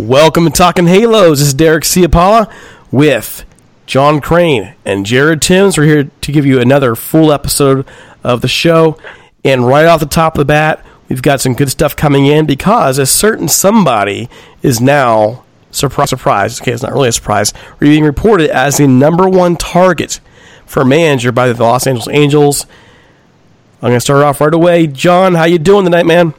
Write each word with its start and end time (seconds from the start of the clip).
Welcome 0.00 0.46
to 0.46 0.50
Talking 0.50 0.86
Halos. 0.86 1.40
This 1.40 1.48
is 1.48 1.54
Derek 1.54 1.84
Ciapala 1.84 2.50
with 2.90 3.44
John 3.84 4.22
Crane 4.22 4.72
and 4.82 5.04
Jared 5.04 5.42
Timms. 5.42 5.76
We're 5.76 5.84
here 5.84 6.10
to 6.22 6.32
give 6.32 6.46
you 6.46 6.58
another 6.58 6.94
full 6.94 7.30
episode 7.30 7.86
of 8.24 8.40
the 8.40 8.48
show. 8.48 8.98
And 9.44 9.66
right 9.66 9.84
off 9.84 10.00
the 10.00 10.06
top 10.06 10.36
of 10.36 10.38
the 10.38 10.46
bat, 10.46 10.82
we've 11.10 11.20
got 11.20 11.42
some 11.42 11.52
good 11.52 11.68
stuff 11.68 11.94
coming 11.96 12.24
in 12.24 12.46
because 12.46 12.96
a 12.96 13.04
certain 13.04 13.46
somebody 13.46 14.30
is 14.62 14.80
now 14.80 15.44
surprise, 15.70 16.08
surprise. 16.08 16.62
Okay, 16.62 16.72
it's 16.72 16.82
not 16.82 16.94
really 16.94 17.10
a 17.10 17.12
surprise. 17.12 17.52
We're 17.72 17.88
being 17.88 18.04
reported 18.04 18.48
as 18.48 18.78
the 18.78 18.86
number 18.86 19.28
one 19.28 19.54
target 19.56 20.18
for 20.64 20.82
manager 20.82 21.30
by 21.30 21.52
the 21.52 21.62
Los 21.62 21.86
Angeles 21.86 22.08
Angels. 22.08 22.64
I'm 23.82 23.90
going 23.90 23.96
to 23.96 24.00
start 24.00 24.24
off 24.24 24.40
right 24.40 24.54
away. 24.54 24.86
John, 24.86 25.34
how 25.34 25.44
you 25.44 25.58
doing 25.58 25.84
tonight, 25.84 26.06
man? 26.06 26.32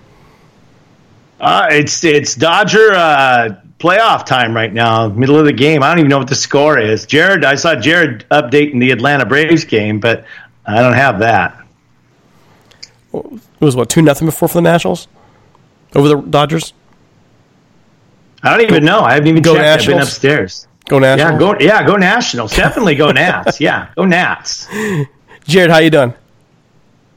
Uh, 1.41 1.68
it's 1.72 2.03
it's 2.03 2.35
Dodger 2.35 2.94
uh, 2.94 3.56
playoff 3.79 4.28
time 4.28 4.56
right 4.56 4.72
now, 4.72 5.09
middle 5.09 5.40
of 5.40 5.46
the 5.46 5.52
game. 5.52 5.81
I 5.81 5.90
don't 5.90 5.97
even 5.97 6.09
know 6.09 6.19
what 6.19 6.29
the 6.29 6.35
score 6.35 6.78
is. 6.78 7.07
Jared, 7.07 7.44
I 7.44 7.56
saw 7.56 7.74
Jared 7.74 8.25
updating 8.29 8.79
the 8.79 8.91
Atlanta 8.91 9.25
Braves 9.25 9.66
game, 9.66 10.00
but 10.00 10.24
I 10.68 10.81
don't 10.81 10.94
have 10.94 11.18
that. 11.19 11.57
It 13.12 13.41
was 13.59 13.75
what 13.75 13.90
two 13.90 14.03
nothing 14.03 14.28
before 14.28 14.47
for 14.47 14.59
the 14.59 14.62
Nationals 14.62 15.07
over 15.96 16.07
the 16.07 16.18
Dodgers. 16.18 16.74
I 18.44 18.56
don't 18.56 18.62
even 18.62 18.85
know. 18.85 19.00
I 19.00 19.13
haven't 19.13 19.28
even 19.28 19.41
Go 19.41 19.56
checked. 19.56 19.81
I've 19.81 19.88
been 19.88 20.00
upstairs. 20.00 20.68
Go 20.88 21.00
Nationals. 21.00 21.31
Yeah, 21.34 21.40
go 21.40 21.59
yeah, 21.59 21.85
go 21.85 21.96
Nationals. 21.96 22.56
Definitely 22.56 22.96
go 22.96 23.12
Nats. 23.12 23.59
Yeah, 23.59 23.90
go 23.96 24.06
Nats. 24.06 24.68
Jared, 25.46 25.72
how 25.72 25.80
you 25.80 25.90
doing? 25.90 26.13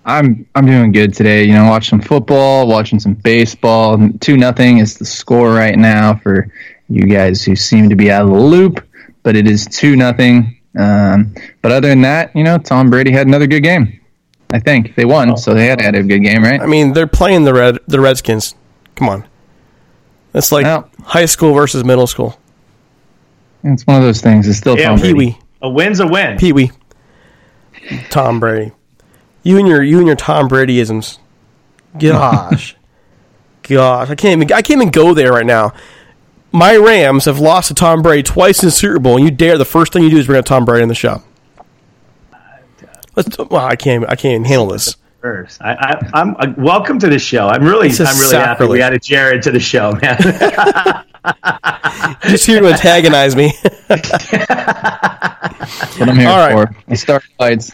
I'm 0.07 0.47
I'm 0.55 0.67
doing 0.67 0.93
good 0.93 1.15
today. 1.15 1.45
You 1.45 1.53
know, 1.55 1.65
watch 1.65 1.89
some 1.89 2.01
football, 2.01 2.67
watching 2.67 3.01
some 3.01 3.15
baseball. 3.15 3.99
Two 4.21 4.37
nothing 4.37 4.79
is 4.79 4.99
the 4.99 5.05
score 5.05 5.53
right 5.55 5.77
now 5.79 6.17
for 6.17 6.49
you 6.89 7.07
guys 7.07 7.43
who 7.43 7.57
seem 7.57 7.89
to 7.89 7.97
be 7.97 8.11
out 8.11 8.23
of 8.27 8.31
the 8.33 8.41
loop, 8.41 8.87
but 9.23 9.35
it 9.37 9.47
is 9.49 9.67
two 9.67 9.97
nothing. 9.97 10.59
Um, 10.79 11.35
but 11.63 11.73
other 11.73 11.89
than 11.89 12.03
that, 12.03 12.35
you 12.37 12.45
know, 12.45 12.59
Tom 12.59 12.91
Brady 12.91 13.13
had 13.13 13.27
another 13.27 13.47
good 13.47 13.63
game. 13.63 14.01
I 14.53 14.59
think 14.59 14.95
they 14.95 15.05
won, 15.05 15.37
so 15.37 15.55
they 15.55 15.67
had 15.67 15.79
to 15.79 15.85
have 15.85 15.95
a 15.95 16.03
good 16.03 16.21
game, 16.23 16.43
right? 16.43 16.61
I 16.61 16.67
mean, 16.67 16.93
they're 16.93 17.07
playing 17.07 17.45
the 17.45 17.55
red 17.55 17.79
the 17.89 17.99
Redskins. 18.01 18.55
Come 18.97 19.09
on, 19.09 19.25
it's 20.35 20.53
like 20.53 20.65
Well- 20.65 20.91
high 21.03 21.25
school 21.27 21.55
versus 21.55 21.83
middle 21.85 22.07
school. 22.07 22.39
It's 23.65 23.87
one 23.87 23.97
of 23.97 24.03
those 24.03 24.21
things. 24.21 24.47
It's 24.47 24.59
still 24.59 24.79
Yeah, 24.79 24.89
Tom 24.91 25.01
Pee-wee. 25.01 25.39
A 25.63 25.69
win's 25.71 26.01
a 26.01 26.07
win. 26.07 26.37
Pee 26.37 26.53
wee, 26.53 26.71
Tom 28.11 28.39
Brady. 28.39 28.73
You 29.45 29.59
and 29.59 29.69
your 29.69 29.83
you 29.83 29.99
and 29.99 30.07
your 30.07 30.17
Tom 30.17 30.49
Bradyisms. 30.49 31.19
Gosh, 31.99 32.75
gosh, 33.63 34.11
I 34.11 34.15
can't 34.17 34.43
even 34.43 34.53
I 34.53 34.63
can't 34.63 34.81
even 34.81 34.91
go 34.91 35.15
there 35.15 35.33
right 35.33 35.47
now. 35.47 35.73
My 36.51 36.77
Rams 36.77 37.27
have 37.27 37.39
lost 37.39 37.69
to 37.69 37.75
Tom 37.75 38.03
Brady 38.03 38.23
twice 38.23 38.63
in 38.63 38.69
the 38.69 38.73
Super 38.73 38.99
Bowl, 38.99 39.17
and 39.17 39.25
you 39.25 39.31
dare 39.31 39.59
the 39.59 39.65
first 39.65 39.93
thing 39.93 40.03
you 40.03 40.11
do 40.11 40.17
is 40.17 40.27
bring 40.27 40.39
up 40.39 40.45
Tom 40.47 40.65
Brady 40.65 40.83
in 40.83 40.89
the 40.89 40.95
show. 40.95 41.23
Let's, 43.17 43.39
well, 43.39 43.65
I 43.65 43.77
can't 43.77 44.05
I 44.05 44.17
can't 44.17 44.33
even 44.33 44.45
handle 44.45 44.67
this. 44.67 44.97
First, 45.21 45.63
I, 45.63 45.75
I, 45.75 46.11
I'm 46.21 46.37
uh, 46.37 46.53
welcome 46.59 46.99
to 46.99 47.09
the 47.09 47.19
show. 47.19 47.49
I'm 47.49 47.65
really, 47.65 47.89
I'm 47.89 48.19
really 48.19 48.37
happy 48.37 48.67
we 48.67 48.83
added 48.83 49.03
Jared 49.03 49.43
to 49.45 49.51
the 49.51 49.61
show, 49.61 49.93
man. 49.93 50.19
Just 52.29 52.47
here 52.47 52.61
to 52.61 52.69
antagonize 52.69 53.37
me. 53.37 53.53
What 55.99 56.09
I'm 56.09 56.17
here 56.17 56.29
All 56.29 56.39
right. 56.39 56.69
for. 56.69 56.77
I 56.89 56.95
start 56.95 57.23
fights. 57.39 57.73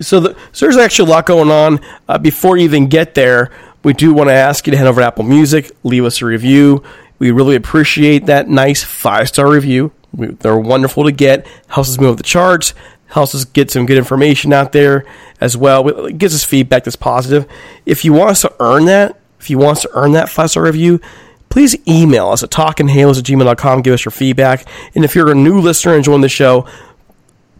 So, 0.00 0.20
the, 0.20 0.36
so 0.52 0.66
there's 0.66 0.76
actually 0.76 1.10
a 1.10 1.14
lot 1.14 1.26
going 1.26 1.50
on. 1.50 1.80
Uh, 2.08 2.18
before 2.18 2.56
you 2.56 2.64
even 2.64 2.88
get 2.88 3.14
there, 3.14 3.50
we 3.82 3.92
do 3.92 4.12
want 4.12 4.28
to 4.28 4.34
ask 4.34 4.66
you 4.66 4.72
to 4.72 4.76
head 4.76 4.86
over 4.86 5.00
to 5.00 5.06
Apple 5.06 5.24
Music, 5.24 5.70
leave 5.84 6.04
us 6.04 6.20
a 6.20 6.26
review. 6.26 6.82
We 7.18 7.30
really 7.30 7.56
appreciate 7.56 8.26
that 8.26 8.48
nice 8.48 8.82
five 8.82 9.28
star 9.28 9.50
review. 9.50 9.92
We, 10.12 10.28
they're 10.28 10.58
wonderful 10.58 11.04
to 11.04 11.12
get. 11.12 11.46
Helps 11.68 11.90
us 11.90 12.00
move 12.00 12.16
the 12.16 12.22
charts. 12.22 12.74
Helps 13.08 13.34
us 13.34 13.44
get 13.44 13.70
some 13.70 13.86
good 13.86 13.96
information 13.96 14.52
out 14.52 14.72
there 14.72 15.04
as 15.40 15.56
well. 15.56 16.06
It 16.06 16.18
gives 16.18 16.34
us 16.34 16.44
feedback 16.44 16.84
that's 16.84 16.96
positive. 16.96 17.48
If 17.86 18.04
you 18.04 18.12
want 18.12 18.30
us 18.30 18.42
to 18.42 18.52
earn 18.58 18.86
that, 18.86 19.18
if 19.38 19.48
you 19.48 19.58
want 19.58 19.78
us 19.78 19.82
to 19.82 19.90
earn 19.94 20.12
that 20.12 20.28
five 20.28 20.50
star 20.50 20.64
review, 20.64 21.00
please 21.48 21.76
email 21.86 22.28
us 22.28 22.42
at 22.42 22.50
talkinghalos 22.50 23.18
at 23.18 23.24
gmail.com. 23.24 23.82
Give 23.82 23.94
us 23.94 24.04
your 24.04 24.12
feedback. 24.12 24.66
And 24.94 25.04
if 25.04 25.14
you're 25.14 25.30
a 25.30 25.34
new 25.34 25.60
listener 25.60 25.92
and 25.92 25.98
enjoying 25.98 26.20
the 26.20 26.28
show, 26.28 26.66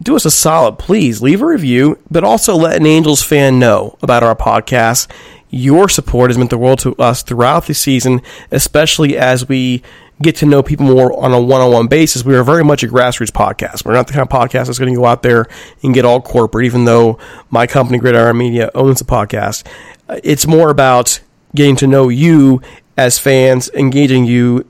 do 0.01 0.15
us 0.15 0.25
a 0.25 0.31
solid, 0.31 0.77
please 0.77 1.21
leave 1.21 1.41
a 1.41 1.45
review, 1.45 1.97
but 2.09 2.23
also 2.23 2.55
let 2.55 2.77
an 2.77 2.85
Angels 2.85 3.23
fan 3.23 3.59
know 3.59 3.97
about 4.01 4.23
our 4.23 4.35
podcast. 4.35 5.09
Your 5.49 5.89
support 5.89 6.29
has 6.29 6.37
meant 6.37 6.49
the 6.49 6.57
world 6.57 6.79
to 6.79 6.95
us 6.97 7.23
throughout 7.23 7.65
the 7.67 7.73
season, 7.73 8.21
especially 8.51 9.17
as 9.17 9.47
we 9.47 9.81
get 10.21 10.35
to 10.35 10.45
know 10.45 10.61
people 10.63 10.85
more 10.85 11.17
on 11.23 11.31
a 11.31 11.39
one-on-one 11.39 11.87
basis. 11.87 12.23
We 12.25 12.35
are 12.35 12.43
very 12.43 12.63
much 12.63 12.83
a 12.83 12.87
grassroots 12.87 13.31
podcast. 13.31 13.85
We're 13.85 13.93
not 13.93 14.07
the 14.07 14.13
kind 14.13 14.23
of 14.23 14.29
podcast 14.29 14.65
that's 14.65 14.79
going 14.79 14.93
to 14.93 14.99
go 14.99 15.05
out 15.05 15.23
there 15.23 15.45
and 15.83 15.93
get 15.93 16.05
all 16.05 16.21
corporate, 16.21 16.65
even 16.65 16.85
though 16.85 17.17
my 17.49 17.65
company, 17.67 17.97
Gridiron 17.99 18.37
Media, 18.37 18.69
owns 18.75 18.99
the 18.99 19.05
podcast. 19.05 19.65
Uh, 20.09 20.19
It's 20.23 20.45
more 20.47 20.69
about 20.69 21.21
getting 21.55 21.75
to 21.77 21.87
know 21.87 22.09
you 22.09 22.61
as 22.97 23.17
fans, 23.19 23.69
engaging 23.73 24.25
you, 24.25 24.65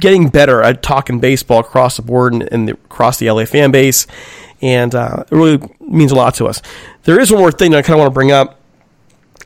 getting 0.00 0.28
better 0.28 0.62
at 0.62 0.82
talking 0.82 1.20
baseball 1.20 1.60
across 1.60 1.96
the 1.96 2.02
board 2.02 2.32
and, 2.32 2.42
and 2.42 2.68
the, 2.68 2.72
across 2.72 3.18
the 3.18 3.30
LA 3.30 3.44
fan 3.44 3.70
base, 3.70 4.06
and 4.62 4.94
uh, 4.94 5.24
it 5.30 5.34
really 5.34 5.60
means 5.80 6.12
a 6.12 6.14
lot 6.14 6.34
to 6.36 6.46
us. 6.46 6.62
There 7.04 7.20
is 7.20 7.30
one 7.30 7.40
more 7.40 7.52
thing 7.52 7.70
that 7.72 7.78
I 7.78 7.82
kind 7.82 7.94
of 7.94 8.00
want 8.00 8.10
to 8.10 8.14
bring 8.14 8.32
up, 8.32 8.60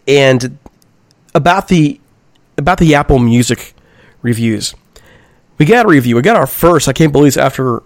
and 0.07 0.59
about 1.35 1.69
the 1.69 2.01
about 2.57 2.79
the 2.79 2.95
Apple 2.95 3.19
Music 3.19 3.75
reviews. 4.23 4.75
We 5.59 5.67
got 5.67 5.87
a 5.87 5.89
review. 5.89 6.17
We 6.17 6.23
got 6.23 6.37
our 6.37 6.47
first. 6.47 6.89
I 6.89 6.93
can't 6.93 7.13
believe 7.13 7.29
it's 7.29 7.37
after 7.37 7.83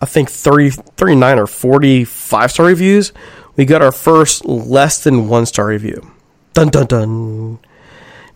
I 0.00 0.06
think 0.06 0.30
30, 0.30 0.70
39 0.70 1.38
or 1.38 1.46
forty 1.46 2.04
five 2.04 2.50
star 2.50 2.66
reviews. 2.66 3.12
We 3.56 3.64
got 3.64 3.82
our 3.82 3.92
first 3.92 4.44
less 4.44 5.04
than 5.04 5.28
one 5.28 5.46
star 5.46 5.66
review. 5.66 6.10
Dun 6.54 6.68
dun 6.68 6.86
dun. 6.86 7.58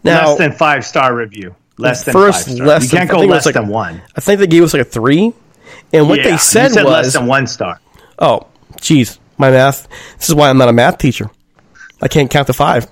Now, 0.05 0.29
less 0.29 0.39
than 0.39 0.53
five 0.53 0.85
star 0.85 1.15
review. 1.15 1.57
Less 1.79 2.05
than 2.05 2.13
first 2.13 2.49
less 2.49 2.83
you 2.85 2.89
than- 2.91 2.99
can't 2.99 3.11
I 3.11 3.13
go 3.13 3.21
think 3.21 3.31
less 3.33 3.47
like- 3.47 3.55
than 3.55 3.69
one. 3.69 4.03
I 4.17 4.21
think 4.21 4.41
they 4.41 4.47
gave 4.47 4.63
us 4.63 4.73
like 4.75 4.83
a 4.83 4.85
three. 4.85 5.33
And 5.93 6.09
what 6.09 6.19
Yeah, 6.19 6.25
they 6.25 6.31
you 6.33 6.39
said, 6.39 6.73
said 6.73 6.85
was, 6.85 6.93
less 6.93 7.13
than 7.15 7.27
one 7.27 7.47
star. 7.47 7.81
oh, 8.19 8.47
jeez, 8.77 9.19
my 9.39 9.51
math. 9.51 9.89
This 10.19 10.29
is 10.29 10.35
why 10.35 10.51
I'm 10.51 10.59
not 10.59 10.69
a 10.69 10.73
math 10.73 10.99
teacher. 10.99 11.31
I 12.03 12.09
can't 12.09 12.31
count 12.31 12.47
to 12.49 12.53
five. 12.53 12.87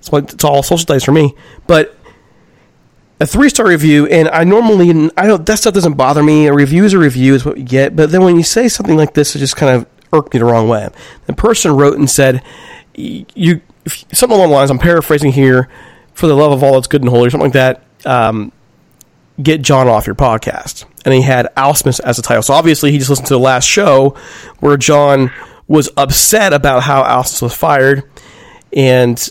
It's, 0.00 0.10
what, 0.12 0.32
it's 0.32 0.44
all 0.44 0.62
social 0.62 0.78
studies 0.78 1.04
for 1.04 1.12
me. 1.12 1.34
But 1.66 1.96
a 3.20 3.26
three 3.26 3.48
star 3.48 3.66
review, 3.66 4.06
and 4.06 4.28
I 4.28 4.44
normally, 4.44 5.10
I 5.16 5.26
don't, 5.26 5.44
that 5.46 5.58
stuff 5.58 5.74
doesn't 5.74 5.94
bother 5.94 6.22
me. 6.22 6.46
A 6.46 6.52
review 6.52 6.84
is 6.84 6.92
a 6.92 6.98
review, 6.98 7.34
is 7.34 7.44
what 7.44 7.56
you 7.56 7.64
get. 7.64 7.96
But 7.96 8.10
then 8.10 8.22
when 8.22 8.36
you 8.36 8.42
say 8.42 8.68
something 8.68 8.96
like 8.96 9.14
this, 9.14 9.34
it 9.34 9.38
just 9.38 9.56
kind 9.56 9.74
of 9.74 9.86
irked 10.12 10.34
me 10.34 10.38
the 10.40 10.44
wrong 10.46 10.68
way. 10.68 10.88
The 11.26 11.32
person 11.32 11.72
wrote 11.76 11.98
and 11.98 12.08
said, 12.10 12.42
you, 12.94 13.60
if- 13.84 14.04
something 14.12 14.36
along 14.36 14.50
the 14.50 14.54
lines, 14.54 14.70
I'm 14.70 14.78
paraphrasing 14.78 15.32
here, 15.32 15.68
for 16.16 16.26
the 16.26 16.34
love 16.34 16.50
of 16.50 16.62
all 16.62 16.72
that's 16.72 16.86
good 16.86 17.02
and 17.02 17.10
holy, 17.10 17.26
or 17.26 17.30
something 17.30 17.52
like 17.52 17.52
that. 17.52 17.82
Um, 18.06 18.50
get 19.40 19.60
John 19.60 19.86
off 19.86 20.06
your 20.06 20.16
podcast. 20.16 20.86
And 21.04 21.12
he 21.12 21.20
had 21.20 21.54
Ausmus 21.56 22.00
as 22.00 22.16
the 22.16 22.22
title. 22.22 22.42
So 22.42 22.54
obviously 22.54 22.90
he 22.90 22.98
just 22.98 23.10
listened 23.10 23.28
to 23.28 23.34
the 23.34 23.38
last 23.38 23.66
show 23.66 24.16
where 24.60 24.78
John 24.78 25.30
was 25.68 25.90
upset 25.96 26.54
about 26.54 26.82
how 26.82 27.02
Ausmus 27.02 27.42
was 27.42 27.54
fired. 27.54 28.02
And 28.72 29.30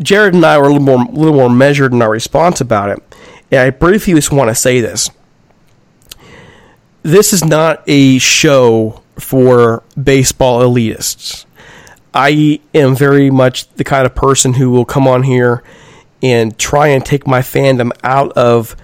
Jared 0.00 0.32
and 0.32 0.44
I 0.46 0.56
were 0.56 0.64
a 0.64 0.72
little 0.72 0.82
more, 0.82 1.04
little 1.04 1.34
more 1.34 1.50
measured 1.50 1.92
in 1.92 2.00
our 2.00 2.10
response 2.10 2.62
about 2.62 2.88
it. 2.88 3.16
And 3.50 3.60
I 3.60 3.70
briefly 3.70 4.14
just 4.14 4.32
want 4.32 4.48
to 4.48 4.54
say 4.54 4.80
this. 4.80 5.10
This 7.02 7.34
is 7.34 7.44
not 7.44 7.82
a 7.86 8.18
show 8.18 9.02
for 9.18 9.82
baseball 10.02 10.62
elitists. 10.62 11.44
I 12.14 12.60
am 12.72 12.96
very 12.96 13.30
much 13.30 13.68
the 13.74 13.84
kind 13.84 14.06
of 14.06 14.14
person 14.14 14.54
who 14.54 14.70
will 14.70 14.86
come 14.86 15.06
on 15.06 15.22
here 15.22 15.62
and 16.22 16.58
try 16.58 16.88
and 16.88 17.04
take 17.04 17.26
my 17.26 17.40
fandom 17.40 17.90
out 18.02 18.32
of 18.32 18.76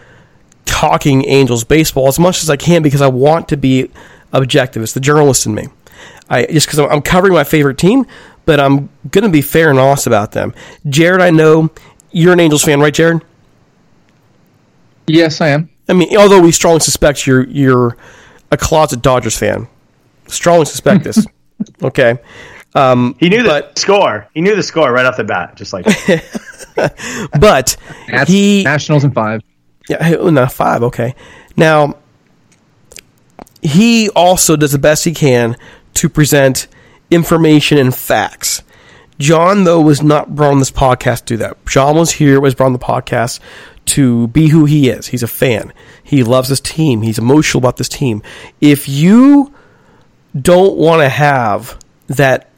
talking 0.65 1.25
Angels 1.27 1.65
baseball 1.65 2.09
as 2.09 2.19
much 2.19 2.43
as 2.43 2.51
I 2.51 2.57
can 2.57 2.83
because 2.83 3.01
I 3.01 3.09
want 3.09 3.49
to 3.49 3.57
be 3.57 3.91
objective. 4.33 4.83
It's 4.83 4.93
the 4.93 5.01
journalist 5.01 5.47
in 5.47 5.55
me. 5.55 5.69
I 6.29 6.47
just 6.47 6.67
because 6.67 6.79
I'm, 6.79 6.91
I'm 6.91 7.03
covering 7.03 7.33
my 7.35 7.45
favorite 7.45 7.79
team, 7.79 8.07
but 8.45 8.61
I'm 8.61 8.89
going 9.11 9.25
to 9.25 9.31
be 9.31 9.43
fair 9.43 9.71
and 9.71 9.79
honest 9.79 10.07
about 10.07 10.33
them. 10.33 10.55
Jared, 10.89 11.21
I 11.21 11.31
know 11.31 11.71
you're 12.11 12.33
an 12.33 12.41
Angels 12.41 12.63
fan, 12.63 12.81
right, 12.81 12.95
Jared? 12.95 13.23
Yes, 15.07 15.41
I 15.41 15.49
am. 15.49 15.69
I 15.89 15.93
mean, 15.93 16.17
although 16.17 16.41
we 16.41 16.53
strongly 16.53 16.81
suspect 16.81 17.27
you're 17.27 17.45
you're 17.45 17.97
a 18.51 18.57
closet 18.57 19.03
Dodgers 19.03 19.37
fan, 19.37 19.69
strongly 20.27 20.65
suspect 20.65 21.05
this. 21.05 21.27
okay, 21.83 22.19
Um, 22.75 23.17
he 23.21 23.29
knew 23.29 23.43
the 23.43 23.71
score. 23.77 24.29
He 24.35 24.41
knew 24.41 24.57
the 24.57 24.63
score 24.63 24.91
right 24.93 25.07
off 25.07 25.17
the 25.17 25.25
bat, 25.25 25.55
just 25.57 25.73
like 25.73 25.85
but 26.75 27.77
Nats- 28.09 28.29
he 28.29 28.65
Nationals 28.65 29.05
in 29.05 29.13
five. 29.13 29.43
Yeah, 29.89 30.03
hey, 30.03 30.17
oh, 30.17 30.31
no, 30.31 30.47
five. 30.47 30.83
Okay. 30.83 31.15
Now, 31.57 31.99
he 33.63 34.09
also 34.11 34.57
does 34.57 34.73
the 34.73 34.79
best 34.79 35.05
he 35.05 35.13
can 35.13 35.57
to 35.95 36.09
present 36.09 36.67
information 37.11 37.79
and 37.79 37.95
facts. 37.95 38.63
John, 39.19 39.65
though, 39.65 39.81
was 39.81 40.03
not 40.03 40.35
brought 40.35 40.53
on 40.53 40.59
this 40.59 40.71
podcast 40.71 41.21
to 41.21 41.35
do 41.35 41.37
that. 41.39 41.65
John 41.67 41.97
was 41.97 42.13
here, 42.13 42.41
was 42.41 42.55
brought 42.55 42.67
on 42.67 42.73
the 42.73 42.79
podcast 42.79 43.39
to 43.87 44.29
be 44.29 44.49
who 44.49 44.65
he 44.65 44.89
is. 44.89 45.09
He's 45.09 45.23
a 45.23 45.29
fan. 45.29 45.73
He 46.03 46.25
loves 46.25 46.49
this 46.49 46.61
team. 46.61 47.03
He's 47.03 47.19
emotional 47.19 47.61
about 47.61 47.77
this 47.77 47.89
team. 47.89 48.23
If 48.61 48.89
you 48.89 49.55
don't 50.41 50.77
want 50.77 51.03
to 51.03 51.09
have 51.09 51.79
that 52.09 52.51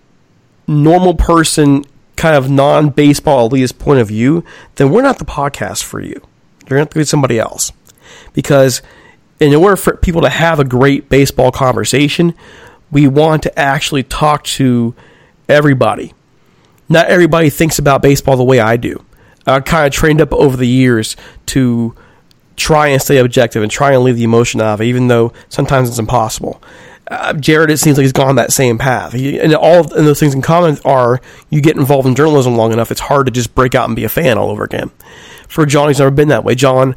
normal 0.67 1.15
person 1.15 1.85
kind 2.17 2.35
of 2.35 2.51
non 2.51 2.91
baseball 2.91 3.49
elitist 3.49 3.79
point 3.79 4.01
of 4.01 4.09
view, 4.09 4.45
then 4.77 4.91
we're 4.91 5.03
not 5.03 5.19
the 5.19 5.25
podcast 5.25 5.83
for 5.85 6.01
you. 6.01 6.21
You're 6.63 6.79
going 6.79 6.81
to 6.81 6.81
have 6.81 6.91
to 6.91 6.99
get 7.01 7.09
somebody 7.09 7.39
else. 7.39 7.73
Because 8.33 8.83
in 9.39 9.55
order 9.55 9.77
for 9.77 9.97
people 9.97 10.23
to 10.23 10.29
have 10.29 10.59
a 10.59 10.65
great 10.65 11.09
baseball 11.09 11.53
conversation, 11.53 12.35
we 12.91 13.07
want 13.07 13.43
to 13.45 13.59
actually 13.59 14.03
talk 14.03 14.45
to 14.45 14.95
everybody. 15.49 16.15
Not 16.89 17.07
everybody 17.07 17.51
thinks 17.51 17.79
about 17.79 18.03
baseball 18.03 18.37
the 18.37 18.45
way 18.45 18.61
I 18.61 18.77
do. 18.77 19.05
I 19.47 19.61
kind 19.61 19.87
of 19.87 19.93
trained 19.93 20.21
up 20.21 20.33
over 20.33 20.57
the 20.57 20.67
years 20.67 21.17
to 21.47 21.95
try 22.57 22.89
and 22.89 23.01
stay 23.01 23.19
objective 23.19 23.63
and 23.63 23.71
try 23.71 23.93
and 23.93 24.03
leave 24.03 24.17
the 24.17 24.25
emotion 24.25 24.61
out 24.61 24.75
of 24.75 24.81
it, 24.81 24.87
even 24.87 25.09
though 25.09 25.33
sometimes 25.49 25.89
it's 25.89 25.99
impossible. 25.99 26.63
Uh, 27.09 27.33
Jared, 27.35 27.71
it 27.71 27.79
seems 27.79 27.97
like 27.97 28.03
he's 28.03 28.13
gone 28.13 28.35
that 28.37 28.53
same 28.53 28.79
path. 28.79 29.13
He, 29.13 29.39
and 29.39 29.55
all 29.55 29.81
of 29.81 29.91
those 29.91 30.19
things 30.19 30.35
in 30.35 30.43
common 30.43 30.77
are 30.85 31.21
you 31.51 31.61
get 31.61 31.77
involved 31.77 32.09
in 32.09 32.15
journalism 32.15 32.57
long 32.57 32.73
enough, 32.73 32.91
it's 32.91 33.01
hard 33.01 33.27
to 33.27 33.33
just 33.33 33.55
break 33.55 33.75
out 33.75 33.87
and 33.87 33.95
be 33.95 34.05
a 34.05 34.09
fan 34.09 34.39
all 34.39 34.51
over 34.51 34.65
again. 34.65 34.91
For 35.49 35.65
John, 35.67 35.89
he's 35.89 36.01
never 36.01 36.11
been 36.11 36.29
that 36.29 36.43
way. 36.43 36.57
John 36.57 36.97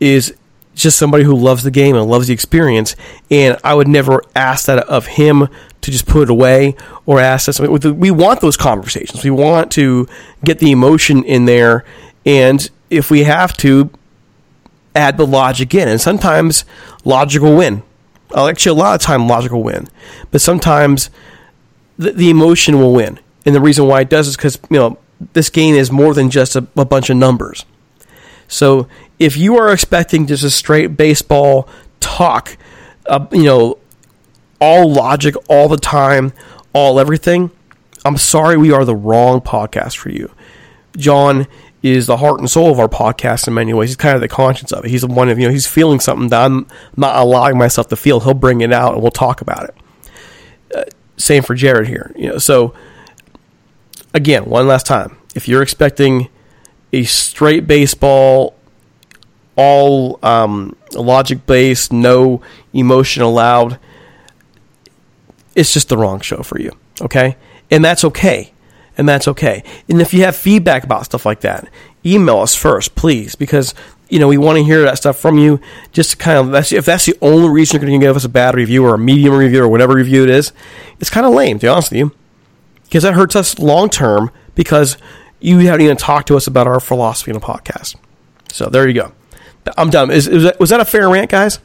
is 0.00 0.34
just 0.74 0.98
somebody 0.98 1.22
who 1.22 1.36
loves 1.36 1.62
the 1.62 1.70
game 1.70 1.94
and 1.94 2.10
loves 2.10 2.26
the 2.26 2.34
experience, 2.34 2.96
and 3.30 3.56
I 3.62 3.74
would 3.74 3.86
never 3.86 4.22
ask 4.34 4.66
that 4.66 4.80
of 4.88 5.06
him 5.06 5.48
to 5.82 5.90
just 5.90 6.06
put 6.06 6.24
it 6.24 6.30
away 6.30 6.74
or 7.06 7.20
ask 7.20 7.48
us. 7.48 7.60
We 7.60 8.10
want 8.10 8.40
those 8.40 8.56
conversations. 8.56 9.22
We 9.22 9.30
want 9.30 9.70
to 9.72 10.08
get 10.44 10.58
the 10.58 10.72
emotion 10.72 11.22
in 11.22 11.44
there, 11.44 11.84
and 12.26 12.68
if 12.90 13.08
we 13.08 13.22
have 13.22 13.56
to, 13.58 13.90
add 14.94 15.16
the 15.16 15.26
logic 15.26 15.74
in. 15.74 15.88
And 15.88 16.00
sometimes 16.00 16.64
logic 17.04 17.42
will 17.42 17.56
win. 17.56 17.82
Uh, 18.34 18.48
Actually, 18.48 18.78
a 18.78 18.82
lot 18.82 18.94
of 18.94 19.00
time 19.00 19.28
logic 19.28 19.52
will 19.52 19.62
win, 19.62 19.88
but 20.30 20.40
sometimes 20.40 21.08
the, 21.96 22.12
the 22.12 22.30
emotion 22.30 22.78
will 22.78 22.92
win. 22.92 23.20
And 23.46 23.54
the 23.54 23.60
reason 23.60 23.86
why 23.86 24.00
it 24.00 24.08
does 24.08 24.28
is 24.28 24.36
because 24.36 24.58
you 24.70 24.78
know 24.78 24.98
this 25.32 25.50
game 25.50 25.74
is 25.74 25.90
more 25.90 26.14
than 26.14 26.30
just 26.30 26.56
a, 26.56 26.66
a 26.76 26.84
bunch 26.84 27.10
of 27.10 27.16
numbers. 27.16 27.64
So 28.48 28.88
if 29.18 29.36
you 29.36 29.56
are 29.56 29.72
expecting 29.72 30.26
just 30.26 30.44
a 30.44 30.50
straight 30.50 30.96
baseball 30.96 31.68
talk, 32.00 32.56
uh, 33.06 33.26
you 33.32 33.44
know, 33.44 33.78
all 34.60 34.90
logic 34.92 35.34
all 35.48 35.68
the 35.68 35.76
time, 35.76 36.32
all 36.72 36.98
everything, 36.98 37.50
I'm 38.04 38.16
sorry, 38.16 38.56
we 38.56 38.72
are 38.72 38.84
the 38.84 38.96
wrong 38.96 39.40
podcast 39.40 39.96
for 39.96 40.10
you. 40.10 40.30
John 40.96 41.46
is 41.84 42.06
the 42.06 42.16
heart 42.16 42.40
and 42.40 42.50
soul 42.50 42.70
of 42.70 42.80
our 42.80 42.88
podcast 42.88 43.46
in 43.46 43.52
many 43.52 43.74
ways. 43.74 43.90
He's 43.90 43.96
kind 43.96 44.14
of 44.14 44.22
the 44.22 44.28
conscience 44.28 44.72
of 44.72 44.86
it. 44.86 44.90
He's 44.90 45.02
the 45.02 45.06
one 45.06 45.28
of 45.28 45.38
you 45.38 45.46
know 45.46 45.52
he's 45.52 45.66
feeling 45.66 46.00
something 46.00 46.30
that 46.30 46.42
I'm 46.42 46.66
not 46.96 47.16
allowing 47.16 47.58
myself 47.58 47.88
to 47.88 47.96
feel. 47.96 48.20
He'll 48.20 48.32
bring 48.32 48.62
it 48.62 48.72
out 48.72 48.94
and 48.94 49.02
we'll 49.02 49.10
talk 49.10 49.42
about 49.42 49.64
it. 49.64 49.74
Uh, 50.74 50.84
same 51.18 51.42
for 51.42 51.54
Jared 51.54 51.86
here. 51.86 52.10
You 52.16 52.30
know, 52.30 52.38
so 52.38 52.72
again, 54.14 54.46
one 54.46 54.66
last 54.66 54.86
time, 54.86 55.18
if 55.34 55.46
you're 55.46 55.60
expecting 55.60 56.30
a 56.94 57.04
straight 57.04 57.66
baseball, 57.66 58.56
all 59.54 60.18
um, 60.22 60.74
logic 60.94 61.44
based, 61.44 61.92
no 61.92 62.40
emotion 62.72 63.22
allowed, 63.22 63.78
it's 65.54 65.74
just 65.74 65.90
the 65.90 65.98
wrong 65.98 66.20
show 66.20 66.42
for 66.42 66.58
you. 66.58 66.72
Okay, 67.02 67.36
and 67.70 67.84
that's 67.84 68.04
okay 68.04 68.53
and 68.96 69.08
that's 69.08 69.28
okay. 69.28 69.62
And 69.88 70.00
if 70.00 70.14
you 70.14 70.22
have 70.22 70.36
feedback 70.36 70.84
about 70.84 71.04
stuff 71.04 71.26
like 71.26 71.40
that, 71.40 71.68
email 72.04 72.38
us 72.38 72.54
first, 72.54 72.94
please, 72.94 73.34
because 73.34 73.74
you 74.08 74.18
know 74.18 74.28
we 74.28 74.38
want 74.38 74.58
to 74.58 74.64
hear 74.64 74.82
that 74.82 74.98
stuff 74.98 75.18
from 75.18 75.38
you. 75.38 75.60
Just 75.92 76.18
kind 76.18 76.38
of 76.38 76.50
that's 76.50 76.72
if 76.72 76.84
that's 76.84 77.06
the 77.06 77.16
only 77.20 77.48
reason 77.48 77.80
you're 77.80 77.88
going 77.88 78.00
to 78.00 78.06
give 78.06 78.16
us 78.16 78.24
a 78.24 78.28
bad 78.28 78.54
review 78.54 78.84
or 78.84 78.94
a 78.94 78.98
medium 78.98 79.34
review 79.34 79.62
or 79.62 79.68
whatever 79.68 79.94
review 79.94 80.22
it 80.22 80.30
is, 80.30 80.52
it's 81.00 81.10
kind 81.10 81.26
of 81.26 81.32
lame 81.32 81.58
to 81.58 81.66
be 81.66 81.68
honest 81.68 81.90
with 81.90 81.98
you, 81.98 82.12
because 82.84 83.02
that 83.02 83.14
hurts 83.14 83.36
us 83.36 83.58
long 83.58 83.88
term 83.88 84.30
because 84.54 84.96
you 85.40 85.58
haven't 85.58 85.82
even 85.82 85.96
talked 85.96 86.28
to 86.28 86.36
us 86.36 86.46
about 86.46 86.66
our 86.66 86.80
philosophy 86.80 87.30
in 87.30 87.36
a 87.36 87.40
podcast. 87.40 87.96
So 88.52 88.66
there 88.66 88.86
you 88.88 88.94
go. 88.94 89.12
I'm 89.76 89.90
done. 89.90 90.10
Is, 90.10 90.28
is 90.28 90.44
that, 90.44 90.60
was 90.60 90.70
that 90.70 90.80
a 90.80 90.84
fair 90.84 91.08
rant, 91.08 91.30
guys? 91.30 91.58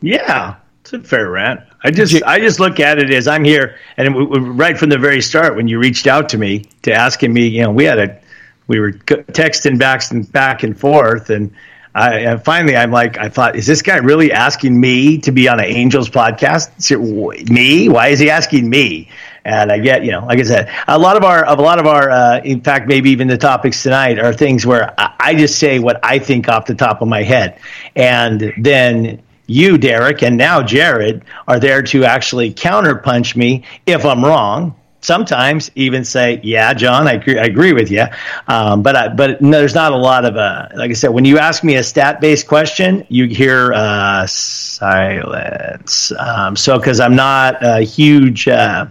Yeah, 0.00 0.56
it's 0.80 0.92
a 0.92 1.00
fair 1.00 1.30
rant. 1.30 1.60
I 1.84 1.90
just 1.90 2.22
I 2.24 2.40
just 2.40 2.58
look 2.58 2.80
at 2.80 2.98
it 2.98 3.10
as 3.12 3.28
I'm 3.28 3.44
here, 3.44 3.76
and 3.96 4.08
it, 4.08 4.10
w- 4.10 4.28
w- 4.28 4.52
right 4.52 4.76
from 4.76 4.88
the 4.88 4.98
very 4.98 5.20
start 5.22 5.54
when 5.54 5.68
you 5.68 5.78
reached 5.78 6.06
out 6.06 6.28
to 6.30 6.38
me 6.38 6.64
to 6.82 6.92
asking 6.92 7.32
me, 7.32 7.46
you 7.46 7.62
know, 7.62 7.70
we 7.70 7.84
had 7.84 7.98
a 7.98 8.20
we 8.66 8.80
were 8.80 8.92
texting 8.92 9.78
back 9.78 10.02
and 10.10 10.30
back 10.32 10.62
and 10.64 10.78
forth, 10.78 11.30
and 11.30 11.52
I 11.94 12.18
and 12.18 12.44
finally 12.44 12.76
I'm 12.76 12.90
like, 12.90 13.16
I 13.18 13.28
thought, 13.28 13.54
is 13.54 13.66
this 13.66 13.82
guy 13.82 13.96
really 13.98 14.32
asking 14.32 14.80
me 14.80 15.18
to 15.18 15.30
be 15.30 15.48
on 15.48 15.60
an 15.60 15.66
Angels 15.66 16.08
podcast? 16.10 17.50
Me? 17.50 17.88
Why 17.88 18.08
is 18.08 18.18
he 18.18 18.28
asking 18.28 18.68
me? 18.68 19.08
And 19.44 19.72
I 19.72 19.78
get, 19.78 20.04
you 20.04 20.10
know, 20.10 20.26
like 20.26 20.40
I 20.40 20.42
said, 20.42 20.70
a 20.88 20.98
lot 20.98 21.16
of 21.16 21.24
our, 21.24 21.42
of 21.46 21.58
a 21.58 21.62
lot 21.62 21.78
of 21.78 21.86
our, 21.86 22.10
uh, 22.10 22.40
in 22.40 22.60
fact, 22.60 22.86
maybe 22.86 23.08
even 23.10 23.28
the 23.28 23.38
topics 23.38 23.82
tonight 23.82 24.18
are 24.18 24.34
things 24.34 24.66
where 24.66 24.92
I, 25.00 25.14
I 25.18 25.34
just 25.34 25.58
say 25.58 25.78
what 25.78 25.98
I 26.04 26.18
think 26.18 26.48
off 26.48 26.66
the 26.66 26.74
top 26.74 27.00
of 27.00 27.08
my 27.08 27.22
head, 27.22 27.58
and 27.96 28.52
then 28.58 29.22
you, 29.48 29.76
Derek, 29.78 30.22
and 30.22 30.36
now 30.36 30.62
Jared 30.62 31.24
are 31.48 31.58
there 31.58 31.82
to 31.82 32.04
actually 32.04 32.52
counterpunch 32.54 33.34
me 33.34 33.64
if 33.86 34.04
I'm 34.04 34.24
wrong. 34.24 34.76
Sometimes 35.00 35.70
even 35.76 36.04
say, 36.04 36.40
"Yeah, 36.42 36.74
John, 36.74 37.06
I 37.08 37.12
agree, 37.12 37.38
I 37.38 37.44
agree 37.44 37.72
with 37.72 37.90
you," 37.90 38.04
um, 38.48 38.82
but 38.82 38.96
I, 38.96 39.08
but 39.08 39.40
no, 39.40 39.58
there's 39.58 39.74
not 39.74 39.92
a 39.92 39.96
lot 39.96 40.24
of 40.24 40.36
uh, 40.36 40.68
like 40.74 40.90
I 40.90 40.94
said. 40.94 41.10
When 41.10 41.24
you 41.24 41.38
ask 41.38 41.62
me 41.64 41.76
a 41.76 41.82
stat-based 41.84 42.46
question, 42.48 43.06
you 43.08 43.26
hear 43.26 43.72
uh, 43.72 44.26
silence. 44.26 46.12
Um, 46.18 46.56
so 46.56 46.78
because 46.78 47.00
I'm 47.00 47.14
not 47.16 47.58
a 47.64 47.80
huge 47.80 48.48
uh, 48.48 48.86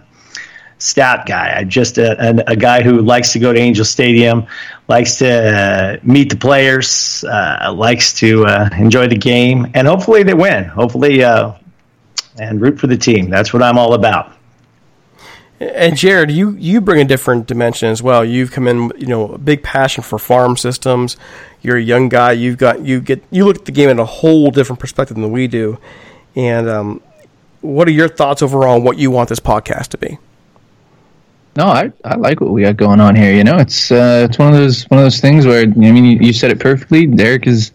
stat 0.78 1.26
guy. 1.26 1.50
I'm 1.56 1.68
just 1.68 1.98
a, 1.98 2.30
a, 2.30 2.52
a, 2.52 2.56
guy 2.56 2.82
who 2.82 3.00
likes 3.00 3.32
to 3.32 3.38
go 3.38 3.52
to 3.52 3.58
Angel 3.58 3.84
Stadium, 3.84 4.46
likes 4.86 5.16
to 5.16 5.28
uh, 5.28 5.96
meet 6.02 6.30
the 6.30 6.36
players, 6.36 7.24
uh, 7.24 7.72
likes 7.74 8.12
to 8.14 8.46
uh, 8.46 8.70
enjoy 8.78 9.08
the 9.08 9.16
game, 9.16 9.66
and 9.74 9.86
hopefully 9.86 10.22
they 10.22 10.34
win. 10.34 10.64
Hopefully, 10.64 11.22
uh, 11.24 11.52
and 12.38 12.60
root 12.60 12.78
for 12.78 12.86
the 12.86 12.96
team. 12.96 13.30
That's 13.30 13.52
what 13.52 13.62
I'm 13.62 13.78
all 13.78 13.94
about. 13.94 14.32
And 15.60 15.96
Jared, 15.96 16.30
you 16.30 16.50
you 16.52 16.80
bring 16.80 17.00
a 17.00 17.04
different 17.04 17.46
dimension 17.46 17.88
as 17.88 18.00
well. 18.00 18.24
You've 18.24 18.52
come 18.52 18.68
in, 18.68 18.92
you 18.96 19.08
know, 19.08 19.32
a 19.32 19.38
big 19.38 19.64
passion 19.64 20.04
for 20.04 20.18
farm 20.18 20.56
systems. 20.56 21.16
You're 21.62 21.76
a 21.76 21.82
young 21.82 22.08
guy. 22.08 22.32
You've 22.32 22.58
got 22.58 22.82
you 22.82 23.00
get 23.00 23.24
you 23.32 23.44
look 23.44 23.56
at 23.56 23.64
the 23.64 23.72
game 23.72 23.88
in 23.88 23.98
a 23.98 24.04
whole 24.04 24.52
different 24.52 24.78
perspective 24.78 25.16
than 25.16 25.32
we 25.32 25.48
do. 25.48 25.78
And 26.36 26.68
um, 26.68 27.02
what 27.60 27.88
are 27.88 27.92
your 27.92 28.08
thoughts 28.08 28.40
overall 28.40 28.76
on 28.76 28.84
what 28.84 28.98
you 28.98 29.10
want 29.10 29.30
this 29.30 29.40
podcast 29.40 29.88
to 29.88 29.98
be? 29.98 30.18
No, 31.58 31.66
I, 31.66 31.92
I 32.04 32.14
like 32.14 32.40
what 32.40 32.50
we 32.50 32.62
got 32.62 32.76
going 32.76 33.00
on 33.00 33.16
here. 33.16 33.34
You 33.34 33.42
know, 33.42 33.58
it's 33.58 33.90
uh, 33.90 34.28
it's 34.30 34.38
one 34.38 34.46
of 34.46 34.54
those 34.54 34.84
one 34.84 34.98
of 34.98 35.04
those 35.04 35.18
things 35.18 35.44
where 35.44 35.62
I 35.62 35.66
mean 35.66 36.04
you, 36.04 36.18
you 36.20 36.32
said 36.32 36.52
it 36.52 36.60
perfectly. 36.60 37.04
Derek 37.04 37.48
is 37.48 37.72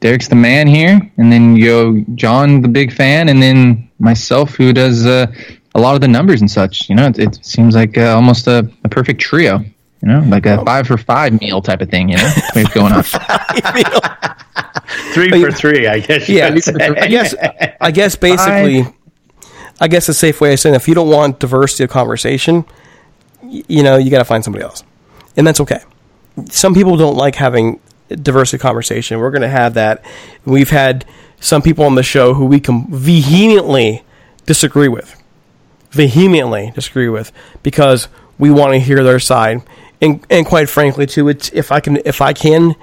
Derek's 0.00 0.28
the 0.28 0.36
man 0.36 0.66
here, 0.66 0.98
and 1.18 1.30
then 1.30 1.54
you 1.54 1.66
go 1.66 2.04
John, 2.14 2.62
the 2.62 2.68
big 2.68 2.90
fan, 2.90 3.28
and 3.28 3.42
then 3.42 3.90
myself, 3.98 4.54
who 4.54 4.72
does 4.72 5.04
uh, 5.04 5.26
a 5.74 5.80
lot 5.80 5.94
of 5.94 6.00
the 6.00 6.08
numbers 6.08 6.40
and 6.40 6.50
such. 6.50 6.88
You 6.88 6.94
know, 6.94 7.08
it, 7.08 7.18
it 7.18 7.44
seems 7.44 7.74
like 7.74 7.98
uh, 7.98 8.14
almost 8.14 8.46
a, 8.46 8.70
a, 8.84 8.88
perfect 8.88 9.20
trio. 9.20 9.58
You 9.58 10.08
know, 10.08 10.20
like 10.20 10.46
a 10.46 10.64
five 10.64 10.86
for 10.86 10.96
five 10.96 11.38
meal 11.38 11.60
type 11.60 11.82
of 11.82 11.90
thing. 11.90 12.08
You 12.08 12.16
know, 12.16 12.32
what's 12.54 12.72
going 12.72 12.94
on? 12.94 13.02
three 15.12 15.42
for 15.42 15.52
three, 15.52 15.86
I 15.86 15.98
guess. 15.98 16.26
Yeah, 16.26 16.46
I 16.46 17.06
guess. 17.06 17.34
I 17.82 17.90
guess 17.90 18.16
basically, 18.16 18.84
five. 18.84 18.94
I 19.78 19.88
guess 19.88 20.08
a 20.08 20.14
safe 20.14 20.40
way 20.40 20.54
of 20.54 20.60
saying 20.60 20.74
if 20.74 20.88
you 20.88 20.94
don't 20.94 21.10
want 21.10 21.38
diversity 21.38 21.84
of 21.84 21.90
conversation, 21.90 22.64
you 23.48 23.82
know, 23.82 23.96
you 23.96 24.10
got 24.10 24.18
to 24.18 24.24
find 24.24 24.44
somebody 24.44 24.64
else, 24.64 24.82
and 25.36 25.46
that's 25.46 25.60
okay. 25.60 25.80
Some 26.50 26.74
people 26.74 26.96
don't 26.96 27.16
like 27.16 27.34
having 27.34 27.80
diversity 28.08 28.60
conversation. 28.60 29.18
We're 29.18 29.30
going 29.30 29.42
to 29.42 29.48
have 29.48 29.74
that. 29.74 30.04
We've 30.44 30.70
had 30.70 31.04
some 31.40 31.62
people 31.62 31.84
on 31.84 31.94
the 31.94 32.02
show 32.02 32.34
who 32.34 32.46
we 32.46 32.60
can 32.60 32.86
vehemently 32.88 34.04
disagree 34.44 34.88
with 34.88 35.22
vehemently 35.96 36.70
disagree 36.74 37.08
with 37.08 37.32
because 37.62 38.08
we 38.38 38.50
want 38.50 38.72
to 38.72 38.78
hear 38.78 39.02
their 39.02 39.18
side. 39.18 39.62
And 40.00 40.24
and 40.30 40.46
quite 40.46 40.68
frankly, 40.68 41.06
too, 41.06 41.28
it's 41.28 41.50
if 41.52 41.72
I 41.72 41.80
can 41.80 41.96
if 42.04 42.20
I 42.20 42.32
can 42.32 42.76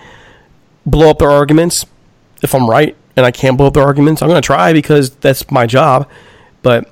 blow 0.86 1.12
up 1.12 1.20
their 1.20 1.32
arguments, 1.32 1.86
if 2.42 2.54
I'm 2.56 2.70
right 2.70 2.98
and 3.16 3.26
I 3.26 3.32
can't 3.32 3.58
blow 3.58 3.68
up 3.68 3.76
their 3.76 3.84
arguments, 3.84 4.22
I'm 4.22 4.30
going 4.30 4.42
to 4.42 4.46
try 4.46 4.74
because 4.74 5.12
that's 5.12 5.50
my 5.52 5.66
job. 5.68 6.10
But 6.64 6.92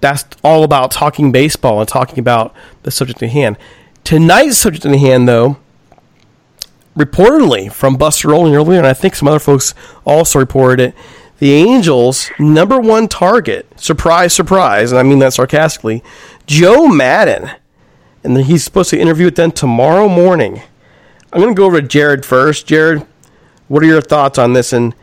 that's 0.00 0.24
all 0.44 0.64
about 0.64 0.90
talking 0.90 1.32
baseball 1.32 1.80
and 1.80 1.88
talking 1.88 2.18
about 2.18 2.54
the 2.82 2.90
subject 2.90 3.22
at 3.22 3.30
hand. 3.30 3.56
Tonight's 4.04 4.58
subject 4.58 4.86
at 4.86 4.98
hand, 4.98 5.28
though, 5.28 5.58
reportedly 6.96 7.70
from 7.72 7.96
Buster 7.96 8.32
Olney 8.32 8.54
earlier, 8.54 8.78
and 8.78 8.86
I 8.86 8.94
think 8.94 9.14
some 9.14 9.28
other 9.28 9.38
folks 9.38 9.74
also 10.04 10.38
reported 10.38 10.88
it, 10.88 10.94
the 11.38 11.52
Angels' 11.52 12.30
number 12.38 12.80
one 12.80 13.06
target, 13.06 13.66
surprise, 13.76 14.32
surprise, 14.32 14.90
and 14.90 14.98
I 14.98 15.04
mean 15.04 15.20
that 15.20 15.34
sarcastically, 15.34 16.02
Joe 16.46 16.88
Maddon. 16.88 17.50
And 18.24 18.36
he's 18.36 18.64
supposed 18.64 18.90
to 18.90 18.98
interview 18.98 19.26
with 19.26 19.36
them 19.36 19.52
tomorrow 19.52 20.08
morning. 20.08 20.60
I'm 21.32 21.40
going 21.40 21.54
to 21.54 21.58
go 21.58 21.66
over 21.66 21.80
to 21.80 21.86
Jared 21.86 22.26
first. 22.26 22.66
Jared, 22.66 23.06
what 23.68 23.82
are 23.82 23.86
your 23.86 24.00
thoughts 24.00 24.38
on 24.38 24.54
this, 24.54 24.72
and 24.72 24.94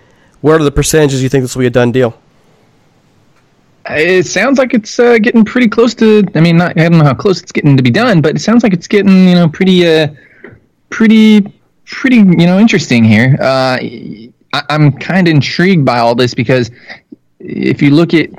what 0.42 0.60
are 0.60 0.64
the 0.64 0.72
percentages 0.72 1.24
you 1.24 1.30
think 1.30 1.44
this 1.44 1.56
will 1.56 1.62
be 1.62 1.68
a 1.68 1.70
done 1.70 1.94
deal? 1.94 2.20
It 3.88 4.25
sounds 4.25 4.58
like 4.58 4.74
it's 4.74 5.00
uh, 5.00 5.20
getting 5.20 5.46
pretty 5.46 5.68
close 5.68 5.94
to. 5.96 6.25
I 6.34 6.39
mean, 6.39 6.58
not, 6.58 6.80
I 6.80 6.89
don't 6.89 6.98
know 6.98 7.04
how 7.04 7.13
close 7.13 7.42
it's 7.42 7.51
getting 7.51 7.77
to 7.77 7.84
be 7.84 7.92
done, 7.92 8.22
but 8.22 8.36
it 8.36 8.39
sounds 8.39 8.63
like 8.63 8.74
it's 8.74 8.88
getting 8.88 9.27
you 9.27 9.36
know 9.36 9.48
pretty, 9.48 9.88
uh, 9.88 10.08
pretty, 10.89 11.54
pretty 11.86 12.18
you 12.18 12.48
know 12.48 12.58
interesting 12.58 13.04
here. 13.04 13.38
Uh, 13.39 13.77
I, 14.54 14.63
am 14.70 14.92
kind 14.94 15.27
of 15.27 15.36
intrigued 15.36 15.86
by 15.86 16.00
all 16.00 16.15
this 16.15 16.34
because 16.34 16.72
if 17.39 17.82
you 17.82 17.92
look 17.92 18.13
at 18.15 18.30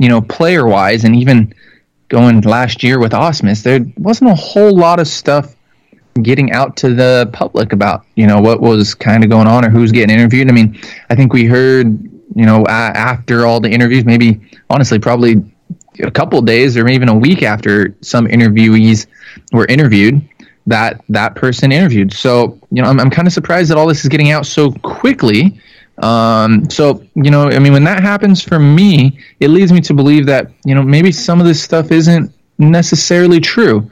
you 0.00 0.08
know 0.08 0.20
player 0.20 0.66
wise 0.66 1.04
and 1.04 1.14
even 1.14 1.54
going 2.08 2.40
last 2.40 2.82
year 2.82 2.98
with 2.98 3.12
Ausmus, 3.12 3.62
there 3.62 3.80
wasn't 3.98 4.30
a 4.30 4.34
whole 4.34 4.76
lot 4.76 4.98
of 4.98 5.06
stuff 5.06 5.54
getting 6.22 6.50
out 6.50 6.76
to 6.78 6.94
the 6.94 7.28
public 7.32 7.72
about 7.72 8.04
you 8.16 8.26
know 8.26 8.40
what 8.40 8.60
was 8.60 8.94
kind 8.94 9.22
of 9.22 9.30
going 9.30 9.46
on 9.46 9.64
or 9.64 9.70
who's 9.70 9.92
getting 9.92 10.16
interviewed. 10.16 10.48
I 10.48 10.52
mean, 10.52 10.80
I 11.10 11.14
think 11.14 11.32
we 11.32 11.44
heard 11.44 12.15
you 12.34 12.46
know 12.46 12.64
after 12.66 13.46
all 13.46 13.60
the 13.60 13.70
interviews, 13.70 14.04
maybe 14.04 14.40
honestly 14.70 14.98
probably 14.98 15.42
a 16.00 16.10
couple 16.10 16.40
days 16.42 16.76
or 16.76 16.88
even 16.88 17.08
a 17.08 17.14
week 17.14 17.42
after 17.42 17.94
some 18.02 18.26
interviewees 18.26 19.06
were 19.52 19.66
interviewed 19.66 20.26
that 20.66 21.00
that 21.08 21.34
person 21.34 21.72
interviewed. 21.72 22.12
So 22.12 22.58
you 22.70 22.82
know, 22.82 22.88
I'm, 22.88 22.98
I'm 23.00 23.10
kind 23.10 23.26
of 23.26 23.32
surprised 23.32 23.70
that 23.70 23.78
all 23.78 23.86
this 23.86 24.02
is 24.02 24.08
getting 24.08 24.30
out 24.30 24.46
so 24.46 24.72
quickly. 24.72 25.60
Um, 25.98 26.68
so 26.68 27.02
you 27.14 27.30
know, 27.30 27.50
I 27.50 27.58
mean, 27.58 27.72
when 27.72 27.84
that 27.84 28.02
happens 28.02 28.42
for 28.42 28.58
me, 28.58 29.18
it 29.40 29.48
leads 29.48 29.72
me 29.72 29.80
to 29.82 29.94
believe 29.94 30.26
that 30.26 30.50
you 30.64 30.74
know 30.74 30.82
maybe 30.82 31.12
some 31.12 31.40
of 31.40 31.46
this 31.46 31.62
stuff 31.62 31.90
isn't 31.90 32.32
necessarily 32.58 33.40
true. 33.40 33.90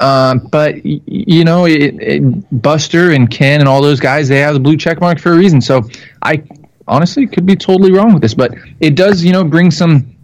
Uh, 0.00 0.36
but 0.36 0.84
you 0.84 1.44
know, 1.44 1.66
it, 1.66 2.00
it, 2.00 2.62
Buster 2.62 3.10
and 3.10 3.28
Ken 3.30 3.60
and 3.60 3.68
all 3.68 3.82
those 3.82 3.98
guys, 3.98 4.28
they 4.28 4.38
have 4.38 4.54
the 4.54 4.60
blue 4.60 4.76
check 4.76 5.00
mark 5.00 5.18
for 5.18 5.32
a 5.32 5.36
reason. 5.36 5.60
So 5.60 5.82
I 6.22 6.42
honestly 6.88 7.26
could 7.26 7.46
be 7.46 7.56
totally 7.56 7.92
wrong 7.92 8.12
with 8.12 8.22
this, 8.22 8.34
but 8.34 8.54
it 8.80 8.94
does, 8.94 9.24
you 9.24 9.32
know, 9.32 9.44
bring 9.44 9.70
some 9.70 10.14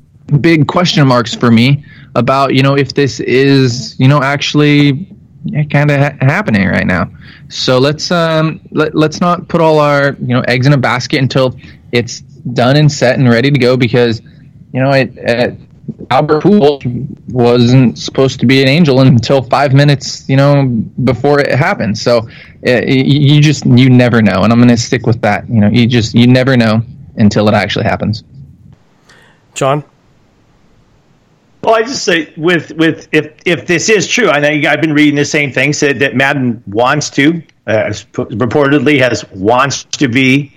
big 0.41 0.67
question 0.67 1.07
marks 1.07 1.35
for 1.35 1.51
me 1.51 1.85
about 2.15 2.55
you 2.55 2.63
know 2.63 2.77
if 2.77 2.95
this 2.95 3.21
is 3.21 3.99
you 3.99 4.09
know 4.09 4.23
actually 4.23 5.07
kind 5.71 5.91
of 5.91 6.01
ha- 6.01 6.17
happening 6.21 6.67
right 6.67 6.87
now. 6.87 7.11
So 7.49 7.79
let's 7.79 8.11
um, 8.11 8.61
let, 8.71 8.95
let's 8.95 9.21
not 9.21 9.49
put 9.49 9.61
all 9.61 9.79
our 9.79 10.13
you 10.15 10.35
know 10.35 10.41
eggs 10.49 10.67
in 10.67 10.73
a 10.73 10.79
basket 10.79 11.21
until 11.21 11.59
it's 11.93 12.21
done 12.21 12.77
and 12.77 12.91
set 12.91 13.19
and 13.19 13.29
ready 13.29 13.51
to 13.51 13.59
go 13.59 13.77
because 13.77 14.21
you 14.73 14.81
know 14.81 14.91
it, 14.91 15.13
it 15.17 15.59
Albert 16.11 16.43
Pujols 16.43 17.31
wasn't 17.31 17.99
supposed 17.99 18.41
to 18.41 18.47
be 18.47 18.63
an 18.63 18.69
angel 18.69 19.01
until 19.01 19.43
five 19.43 19.73
minutes, 19.73 20.29
you 20.29 20.37
know, 20.37 20.67
before 21.05 21.41
it 21.41 21.53
happened. 21.53 21.97
So 21.97 22.29
it, 22.63 23.07
you 23.07 23.41
just 23.41 23.67
you 23.67 23.91
never 23.91 24.23
know, 24.23 24.43
and 24.43 24.53
I'm 24.53 24.59
going 24.59 24.69
to 24.69 24.77
stick 24.77 25.07
with 25.07 25.21
that. 25.23 25.49
You 25.49 25.61
know, 25.61 25.69
you 25.69 25.87
just 25.87 26.15
you 26.15 26.27
never 26.27 26.57
know 26.57 26.83
until 27.17 27.49
it 27.49 27.55
actually 27.55 27.85
happens. 27.85 28.25
John. 29.55 29.85
Well, 31.63 31.75
I 31.75 31.83
just 31.83 32.05
say 32.05 32.33
with 32.37 32.73
with 32.73 33.09
if 33.13 33.33
if 33.47 33.67
this 33.67 33.89
is 33.89 34.07
true, 34.07 34.29
I 34.29 34.39
know 34.39 34.69
I've 34.69 34.83
been 34.83 34.93
reading 34.93 35.15
the 35.15 35.25
same 35.25 35.51
thing. 35.51 35.73
Said 35.73 35.99
that 36.01 36.15
Maddon 36.15 36.63
wants 36.67 37.09
to, 37.11 37.43
uh, 37.67 37.91
reportedly 38.13 38.99
has 38.99 39.25
wants 39.31 39.85
to 39.85 40.09
be 40.09 40.53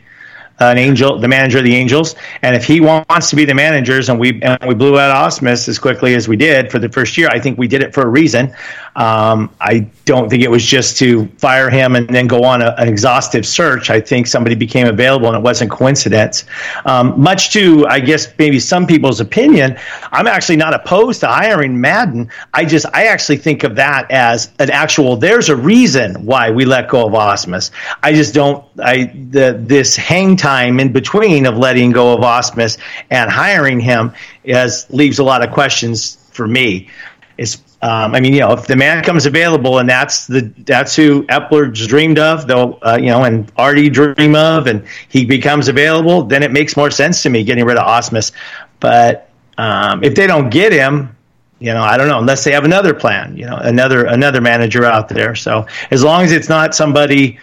an 0.59 0.77
angel, 0.77 1.19
the 1.19 1.27
manager 1.27 1.59
of 1.59 1.63
the 1.63 1.75
Angels, 1.75 2.15
and 2.41 2.55
if 2.55 2.65
he 2.65 2.81
wants 2.81 3.29
to 3.29 3.35
be 3.35 3.45
the 3.45 3.53
managers, 3.53 4.09
and 4.09 4.19
we 4.19 4.41
and 4.41 4.57
we 4.67 4.73
blew 4.73 4.97
out 4.99 5.15
Ausmus 5.15 5.67
as 5.67 5.77
quickly 5.79 6.15
as 6.15 6.27
we 6.27 6.35
did 6.35 6.71
for 6.71 6.79
the 6.79 6.89
first 6.89 7.17
year, 7.17 7.27
I 7.29 7.39
think 7.39 7.57
we 7.57 7.67
did 7.67 7.83
it 7.83 7.93
for 7.93 8.01
a 8.03 8.07
reason. 8.07 8.53
Um, 8.98 9.51
I 9.62 9.88
don't 10.06 10.27
think 10.27 10.42
it 10.42 10.50
was 10.50 10.66
just 10.66 10.98
to 10.98 11.27
fire 11.38 11.70
him 11.70 11.96
and 11.96 12.10
then 12.10 12.25
go 12.25 12.44
on 12.44 12.63
a, 12.63 12.74
an 12.80 12.88
exhaustive 12.88 13.46
search. 13.46 13.92
I 13.92 14.01
think 14.01 14.25
somebody 14.25 14.56
became 14.56 14.88
available, 14.88 15.27
and 15.27 15.38
it 15.38 15.44
wasn't 15.44 15.70
coincidence. 15.70 16.46
Um, 16.86 17.13
much 17.22 17.54
to, 17.54 17.86
I 17.88 18.00
guess, 18.00 18.27
maybe 18.39 18.60
some 18.60 18.88
people's 18.88 19.20
opinion, 19.20 19.77
I'm 20.12 20.25
actually 20.25 20.56
not 20.56 20.74
opposed 20.74 21.20
to 21.20 21.27
hiring 21.27 21.80
Maddon. 21.80 22.32
I 22.56 22.66
just, 22.66 22.88
I 22.92 23.06
actually 23.06 23.38
think 23.38 23.63
of 23.63 23.75
that 23.75 24.10
as 24.10 24.51
an 24.58 24.72
actual. 24.72 25.16
There's 25.16 25.50
a 25.50 25.56
reason 25.56 26.25
why 26.25 26.50
we 26.50 26.66
let 26.66 26.89
go 26.89 27.06
of 27.06 27.13
Ausmus. 27.13 27.70
I 28.01 28.13
just 28.13 28.34
don't. 28.34 28.66
I 28.80 29.12
the 29.30 29.58
this 29.62 29.96
hang 29.96 30.36
time 30.36 30.80
in 30.80 30.92
between 30.92 31.46
of 31.46 31.58
letting 31.58 31.92
go 31.92 32.13
of 32.13 32.22
Ausmus 32.22 32.80
and 33.12 33.30
hiring 33.30 33.80
him 33.80 34.12
as 34.48 34.88
leaves 34.89 35.20
a 35.20 35.24
lot 35.24 35.44
of 35.44 35.51
questions 35.51 36.18
for 36.32 36.48
me. 36.48 36.89
It's 37.38 37.58
um, 37.81 38.15
I 38.15 38.19
mean, 38.19 38.34
you 38.34 38.39
know, 38.39 38.53
if 38.53 38.65
the 38.65 38.75
man 38.75 39.03
comes 39.03 39.27
available 39.27 39.77
and 39.77 39.88
that's 39.88 40.25
the 40.25 40.51
that's 40.60 40.96
who 40.96 41.24
Eppler's 41.24 41.86
dreamed 41.86 42.17
of, 42.17 42.48
though, 42.48 42.79
you 42.96 43.07
know, 43.07 43.24
and 43.24 43.51
Arte 43.55 43.89
dream 43.89 44.36
of, 44.36 44.65
and 44.65 44.84
he 45.10 45.25
becomes 45.25 45.67
available, 45.67 46.24
then 46.24 46.41
it 46.41 46.51
makes 46.51 46.75
more 46.75 46.89
sense 46.89 47.22
to 47.24 47.29
me 47.29 47.43
getting 47.43 47.65
rid 47.65 47.77
of 47.77 47.86
Ausmus. 47.86 48.31
But 48.79 49.29
um, 49.60 50.03
if 50.03 50.15
they 50.15 50.25
don't 50.25 50.50
get 50.50 50.72
him, 50.72 51.15
you 51.60 51.72
know, 51.72 51.84
I 51.84 51.98
don't 51.98 52.07
know 52.07 52.17
unless 52.17 52.43
they 52.43 52.51
have 52.51 52.65
another 52.65 52.96
plan, 52.96 53.38
you 53.38 53.46
know, 53.46 53.57
another 53.57 54.05
another 54.05 54.41
manager 54.41 54.84
out 54.84 55.07
there. 55.10 55.36
So 55.36 55.67
as 55.91 56.03
long 56.03 56.24
as 56.24 56.31
it's 56.31 56.50
not 56.50 56.74
somebody 56.74 57.38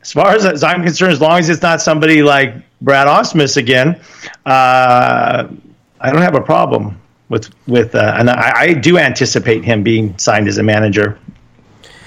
as 0.00 0.12
far 0.12 0.34
as, 0.34 0.44
as, 0.44 0.62
I'm 0.62 0.82
concerned, 0.82 1.12
as 1.12 1.20
long 1.20 1.38
as 1.38 1.48
it's 1.48 1.62
not 1.62 1.80
somebody 1.80 2.22
like 2.22 2.54
Brad 2.82 3.06
Ausmus 3.06 3.56
again, 3.56 3.98
uh, 4.44 5.48
I 6.00 6.12
don't 6.12 6.20
have 6.20 6.34
a 6.34 6.42
problem 6.42 7.00
with 7.34 7.50
with. 7.66 7.94
Uh, 7.94 8.14
and 8.16 8.30
I, 8.30 8.52
I, 8.56 8.74
do 8.74 8.98
anticipate 8.98 9.64
him 9.64 9.82
being 9.82 10.16
signed 10.18 10.48
as 10.48 10.58
a 10.58 10.62
manager. 10.62 11.18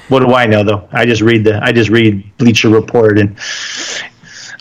What 0.09 0.21
do 0.21 0.33
I 0.33 0.47
know 0.47 0.63
though? 0.63 0.87
I 0.91 1.05
just 1.05 1.21
read 1.21 1.43
the 1.43 1.63
I 1.63 1.71
just 1.71 1.89
read 1.89 2.37
Bleacher 2.37 2.69
Report 2.69 3.19
and 3.19 3.37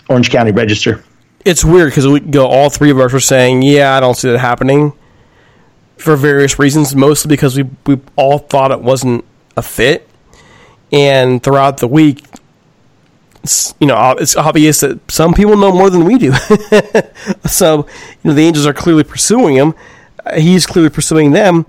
Orange 0.09 0.29
County 0.29 0.51
Register. 0.51 1.03
It's 1.45 1.63
weird 1.63 1.91
because 1.91 2.07
we 2.07 2.19
go 2.19 2.45
all 2.45 2.69
three 2.69 2.91
of 2.91 2.99
us 2.99 3.13
are 3.13 3.19
saying, 3.19 3.61
"Yeah, 3.61 3.95
I 3.95 3.99
don't 3.99 4.15
see 4.15 4.29
that 4.29 4.39
happening." 4.39 4.93
for 5.97 6.15
various 6.15 6.59
reasons, 6.59 6.95
mostly 6.95 7.29
because 7.29 7.57
we 7.57 7.63
we 7.85 7.99
all 8.15 8.37
thought 8.37 8.71
it 8.71 8.81
wasn't 8.81 9.25
a 9.55 9.61
fit. 9.61 10.07
And 10.91 11.43
throughout 11.43 11.77
the 11.77 11.87
week, 11.87 12.23
it's, 13.43 13.73
you 13.79 13.87
know, 13.87 14.15
it's 14.19 14.37
obvious 14.37 14.79
that 14.81 15.11
some 15.11 15.33
people 15.33 15.57
know 15.57 15.71
more 15.71 15.89
than 15.89 16.05
we 16.05 16.17
do. 16.17 16.33
so, 17.45 17.87
you 18.23 18.29
know, 18.29 18.33
the 18.33 18.43
Angels 18.43 18.65
are 18.65 18.73
clearly 18.73 19.03
pursuing 19.03 19.55
him. 19.55 19.73
He's 20.35 20.65
clearly 20.65 20.89
pursuing 20.89 21.31
them. 21.31 21.65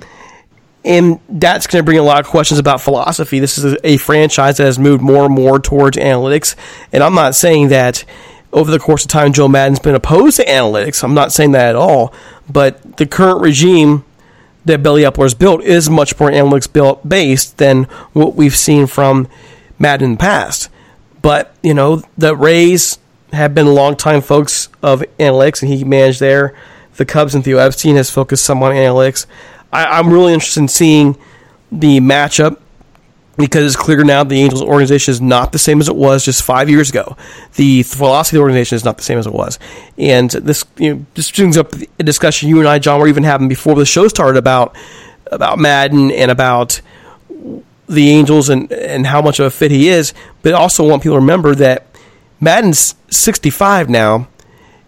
And 0.85 1.21
that's 1.29 1.67
going 1.67 1.83
to 1.83 1.85
bring 1.85 1.99
a 1.99 2.03
lot 2.03 2.21
of 2.21 2.27
questions 2.27 2.59
about 2.59 2.81
philosophy. 2.81 3.41
This 3.41 3.59
is 3.59 3.77
a 3.85 3.97
franchise 3.99 4.57
that 4.57 4.65
has 4.65 4.79
moved 4.79 5.03
more 5.03 5.27
and 5.27 5.35
more 5.35 5.59
towards 5.59 5.97
analytics. 5.97 6.55
And 6.93 7.03
I'm 7.03 7.15
not 7.15 7.35
saying 7.35 7.69
that 7.69 8.05
over 8.53 8.71
the 8.71 8.79
course 8.79 9.05
of 9.05 9.11
time 9.11 9.33
Joe 9.33 9.49
Maddon's 9.49 9.81
been 9.81 9.95
opposed 9.95 10.37
to 10.37 10.45
analytics. 10.45 11.03
I'm 11.03 11.15
not 11.15 11.33
saying 11.33 11.53
that 11.53 11.71
at 11.71 11.77
all. 11.77 12.15
But 12.49 12.97
the 12.97 13.07
current 13.07 13.43
regime 13.43 14.05
that 14.65 14.83
Billy 14.83 15.03
Eppler's 15.03 15.35
built 15.35 15.63
is 15.63 15.91
much 15.91 16.19
more 16.19 16.31
analytics 16.31 16.73
built 16.73 17.07
based 17.07 17.59
than 17.59 17.85
what 18.13 18.35
we've 18.35 18.57
seen 18.57 18.87
from 18.87 19.29
Maddon 19.79 20.05
in 20.05 20.13
the 20.13 20.19
past. 20.19 20.71
But, 21.21 21.55
you 21.63 21.75
know, 21.75 22.03
the 22.17 22.37
Rays 22.37 22.99
have 23.33 23.55
been 23.55 23.75
longtime 23.75 24.23
folks 24.23 24.69
of 24.83 25.03
analytics, 25.19 25.63
and 25.63 25.71
he 25.73 25.85
managed 25.85 26.21
there. 26.21 26.55
The 26.99 27.07
Cubs 27.07 27.35
and 27.35 27.45
Theo 27.45 27.59
Epstein 27.59 27.97
has 27.97 28.11
focused 28.11 28.45
some 28.45 28.63
on 28.63 28.73
analytics. 28.73 29.27
I, 29.73 29.99
am 29.99 30.13
really 30.13 30.35
interested 30.35 30.61
in 30.61 30.69
seeing 30.69 31.17
the 31.71 32.01
matchup 32.01 32.59
because 33.37 33.65
it's 33.65 33.81
clear 33.81 34.03
now 34.03 34.25
the 34.25 34.41
Angels 34.41 34.63
organization 34.63 35.13
is 35.13 35.21
not 35.21 35.53
the 35.53 35.61
same 35.61 35.81
as 35.81 35.89
it 35.89 35.95
was 35.95 36.25
just 36.25 36.43
five 36.43 36.69
years 36.69 36.91
ago. 36.91 37.17
The 37.55 37.85
philosophy 37.85 38.37
of 38.37 38.41
the 38.41 38.43
organization 38.43 38.77
is 38.77 38.85
not 38.85 38.99
the 38.99 39.05
same 39.05 39.17
as 39.17 39.27
it 39.27 39.33
was, 39.33 39.59
and 39.97 40.31
this 40.31 40.65
you 40.77 40.95
know 40.95 41.07
this 41.15 41.31
brings 41.31 41.57
up 41.57 41.73
a 41.99 42.03
discussion 42.03 42.49
you 42.49 42.59
and 42.59 42.69
I, 42.69 42.79
John, 42.81 43.01
were 43.01 43.09
even 43.09 43.23
having 43.23 43.49
before 43.49 43.77
the 43.77 43.87
show 43.87 44.09
started 44.09 44.37
about 44.37 44.77
about 45.31 45.59
Maddon 45.59 46.11
and 46.11 46.31
about 46.31 46.81
the 47.89 48.11
Angels 48.11 48.49
and 48.49 48.73
and 48.73 49.07
how 49.07 49.23
much 49.23 49.39
of 49.39 49.47
a 49.47 49.51
fit 49.51 49.71
he 49.71 49.89
is. 49.89 50.13
But 50.43 50.55
I 50.55 50.59
also 50.59 50.89
want 50.89 51.05
people 51.05 51.17
to 51.17 51.21
remember 51.21 51.55
that 51.55 51.87
Maddon's 52.41 52.97
65 53.11 53.89
now. 53.89 54.29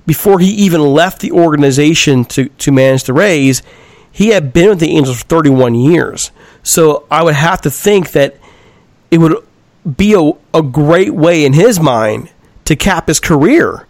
Before 0.06 0.38
he 0.38 0.50
even 0.50 0.80
left 0.80 1.20
the 1.20 1.32
organization 1.32 2.24
to 2.26 2.48
to 2.48 2.72
manage 2.72 3.04
the 3.04 3.12
Rays, 3.12 3.62
he 4.10 4.28
had 4.28 4.52
been 4.52 4.70
with 4.70 4.80
the 4.80 4.96
Angels 4.96 5.20
for 5.22 5.26
31 5.26 5.74
years. 5.74 6.30
So 6.62 7.06
I 7.10 7.22
would 7.22 7.34
have 7.34 7.60
to 7.62 7.70
think 7.70 8.12
that 8.12 8.36
it 9.10 9.18
would 9.18 9.36
be 9.96 10.14
a, 10.14 10.32
a 10.56 10.62
great 10.62 11.14
way 11.14 11.44
in 11.44 11.52
his 11.52 11.80
mind 11.80 12.30
to 12.64 12.76
cap 12.76 13.08
his 13.08 13.20
career 13.20 13.86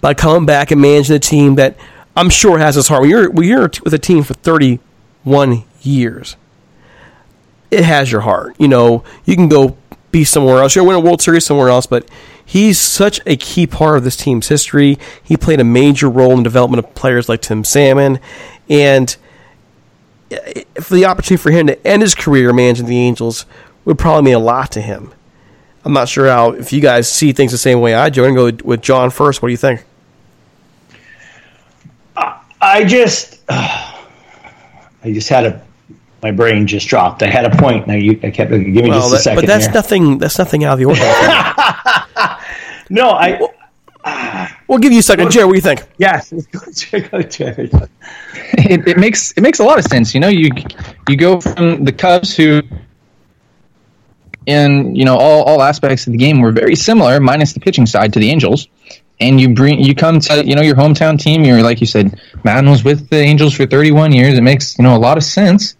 by 0.00 0.14
coming 0.14 0.46
back 0.46 0.70
and 0.70 0.80
managing 0.80 1.16
a 1.16 1.18
team 1.18 1.56
that 1.56 1.76
I'm 2.16 2.30
sure 2.30 2.58
has 2.58 2.74
his 2.74 2.88
heart. 2.88 3.02
When 3.02 3.10
you're, 3.10 3.30
when 3.30 3.46
you're 3.46 3.70
with 3.82 3.94
a 3.94 3.98
team 3.98 4.22
for 4.22 4.34
31 4.34 5.64
years, 5.82 6.36
it 7.70 7.84
has 7.84 8.12
your 8.12 8.20
heart. 8.20 8.54
You 8.58 8.68
know, 8.68 9.04
you 9.24 9.34
can 9.36 9.48
go 9.48 9.76
be 10.10 10.24
somewhere 10.24 10.62
else. 10.62 10.74
To 10.74 10.84
win 10.84 10.96
a 10.96 11.00
World 11.00 11.22
Series 11.22 11.46
somewhere 11.46 11.70
else, 11.70 11.86
but 11.86 12.08
he's 12.52 12.78
such 12.78 13.18
a 13.24 13.34
key 13.34 13.66
part 13.66 13.96
of 13.96 14.04
this 14.04 14.14
team's 14.14 14.48
history. 14.48 14.98
He 15.22 15.38
played 15.38 15.58
a 15.58 15.64
major 15.64 16.10
role 16.10 16.32
in 16.32 16.38
the 16.38 16.42
development 16.42 16.84
of 16.84 16.94
players 16.94 17.26
like 17.26 17.40
Tim 17.40 17.64
Salmon. 17.64 18.20
And 18.68 19.16
for 20.78 20.94
the 20.94 21.06
opportunity 21.06 21.42
for 21.42 21.50
him 21.50 21.68
to 21.68 21.86
end 21.86 22.02
his 22.02 22.14
career 22.14 22.52
managing 22.52 22.84
the 22.84 22.98
Angels 22.98 23.46
would 23.86 23.98
probably 23.98 24.24
mean 24.24 24.34
a 24.34 24.38
lot 24.38 24.70
to 24.72 24.82
him. 24.82 25.14
I'm 25.82 25.94
not 25.94 26.10
sure 26.10 26.26
how 26.26 26.50
if 26.50 26.74
you 26.74 26.82
guys 26.82 27.10
see 27.10 27.32
things 27.32 27.52
the 27.52 27.58
same 27.58 27.80
way 27.80 27.94
I 27.94 28.10
do. 28.10 28.22
I'm 28.22 28.34
going 28.34 28.58
to 28.58 28.62
go 28.62 28.68
with 28.68 28.82
John 28.82 29.08
first. 29.08 29.40
What 29.40 29.48
do 29.48 29.52
you 29.52 29.56
think? 29.56 29.84
I 32.14 32.84
just, 32.84 33.40
uh, 33.48 33.94
I 35.04 35.10
just 35.10 35.30
had 35.30 35.46
a, 35.46 35.62
my 36.22 36.32
brain 36.32 36.66
just 36.66 36.86
dropped. 36.86 37.22
I 37.22 37.28
had 37.28 37.46
a 37.46 37.56
point. 37.56 37.86
Now 37.86 37.94
you, 37.94 38.20
I 38.22 38.30
kept 38.30 38.50
give 38.50 38.60
me 38.60 38.90
well, 38.90 39.00
just 39.00 39.14
a 39.14 39.18
second. 39.20 39.40
But 39.40 39.46
that's 39.46 39.64
here. 39.64 39.74
nothing. 39.74 40.18
That's 40.18 40.38
nothing 40.38 40.64
out 40.64 40.74
of 40.74 40.78
the 40.80 40.84
ordinary. 40.84 42.28
no, 42.92 43.10
I. 43.10 43.38
we'll 44.68 44.78
give 44.78 44.92
you 44.92 44.98
a 44.98 45.02
second, 45.02 45.30
Jerry. 45.30 45.46
What 45.46 45.52
do 45.52 45.56
you 45.56 45.62
think? 45.62 45.82
Yes, 45.98 46.32
it, 46.32 46.42
it 48.88 48.98
makes 48.98 49.32
it 49.32 49.40
makes 49.40 49.60
a 49.60 49.64
lot 49.64 49.78
of 49.78 49.84
sense. 49.84 50.14
You 50.14 50.20
know, 50.20 50.28
you 50.28 50.50
you 51.08 51.16
go 51.16 51.40
from 51.40 51.84
the 51.84 51.92
Cubs 51.92 52.36
who 52.36 52.62
in 54.46 54.94
you 54.94 55.04
know 55.04 55.16
all, 55.16 55.44
all 55.44 55.62
aspects 55.62 56.06
of 56.06 56.12
the 56.12 56.18
game 56.18 56.40
were 56.40 56.52
very 56.52 56.74
similar, 56.74 57.20
minus 57.20 57.52
the 57.52 57.60
pitching 57.60 57.86
side 57.86 58.12
to 58.12 58.18
the 58.18 58.30
Angels. 58.30 58.68
And 59.20 59.40
you 59.40 59.54
bring 59.54 59.80
you 59.80 59.94
come 59.94 60.18
to 60.20 60.44
you 60.44 60.56
know 60.56 60.62
your 60.62 60.74
hometown 60.74 61.18
team. 61.18 61.44
You're 61.44 61.62
like 61.62 61.80
you 61.80 61.86
said, 61.86 62.20
Maddon 62.44 62.70
was 62.70 62.82
with 62.82 63.08
the 63.08 63.18
Angels 63.18 63.54
for 63.54 63.66
31 63.66 64.12
years. 64.12 64.36
It 64.36 64.42
makes 64.42 64.76
you 64.78 64.84
know 64.84 64.96
a 64.96 64.98
lot 64.98 65.16
of 65.16 65.22
sense 65.22 65.76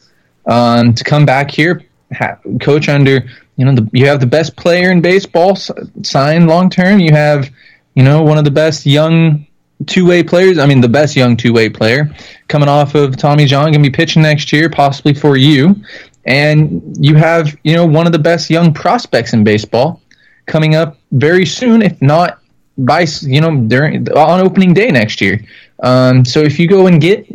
um, 0.46 0.94
to 0.94 1.04
come 1.04 1.26
back 1.26 1.50
here, 1.50 1.82
ha- 2.12 2.38
coach 2.60 2.88
under 2.88 3.28
you 3.62 3.66
know 3.66 3.76
the, 3.76 3.88
you 3.92 4.06
have 4.06 4.18
the 4.18 4.26
best 4.26 4.56
player 4.56 4.90
in 4.90 5.00
baseball 5.00 5.54
signed 6.02 6.48
long 6.48 6.68
term. 6.68 6.98
You 6.98 7.12
have 7.12 7.48
you 7.94 8.02
know 8.02 8.20
one 8.24 8.36
of 8.36 8.44
the 8.44 8.50
best 8.50 8.84
young 8.84 9.46
two 9.86 10.04
way 10.04 10.24
players. 10.24 10.58
I 10.58 10.66
mean, 10.66 10.80
the 10.80 10.88
best 10.88 11.14
young 11.14 11.36
two 11.36 11.52
way 11.52 11.68
player 11.68 12.12
coming 12.48 12.68
off 12.68 12.96
of 12.96 13.16
Tommy 13.16 13.44
John, 13.44 13.66
going 13.66 13.74
to 13.74 13.78
be 13.78 13.90
pitching 13.90 14.20
next 14.20 14.52
year, 14.52 14.68
possibly 14.68 15.14
for 15.14 15.36
you. 15.36 15.76
And 16.24 16.96
you 16.98 17.14
have, 17.14 17.56
you 17.62 17.76
know, 17.76 17.86
one 17.86 18.06
of 18.06 18.12
the 18.12 18.18
best 18.18 18.50
young 18.50 18.74
prospects 18.74 19.32
in 19.32 19.44
baseball 19.44 20.02
coming 20.46 20.74
up 20.74 20.96
very 21.12 21.46
soon, 21.46 21.82
if 21.82 22.02
not 22.02 22.40
by, 22.76 23.06
you 23.20 23.40
know, 23.40 23.60
during 23.68 24.10
on 24.10 24.40
opening 24.40 24.74
day 24.74 24.90
next 24.90 25.20
year. 25.20 25.40
Um, 25.84 26.24
so 26.24 26.40
if 26.40 26.58
you 26.58 26.66
go 26.66 26.88
and 26.88 27.00
get, 27.00 27.28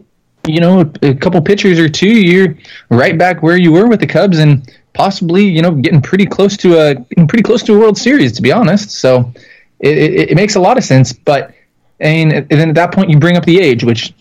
you 0.46 0.60
know, 0.60 0.82
a, 0.82 1.10
a 1.12 1.16
couple 1.16 1.42
pitchers 1.42 1.80
or 1.80 1.88
two, 1.88 2.10
you're 2.10 2.58
right 2.90 3.18
back 3.18 3.42
where 3.42 3.56
you 3.56 3.72
were 3.72 3.88
with 3.88 4.02
the 4.02 4.08
Cubs 4.08 4.40
and 4.40 4.70
possibly, 4.98 5.46
you 5.46 5.62
know, 5.62 5.72
getting 5.72 6.02
pretty 6.02 6.26
close 6.26 6.58
to 6.58 6.76
a 6.80 6.96
pretty 7.28 7.44
close 7.44 7.62
to 7.62 7.76
a 7.76 7.80
World 7.80 8.00
Series, 8.00 8.32
to 8.34 8.42
be 8.42 8.52
honest. 8.52 8.90
So 8.90 9.32
it, 9.80 9.96
it, 9.96 10.30
it 10.32 10.36
makes 10.36 10.56
a 10.56 10.60
lot 10.60 10.78
of 10.78 10.84
sense, 10.84 11.14
but 11.14 11.54
and, 12.00 12.34
and 12.34 12.50
then 12.50 12.70
at 12.70 12.76
that 12.76 12.94
point 12.94 13.12
you 13.12 13.20
bring 13.20 13.38
up 13.38 13.46
the 13.46 13.60
age, 13.60 13.84
which 13.84 14.14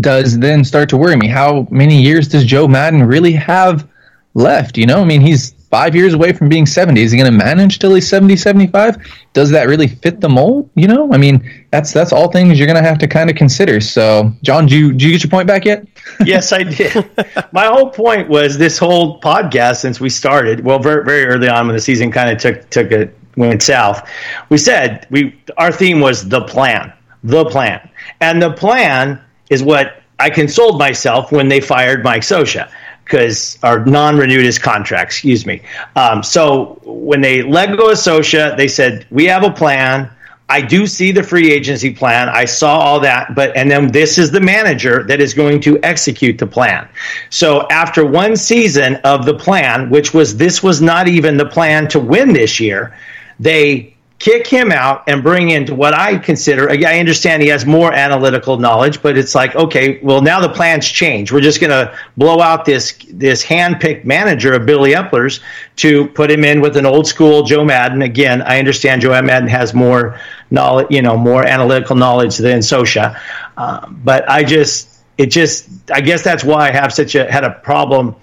does 0.00 0.38
then 0.40 0.64
start 0.64 0.88
to 0.88 0.96
worry 0.96 1.16
me. 1.16 1.28
How 1.28 1.68
many 1.70 2.02
years 2.02 2.26
does 2.26 2.44
Joe 2.44 2.66
Maddon 2.66 3.04
really 3.04 3.32
have 3.32 3.88
left? 4.34 4.76
You 4.76 4.86
know, 4.86 5.00
I 5.00 5.04
mean, 5.04 5.20
he's 5.20 5.54
five 5.72 5.96
years 5.96 6.12
away 6.12 6.34
from 6.34 6.50
being 6.50 6.66
70. 6.66 7.00
Is 7.00 7.12
he 7.12 7.18
going 7.18 7.32
to 7.32 7.36
manage 7.36 7.78
till 7.78 7.94
he's 7.94 8.06
70, 8.06 8.36
75? 8.36 8.98
Does 9.32 9.50
that 9.52 9.68
really 9.68 9.88
fit 9.88 10.20
the 10.20 10.28
mold? 10.28 10.68
You 10.74 10.86
know, 10.86 11.10
I 11.14 11.16
mean, 11.16 11.66
that's 11.70 11.92
that's 11.92 12.12
all 12.12 12.30
things 12.30 12.58
you're 12.58 12.66
going 12.66 12.80
to 12.80 12.86
have 12.86 12.98
to 12.98 13.08
kind 13.08 13.30
of 13.30 13.36
consider. 13.36 13.80
So, 13.80 14.30
John, 14.42 14.66
do 14.66 14.78
you, 14.78 14.92
do 14.92 15.06
you 15.06 15.12
get 15.12 15.24
your 15.24 15.30
point 15.30 15.48
back 15.48 15.64
yet? 15.64 15.88
yes, 16.26 16.52
I 16.52 16.64
did. 16.64 17.10
My 17.52 17.64
whole 17.66 17.88
point 17.88 18.28
was 18.28 18.58
this 18.58 18.76
whole 18.76 19.18
podcast 19.22 19.80
since 19.80 19.98
we 19.98 20.10
started, 20.10 20.62
well, 20.62 20.78
very, 20.78 21.04
very 21.04 21.24
early 21.24 21.48
on 21.48 21.66
when 21.66 21.74
the 21.74 21.80
season 21.80 22.12
kind 22.12 22.30
of 22.30 22.38
took 22.38 22.68
took 22.68 22.92
a 22.92 23.10
went 23.36 23.62
south. 23.62 24.06
We 24.50 24.58
said 24.58 25.06
we 25.10 25.34
our 25.56 25.72
theme 25.72 26.00
was 26.00 26.28
the 26.28 26.42
plan, 26.42 26.92
the 27.24 27.46
plan, 27.46 27.88
and 28.20 28.42
the 28.42 28.52
plan 28.52 29.18
is 29.48 29.62
what 29.62 30.02
I 30.18 30.28
consoled 30.28 30.78
myself 30.78 31.32
when 31.32 31.48
they 31.48 31.62
fired 31.62 32.04
Mike 32.04 32.22
Scioscia 32.22 32.70
because 33.04 33.58
our 33.62 33.84
non-renewed 33.84 34.44
his 34.44 34.58
contract. 34.58 35.10
Excuse 35.10 35.44
me. 35.46 35.62
Um, 35.96 36.22
so 36.22 36.80
when 36.84 37.20
they 37.20 37.42
let 37.42 37.76
go 37.76 37.90
of 37.90 37.96
Scioscia, 37.96 38.56
they 38.56 38.68
said 38.68 39.06
we 39.10 39.26
have 39.26 39.44
a 39.44 39.50
plan. 39.50 40.10
I 40.48 40.60
do 40.60 40.86
see 40.86 41.12
the 41.12 41.22
free 41.22 41.50
agency 41.50 41.94
plan. 41.94 42.28
I 42.28 42.44
saw 42.44 42.78
all 42.78 43.00
that, 43.00 43.34
but 43.34 43.56
and 43.56 43.70
then 43.70 43.90
this 43.90 44.18
is 44.18 44.30
the 44.30 44.40
manager 44.40 45.02
that 45.04 45.20
is 45.20 45.32
going 45.32 45.60
to 45.62 45.82
execute 45.82 46.36
the 46.38 46.46
plan. 46.46 46.88
So 47.30 47.66
after 47.70 48.04
one 48.04 48.36
season 48.36 48.96
of 48.96 49.24
the 49.24 49.34
plan, 49.34 49.88
which 49.88 50.12
was 50.12 50.36
this 50.36 50.62
was 50.62 50.82
not 50.82 51.08
even 51.08 51.36
the 51.36 51.46
plan 51.46 51.88
to 51.88 52.00
win 52.00 52.32
this 52.32 52.60
year, 52.60 52.94
they 53.40 53.96
kick 54.22 54.46
him 54.46 54.70
out 54.70 55.02
and 55.08 55.20
bring 55.20 55.50
in 55.50 55.66
what 55.76 55.94
I 55.94 56.16
consider. 56.16 56.70
I 56.70 57.00
understand 57.00 57.42
he 57.42 57.48
has 57.48 57.66
more 57.66 57.92
analytical 57.92 58.56
knowledge, 58.56 59.02
but 59.02 59.18
it's 59.18 59.34
like, 59.34 59.56
okay, 59.56 59.98
well 60.00 60.22
now 60.22 60.40
the 60.40 60.48
plans 60.48 60.88
change. 60.88 61.32
We're 61.32 61.40
just 61.40 61.60
going 61.60 61.70
to 61.70 61.98
blow 62.16 62.40
out 62.40 62.64
this 62.64 62.96
this 63.10 63.42
hand-picked 63.42 64.04
manager 64.04 64.52
of 64.54 64.64
Billy 64.64 64.92
Eppler's 64.92 65.40
to 65.78 66.06
put 66.06 66.30
him 66.30 66.44
in 66.44 66.60
with 66.60 66.76
an 66.76 66.86
old 66.86 67.08
school 67.08 67.42
Joe 67.42 67.64
Maddon. 67.64 68.02
Again, 68.02 68.42
I 68.42 68.60
understand 68.60 69.02
Joe 69.02 69.20
Maddon 69.20 69.48
has 69.48 69.74
more 69.74 70.20
knowledge, 70.52 70.86
you 70.88 71.02
know, 71.02 71.16
more 71.16 71.44
analytical 71.44 71.96
knowledge 71.96 72.36
than 72.36 72.60
Scioscia, 72.60 73.20
uh, 73.56 73.88
but 73.88 74.30
I 74.30 74.44
just 74.44 74.88
it 75.18 75.32
just 75.32 75.68
I 75.90 76.00
guess 76.00 76.22
that's 76.22 76.44
why 76.44 76.68
I 76.68 76.72
have 76.72 76.92
such 76.92 77.16
a 77.16 77.28
had 77.28 77.42
a 77.42 77.50
problem 77.50 78.14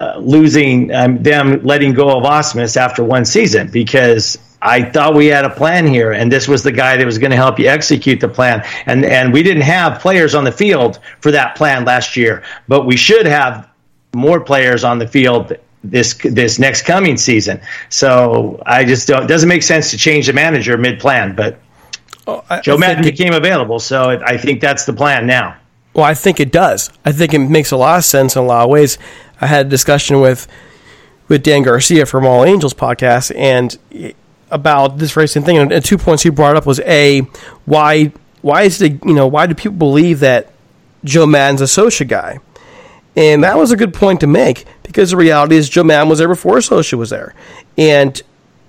uh, 0.00 0.16
losing 0.16 0.94
um, 0.94 1.22
them 1.22 1.62
letting 1.62 1.92
go 1.92 2.16
of 2.16 2.24
Ausmus 2.24 2.78
after 2.78 3.04
one 3.04 3.26
season 3.26 3.70
because 3.70 4.38
I 4.62 4.82
thought 4.82 5.14
we 5.14 5.26
had 5.26 5.44
a 5.44 5.50
plan 5.50 5.86
here, 5.86 6.12
and 6.12 6.30
this 6.30 6.46
was 6.46 6.62
the 6.62 6.72
guy 6.72 6.96
that 6.96 7.06
was 7.06 7.18
going 7.18 7.30
to 7.30 7.36
help 7.36 7.58
you 7.58 7.66
execute 7.66 8.20
the 8.20 8.28
plan. 8.28 8.64
And 8.86 9.04
and 9.04 9.32
we 9.32 9.42
didn't 9.42 9.62
have 9.62 10.00
players 10.00 10.34
on 10.34 10.44
the 10.44 10.52
field 10.52 10.98
for 11.20 11.30
that 11.30 11.56
plan 11.56 11.84
last 11.84 12.16
year, 12.16 12.42
but 12.68 12.86
we 12.86 12.96
should 12.96 13.26
have 13.26 13.68
more 14.14 14.40
players 14.40 14.84
on 14.84 14.98
the 14.98 15.06
field 15.06 15.56
this 15.82 16.14
this 16.14 16.58
next 16.58 16.82
coming 16.82 17.16
season. 17.16 17.60
So 17.88 18.62
I 18.66 18.84
just 18.84 19.08
don't. 19.08 19.24
It 19.24 19.28
doesn't 19.28 19.48
make 19.48 19.62
sense 19.62 19.90
to 19.92 19.96
change 19.96 20.26
the 20.26 20.32
manager 20.32 20.76
mid 20.76 21.00
plan, 21.00 21.34
but 21.34 21.58
oh, 22.26 22.44
I, 22.50 22.60
Joe 22.60 22.74
I 22.74 22.78
Maddon 22.78 23.04
became 23.04 23.32
available, 23.32 23.78
so 23.78 24.10
I 24.10 24.36
think 24.36 24.60
that's 24.60 24.84
the 24.84 24.92
plan 24.92 25.26
now. 25.26 25.56
Well, 25.94 26.04
I 26.04 26.14
think 26.14 26.38
it 26.38 26.52
does. 26.52 26.90
I 27.04 27.12
think 27.12 27.34
it 27.34 27.38
makes 27.38 27.70
a 27.72 27.76
lot 27.76 27.98
of 27.98 28.04
sense 28.04 28.36
in 28.36 28.42
a 28.42 28.46
lot 28.46 28.64
of 28.64 28.70
ways. 28.70 28.98
I 29.40 29.46
had 29.46 29.66
a 29.66 29.68
discussion 29.68 30.20
with 30.20 30.46
with 31.28 31.42
Dan 31.42 31.62
Garcia 31.62 32.04
from 32.04 32.26
All 32.26 32.44
Angels 32.44 32.74
podcast 32.74 33.34
and 33.34 33.78
about 34.50 34.98
this 34.98 35.12
same 35.12 35.42
thing. 35.42 35.58
And 35.58 35.84
two 35.84 35.98
points 35.98 36.22
he 36.22 36.30
brought 36.30 36.56
up 36.56 36.66
was 36.66 36.80
a 36.80 37.20
why 37.64 38.12
why 38.42 38.62
is 38.62 38.78
the 38.78 38.90
you 38.90 39.14
know 39.14 39.26
why 39.26 39.46
do 39.46 39.54
people 39.54 39.76
believe 39.76 40.20
that 40.20 40.52
Joe 41.04 41.26
Maddon's 41.26 41.60
a 41.60 41.64
Scioscia 41.64 42.06
guy? 42.08 42.38
And 43.16 43.42
that 43.42 43.58
was 43.58 43.72
a 43.72 43.76
good 43.76 43.92
point 43.92 44.20
to 44.20 44.26
make 44.26 44.64
because 44.82 45.10
the 45.10 45.16
reality 45.16 45.56
is 45.56 45.68
Joe 45.68 45.84
Maddon 45.84 46.08
was 46.08 46.20
there 46.20 46.28
before 46.28 46.56
Scioscia 46.58 46.96
was 46.96 47.10
there, 47.10 47.34
and 47.76 48.20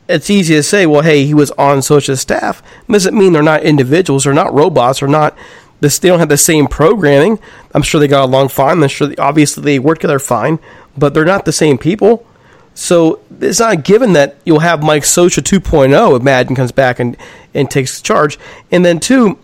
it's 0.10 0.30
easy 0.30 0.56
to 0.56 0.64
say, 0.64 0.86
well, 0.86 1.02
hey, 1.02 1.26
he 1.26 1.34
was 1.34 1.52
on 1.52 1.78
Scioscia's 1.80 2.22
staff. 2.22 2.62
It 2.88 2.92
doesn't 2.92 3.18
mean 3.18 3.34
they're 3.34 3.42
not 3.42 3.64
individuals, 3.64 4.26
they're 4.26 4.34
not 4.34 4.54
robots, 4.54 5.00
they're 5.00 5.10
not 5.10 5.38
this, 5.80 5.98
they 6.00 6.10
don't 6.10 6.20
have 6.20 6.30
the 6.30 6.38
same 6.38 6.68
programming. 6.68 7.40
I'm 7.74 7.82
sure 7.82 8.00
they 8.00 8.08
got 8.08 8.26
along 8.26 8.50
fine. 8.50 8.84
I'm 8.84 8.90
sure 8.90 9.08
they, 9.08 9.16
obviously 9.16 9.64
they 9.64 9.80
work 9.80 10.00
together 10.00 10.20
fine, 10.20 10.60
but 10.98 11.14
they're 11.14 11.26
not 11.26 11.46
the 11.46 11.52
same 11.52 11.78
people. 11.78 12.26
So 12.82 13.20
it's 13.40 13.60
not 13.60 13.84
given 13.84 14.14
that 14.14 14.38
you'll 14.44 14.62
have 14.62 14.82
Mike 14.82 15.04
Scioscia 15.04 15.44
2.0 15.44 16.18
if 16.18 16.24
Maddon 16.24 16.56
comes 16.56 16.72
back 16.72 17.00
and, 17.00 17.16
and 17.54 17.70
takes 17.70 18.02
charge. 18.02 18.40
And 18.72 18.84
then 18.84 19.00
two, 19.00 19.38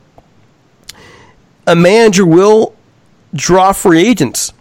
a 1.67 1.75
manager 1.75 2.25
will 2.25 2.75
draw 3.35 3.73
free 3.73 4.07
agents. 4.07 4.53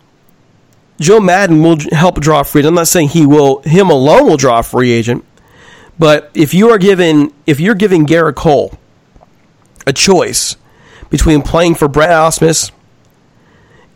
Joe 1.01 1.21
Maddon 1.21 1.63
will 1.63 1.79
help 1.91 2.21
draw 2.21 2.43
free. 2.43 2.67
I'm 2.67 2.75
not 2.75 2.87
saying 2.87 3.09
he 3.09 3.25
will, 3.25 3.63
him 3.63 3.89
alone 3.89 4.27
will 4.27 4.37
draw 4.37 4.59
a 4.59 4.63
free 4.63 4.93
agent, 4.93 5.25
but 5.99 6.31
if 6.35 6.53
you 6.53 6.69
are 6.69 6.79
given, 6.79 7.33
if 7.47 7.59
you're 7.59 7.75
giving 7.75 8.05
Gerrit 8.05 8.35
Cole 8.35 8.79
a 9.87 9.93
choice 9.95 10.55
between 11.09 11.41
playing 11.41 11.77
for 11.77 11.89
Brad 11.89 12.11
Ausmus 12.11 12.71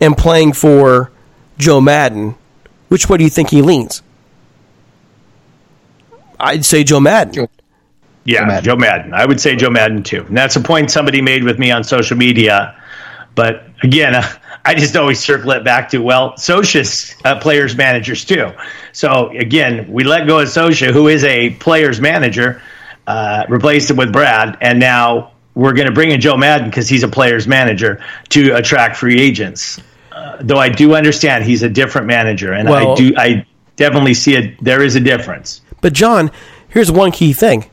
and 0.00 0.16
playing 0.16 0.54
for 0.54 1.12
Joe 1.58 1.82
Maddon, 1.82 2.34
which 2.88 3.10
way 3.10 3.18
do 3.18 3.24
you 3.24 3.30
think 3.30 3.50
he 3.50 3.60
leans? 3.60 4.02
I'd 6.40 6.64
say 6.64 6.84
Joe 6.84 7.00
Maddon. 7.00 7.48
Yeah, 8.24 8.40
Joe 8.40 8.46
Maddon. 8.46 8.64
Joe 8.64 8.76
Maddon. 8.76 9.14
I 9.14 9.24
would 9.24 9.40
say 9.40 9.56
Joe 9.56 9.70
Maddon 9.70 10.02
too. 10.02 10.24
And 10.24 10.36
that's 10.36 10.56
a 10.56 10.60
point 10.60 10.90
somebody 10.90 11.20
made 11.20 11.44
with 11.44 11.58
me 11.58 11.70
on 11.70 11.84
social 11.84 12.16
media. 12.16 12.80
But 13.34 13.64
again, 13.82 14.14
uh, 14.14 14.28
I 14.64 14.74
just 14.74 14.94
always 14.94 15.18
circle 15.18 15.52
it 15.52 15.64
back 15.64 15.88
to 15.90 15.98
well, 15.98 16.32
Scioscia's 16.32 17.14
uh, 17.24 17.40
players 17.40 17.76
managers 17.76 18.24
too. 18.24 18.52
So 18.92 19.30
again, 19.30 19.90
we 19.90 20.04
let 20.04 20.26
go 20.26 20.40
of 20.40 20.48
Scioscia, 20.48 20.92
who 20.92 21.08
is 21.08 21.24
a 21.24 21.50
players 21.50 22.00
manager, 22.00 22.60
uh, 23.06 23.46
replaced 23.48 23.90
him 23.90 23.96
with 23.96 24.12
Brad, 24.12 24.58
and 24.60 24.78
now 24.78 25.32
we're 25.54 25.72
going 25.72 25.88
to 25.88 25.94
bring 25.94 26.10
in 26.10 26.20
Joe 26.20 26.36
Maddon 26.36 26.68
because 26.68 26.88
he's 26.88 27.02
a 27.02 27.08
player's 27.08 27.46
manager 27.46 28.04
to 28.30 28.52
attract 28.52 28.96
free 28.96 29.18
agents. 29.18 29.80
Uh, 30.12 30.36
though 30.40 30.58
I 30.58 30.68
do 30.68 30.94
understand 30.94 31.44
he's 31.44 31.62
a 31.62 31.68
different 31.68 32.06
manager, 32.06 32.52
and 32.52 32.68
well, 32.68 32.92
I 32.92 32.94
do 32.96 33.14
I 33.16 33.46
definitely 33.76 34.14
see 34.14 34.34
it. 34.34 34.62
There 34.62 34.82
is 34.82 34.94
a 34.94 35.00
difference. 35.00 35.62
But 35.80 35.92
John, 35.92 36.30
here's 36.68 36.90
one 36.90 37.12
key 37.12 37.32
thing: 37.32 37.70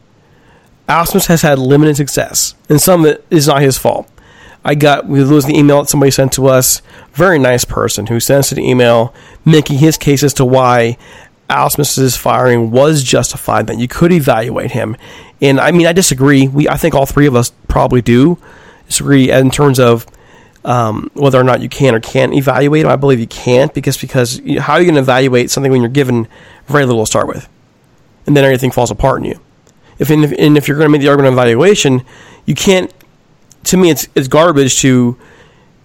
Ausmus 0.88 1.28
has 1.28 1.41
had 1.41 1.60
limited 1.60 1.98
success, 1.98 2.56
and 2.70 2.82
some 2.82 3.06
of 3.06 3.12
it 3.12 3.26
is 3.30 3.48
not 3.48 3.62
his 3.62 3.78
fault. 3.78 4.10
I 4.63 4.76
got 4.76 5.08
we 5.08 5.24
lose 5.24 5.46
the 5.46 5.58
email 5.58 5.82
that 5.82 5.89
somebody 5.89 6.12
sent 6.12 6.34
to 6.34 6.48
us. 6.48 6.82
Very 7.13 7.39
nice 7.39 7.63
person 7.63 8.08
who 8.08 8.20
sent 8.20 8.39
us 8.39 8.52
an 8.52 8.60
email 8.60 9.13
making 9.46 9.80
his 9.80 9.98
case 9.98 10.24
as 10.24 10.34
to 10.36 10.46
why 10.46 10.98
Ausmus's 11.50 12.17
firing 12.17 12.72
was 12.72 13.04
justified. 13.04 13.67
That 13.67 13.80
you 13.80 13.88
could 13.88 14.12
evaluate 14.12 14.72
him, 14.72 14.98
and 15.41 15.60
I 15.60 15.72
mean, 15.72 15.88
I 15.88 15.93
disagree. 15.93 16.48
We, 16.48 16.67
I 16.67 16.76
think 16.76 16.96
all 16.96 17.06
three 17.06 17.28
of 17.28 17.36
us 17.36 17.52
probably 17.67 18.02
do 18.02 18.38
disagree 18.88 19.32
in 19.32 19.52
terms 19.52 19.80
of 19.80 20.06
um, 20.65 21.10
whether 21.13 21.39
or 21.39 21.43
not 21.43 21.62
you 21.62 21.70
can 21.70 21.96
or 21.96 22.00
can't 22.00 22.34
evaluate 22.34 22.84
him. 22.84 22.91
I 22.91 22.98
believe 22.98 23.20
you 23.20 23.28
can't 23.28 23.74
because 23.74 23.98
because 23.98 24.41
how 24.60 24.74
are 24.74 24.80
you 24.80 24.86
going 24.86 24.96
to 24.96 25.02
evaluate 25.02 25.50
something 25.50 25.72
when 25.72 25.82
you're 25.82 25.89
given 25.89 26.28
very 26.67 26.86
little 26.86 27.04
to 27.04 27.08
start 27.08 27.28
with, 27.28 27.48
and 28.27 28.37
then 28.37 28.43
everything 28.43 28.71
falls 28.71 28.91
apart 28.91 29.19
in 29.19 29.25
you. 29.25 29.39
If 29.97 30.11
and 30.11 30.23
if, 30.23 30.31
and 30.37 30.57
if 30.57 30.67
you're 30.67 30.77
going 30.77 30.87
to 30.87 30.91
make 30.91 31.01
the 31.01 31.07
argument 31.07 31.33
of 31.33 31.39
evaluation, 31.39 32.03
you 32.45 32.53
can't. 32.53 32.93
To 33.65 33.77
me, 33.77 33.89
it's 33.89 34.07
it's 34.13 34.27
garbage 34.27 34.79
to 34.81 35.17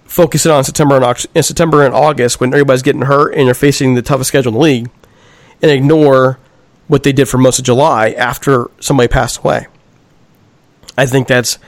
focus 0.04 0.44
it 0.44 0.52
on 0.52 0.62
September 0.62 1.02
and 1.34 1.44
September 1.44 1.86
and 1.86 1.94
August 1.94 2.38
when 2.38 2.52
everybody's 2.52 2.82
getting 2.82 3.02
hurt 3.02 3.34
and 3.34 3.46
you're 3.46 3.54
facing 3.54 3.94
the 3.94 4.02
toughest 4.02 4.28
schedule 4.28 4.50
in 4.50 4.54
the 4.54 4.60
league, 4.60 4.90
and 5.62 5.70
ignore 5.70 6.38
what 6.88 7.04
they 7.04 7.12
did 7.12 7.28
for 7.28 7.38
most 7.38 7.58
of 7.58 7.64
July 7.64 8.10
after 8.10 8.70
somebody 8.80 9.08
passed 9.08 9.38
away. 9.38 9.66
I 10.98 11.06
think 11.06 11.26
that's 11.26 11.58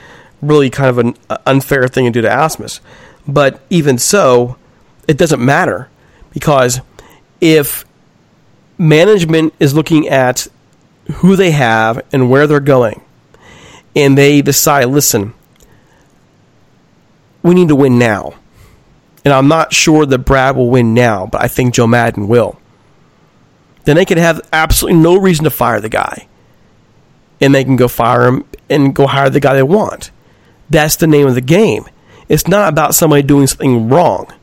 really 0.41 0.69
kind 0.69 0.89
of 0.89 0.97
an 0.99 1.15
uh, 1.29 1.37
unfair 1.47 1.87
thing 1.87 2.05
to 2.05 2.11
do 2.11 2.21
to 2.21 2.27
Ausmus. 2.27 2.79
But 3.27 3.61
even 3.71 3.97
so, 3.97 4.57
it 5.07 5.17
doesn't 5.17 5.43
matter 5.43 5.89
because 6.31 6.81
if 7.41 7.85
management 8.77 9.53
is 9.59 9.73
looking 9.73 10.07
at 10.07 10.47
who 11.13 11.35
they 11.35 11.51
have 11.51 12.01
and 12.11 12.29
where 12.29 12.47
they're 12.47 12.59
going, 12.59 13.01
and 13.95 14.17
they 14.17 14.41
decide, 14.41 14.85
listen, 14.85 15.33
we 17.43 17.53
need 17.53 17.67
to 17.67 17.75
win 17.75 17.99
now. 17.99 18.33
And 19.23 19.33
I'm 19.33 19.47
not 19.47 19.73
sure 19.73 20.05
that 20.05 20.19
Brad 20.19 20.55
will 20.55 20.69
win 20.69 20.93
now, 20.93 21.25
but 21.25 21.41
I 21.41 21.47
think 21.47 21.73
Joe 21.73 21.87
Maddon 21.87 22.27
will 22.27 22.59
then 23.85 23.95
they 23.95 24.05
can 24.05 24.17
have 24.17 24.41
absolutely 24.51 24.99
no 24.99 25.15
reason 25.17 25.45
to 25.45 25.49
fire 25.49 25.79
the 25.79 25.89
guy. 25.89 26.27
And 27.39 27.53
they 27.53 27.63
can 27.63 27.75
go 27.75 27.87
fire 27.87 28.27
him 28.27 28.45
and 28.69 28.93
go 28.93 29.07
hire 29.07 29.29
the 29.29 29.39
guy 29.39 29.53
they 29.53 29.63
want. 29.63 30.11
That's 30.69 30.95
the 30.95 31.07
name 31.07 31.27
of 31.27 31.35
the 31.35 31.41
game. 31.41 31.85
It's 32.27 32.47
not 32.47 32.69
about 32.69 32.95
somebody 32.95 33.21
doing 33.21 33.47
something 33.47 33.87
wrong. 33.87 34.33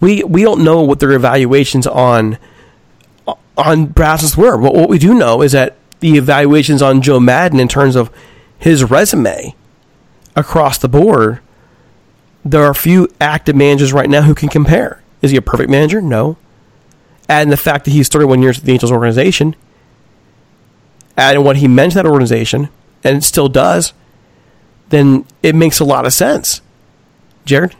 We 0.00 0.22
we 0.22 0.42
don't 0.42 0.62
know 0.62 0.82
what 0.82 1.00
their 1.00 1.12
evaluations 1.12 1.86
on 1.86 2.38
on 3.56 3.88
Brassens 3.88 4.36
were. 4.36 4.56
But 4.56 4.74
what 4.74 4.88
we 4.88 4.98
do 4.98 5.14
know 5.14 5.42
is 5.42 5.52
that 5.52 5.76
the 6.00 6.16
evaluations 6.16 6.82
on 6.82 7.02
Joe 7.02 7.20
Maddon 7.20 7.60
in 7.60 7.68
terms 7.68 7.96
of 7.96 8.10
his 8.58 8.84
resume 8.84 9.54
across 10.34 10.78
the 10.78 10.88
board, 10.88 11.40
there 12.44 12.62
are 12.62 12.70
a 12.70 12.74
few 12.74 13.08
active 13.20 13.56
managers 13.56 13.92
right 13.92 14.08
now 14.08 14.22
who 14.22 14.34
can 14.34 14.48
compare. 14.48 15.02
Is 15.22 15.30
he 15.30 15.36
a 15.36 15.42
perfect 15.42 15.70
manager? 15.70 16.00
No 16.00 16.36
and 17.28 17.50
the 17.50 17.56
fact 17.56 17.84
that 17.84 17.90
he's 17.90 18.08
31 18.08 18.42
years 18.42 18.58
at 18.58 18.64
the 18.64 18.72
Angels 18.72 18.92
organization, 18.92 19.56
and 21.16 21.44
what 21.44 21.56
he 21.56 21.68
meant 21.68 21.92
to 21.92 21.96
that 21.96 22.06
organization, 22.06 22.68
and 23.02 23.24
still 23.24 23.48
does, 23.48 23.92
then 24.90 25.24
it 25.42 25.54
makes 25.54 25.80
a 25.80 25.84
lot 25.84 26.06
of 26.06 26.12
sense. 26.12 26.60
Jared, 27.44 27.74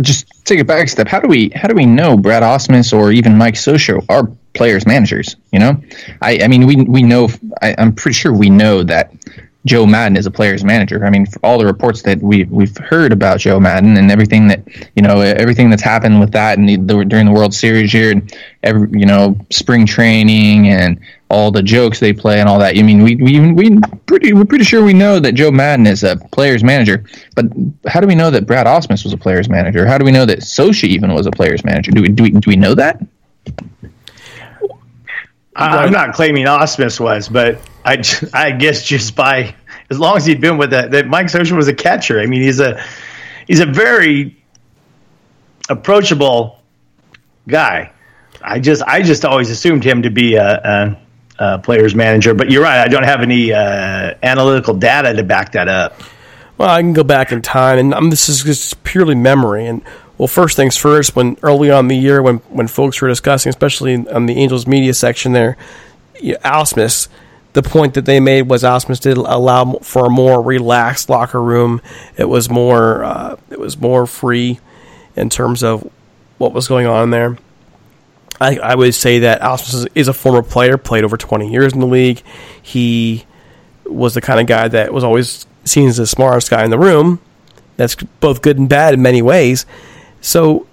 just 0.00 0.26
take 0.44 0.60
it 0.60 0.66
back 0.66 0.84
a 0.84 0.88
step. 0.88 1.08
How 1.08 1.20
do 1.20 1.28
we 1.28 1.50
how 1.54 1.68
do 1.68 1.74
we 1.74 1.86
know 1.86 2.16
Brad 2.16 2.42
Ausmus 2.42 2.92
or 2.96 3.12
even 3.12 3.36
Mike 3.36 3.54
Scioscia 3.54 4.04
are 4.08 4.30
players 4.54 4.86
managers? 4.86 5.36
You 5.52 5.60
know, 5.60 5.82
I 6.22 6.40
I 6.42 6.48
mean 6.48 6.66
we 6.66 6.76
we 6.76 7.02
know 7.02 7.28
I, 7.62 7.74
I'm 7.78 7.94
pretty 7.94 8.14
sure 8.14 8.32
we 8.32 8.50
know 8.50 8.82
that 8.84 9.12
Joe 9.66 9.86
Maddon 9.86 10.16
is 10.16 10.26
a 10.26 10.30
player's 10.30 10.62
manager. 10.62 11.04
I 11.06 11.10
mean, 11.10 11.26
all 11.42 11.58
the 11.58 11.64
reports 11.64 12.02
that 12.02 12.20
we've 12.20 12.50
we've 12.50 12.76
heard 12.76 13.12
about 13.12 13.40
Joe 13.40 13.58
Maddon 13.58 13.96
and 13.96 14.10
everything 14.10 14.46
that 14.48 14.62
you 14.94 15.02
know, 15.02 15.20
everything 15.20 15.70
that's 15.70 15.82
happened 15.82 16.20
with 16.20 16.32
that 16.32 16.58
and 16.58 16.68
the, 16.68 16.76
the, 16.76 17.04
during 17.04 17.24
the 17.24 17.32
World 17.32 17.54
Series 17.54 17.90
here, 17.90 18.10
and 18.10 18.36
every 18.62 18.88
you 18.98 19.06
know, 19.06 19.36
spring 19.50 19.86
training 19.86 20.68
and 20.68 21.00
all 21.30 21.50
the 21.50 21.62
jokes 21.62 21.98
they 21.98 22.12
play 22.12 22.40
and 22.40 22.48
all 22.48 22.58
that. 22.58 22.76
I 22.78 22.82
mean, 22.82 23.02
we 23.02 23.16
we 23.16 23.52
we 23.52 23.78
pretty 24.06 24.34
we're 24.34 24.44
pretty 24.44 24.64
sure 24.64 24.84
we 24.84 24.92
know 24.92 25.18
that 25.18 25.32
Joe 25.32 25.50
Maddon 25.50 25.86
is 25.86 26.04
a 26.04 26.16
player's 26.32 26.62
manager. 26.62 27.02
But 27.34 27.46
how 27.86 28.00
do 28.00 28.06
we 28.06 28.14
know 28.14 28.30
that 28.30 28.46
Brad 28.46 28.66
Ausmus 28.66 29.02
was 29.02 29.14
a 29.14 29.18
player's 29.18 29.48
manager? 29.48 29.86
How 29.86 29.96
do 29.96 30.04
we 30.04 30.12
know 30.12 30.26
that 30.26 30.40
Scioscia 30.40 30.88
even 30.88 31.14
was 31.14 31.26
a 31.26 31.30
player's 31.30 31.64
manager? 31.64 31.90
Do 31.90 32.02
we 32.02 32.08
do 32.08 32.24
we, 32.24 32.30
do 32.32 32.50
we 32.50 32.56
know 32.56 32.74
that? 32.74 33.00
I'm 35.56 35.92
not 35.92 36.14
claiming 36.14 36.46
Ausmus 36.46 36.98
was, 36.98 37.28
but 37.28 37.60
I, 37.84 38.02
I 38.34 38.50
guess 38.50 38.84
just 38.84 39.14
by 39.14 39.54
as 39.90 39.98
long 39.98 40.16
as 40.16 40.26
he'd 40.26 40.40
been 40.40 40.56
with 40.56 40.70
that, 40.70 40.90
that 40.92 41.06
Mike 41.06 41.26
Scioscia 41.26 41.56
was 41.56 41.68
a 41.68 41.74
catcher. 41.74 42.20
I 42.20 42.26
mean, 42.26 42.42
he's 42.42 42.60
a 42.60 42.82
he's 43.46 43.60
a 43.60 43.66
very 43.66 44.36
approachable 45.68 46.58
guy. 47.48 47.92
I 48.42 48.60
just 48.60 48.82
I 48.82 49.02
just 49.02 49.24
always 49.24 49.50
assumed 49.50 49.84
him 49.84 50.02
to 50.02 50.10
be 50.10 50.34
a, 50.34 50.96
a, 51.38 51.44
a 51.44 51.58
player's 51.58 51.94
manager, 51.94 52.34
but 52.34 52.50
you're 52.50 52.62
right. 52.62 52.80
I 52.80 52.88
don't 52.88 53.04
have 53.04 53.20
any 53.20 53.52
uh, 53.52 54.14
analytical 54.22 54.74
data 54.74 55.14
to 55.14 55.22
back 55.22 55.52
that 55.52 55.68
up. 55.68 56.00
Well, 56.56 56.68
I 56.68 56.80
can 56.80 56.92
go 56.92 57.02
back 57.02 57.32
in 57.32 57.42
time, 57.42 57.78
and 57.78 57.94
um, 57.94 58.10
this 58.10 58.28
is 58.28 58.44
just 58.44 58.84
purely 58.84 59.16
memory. 59.16 59.66
And 59.66 59.82
well, 60.24 60.28
first 60.28 60.56
things 60.56 60.74
first. 60.74 61.14
When 61.14 61.36
early 61.42 61.70
on 61.70 61.88
the 61.88 61.96
year, 61.96 62.22
when 62.22 62.38
when 62.48 62.66
folks 62.66 62.98
were 63.02 63.08
discussing, 63.08 63.50
especially 63.50 64.08
on 64.08 64.24
the 64.24 64.38
Angels 64.38 64.66
media 64.66 64.94
section, 64.94 65.32
there, 65.32 65.58
you 66.18 66.32
know, 66.32 66.38
Ausmus 66.38 67.08
the 67.52 67.62
point 67.62 67.92
that 67.92 68.06
they 68.06 68.20
made 68.20 68.48
was 68.48 68.62
Ausmus 68.62 69.00
did 69.00 69.18
allow 69.18 69.74
for 69.74 70.06
a 70.06 70.10
more 70.10 70.40
relaxed 70.40 71.10
locker 71.10 71.42
room. 71.42 71.82
It 72.16 72.24
was 72.24 72.48
more 72.48 73.04
uh, 73.04 73.36
it 73.50 73.58
was 73.58 73.78
more 73.78 74.06
free 74.06 74.60
in 75.14 75.28
terms 75.28 75.62
of 75.62 75.90
what 76.38 76.54
was 76.54 76.68
going 76.68 76.86
on 76.86 77.10
there. 77.10 77.36
I, 78.40 78.56
I 78.56 78.74
would 78.74 78.94
say 78.94 79.18
that 79.18 79.42
Ausmus 79.42 79.86
is 79.94 80.08
a 80.08 80.14
former 80.14 80.42
player, 80.42 80.78
played 80.78 81.04
over 81.04 81.18
20 81.18 81.52
years 81.52 81.74
in 81.74 81.80
the 81.80 81.86
league. 81.86 82.22
He 82.62 83.26
was 83.84 84.14
the 84.14 84.22
kind 84.22 84.40
of 84.40 84.46
guy 84.46 84.68
that 84.68 84.90
was 84.90 85.04
always 85.04 85.44
seen 85.64 85.86
as 85.88 85.98
the 85.98 86.06
smartest 86.06 86.48
guy 86.48 86.64
in 86.64 86.70
the 86.70 86.78
room, 86.78 87.20
That's 87.76 87.94
both 87.94 88.40
good 88.40 88.58
and 88.58 88.70
bad 88.70 88.94
in 88.94 89.02
many 89.02 89.20
ways. 89.20 89.66
So 90.24 90.66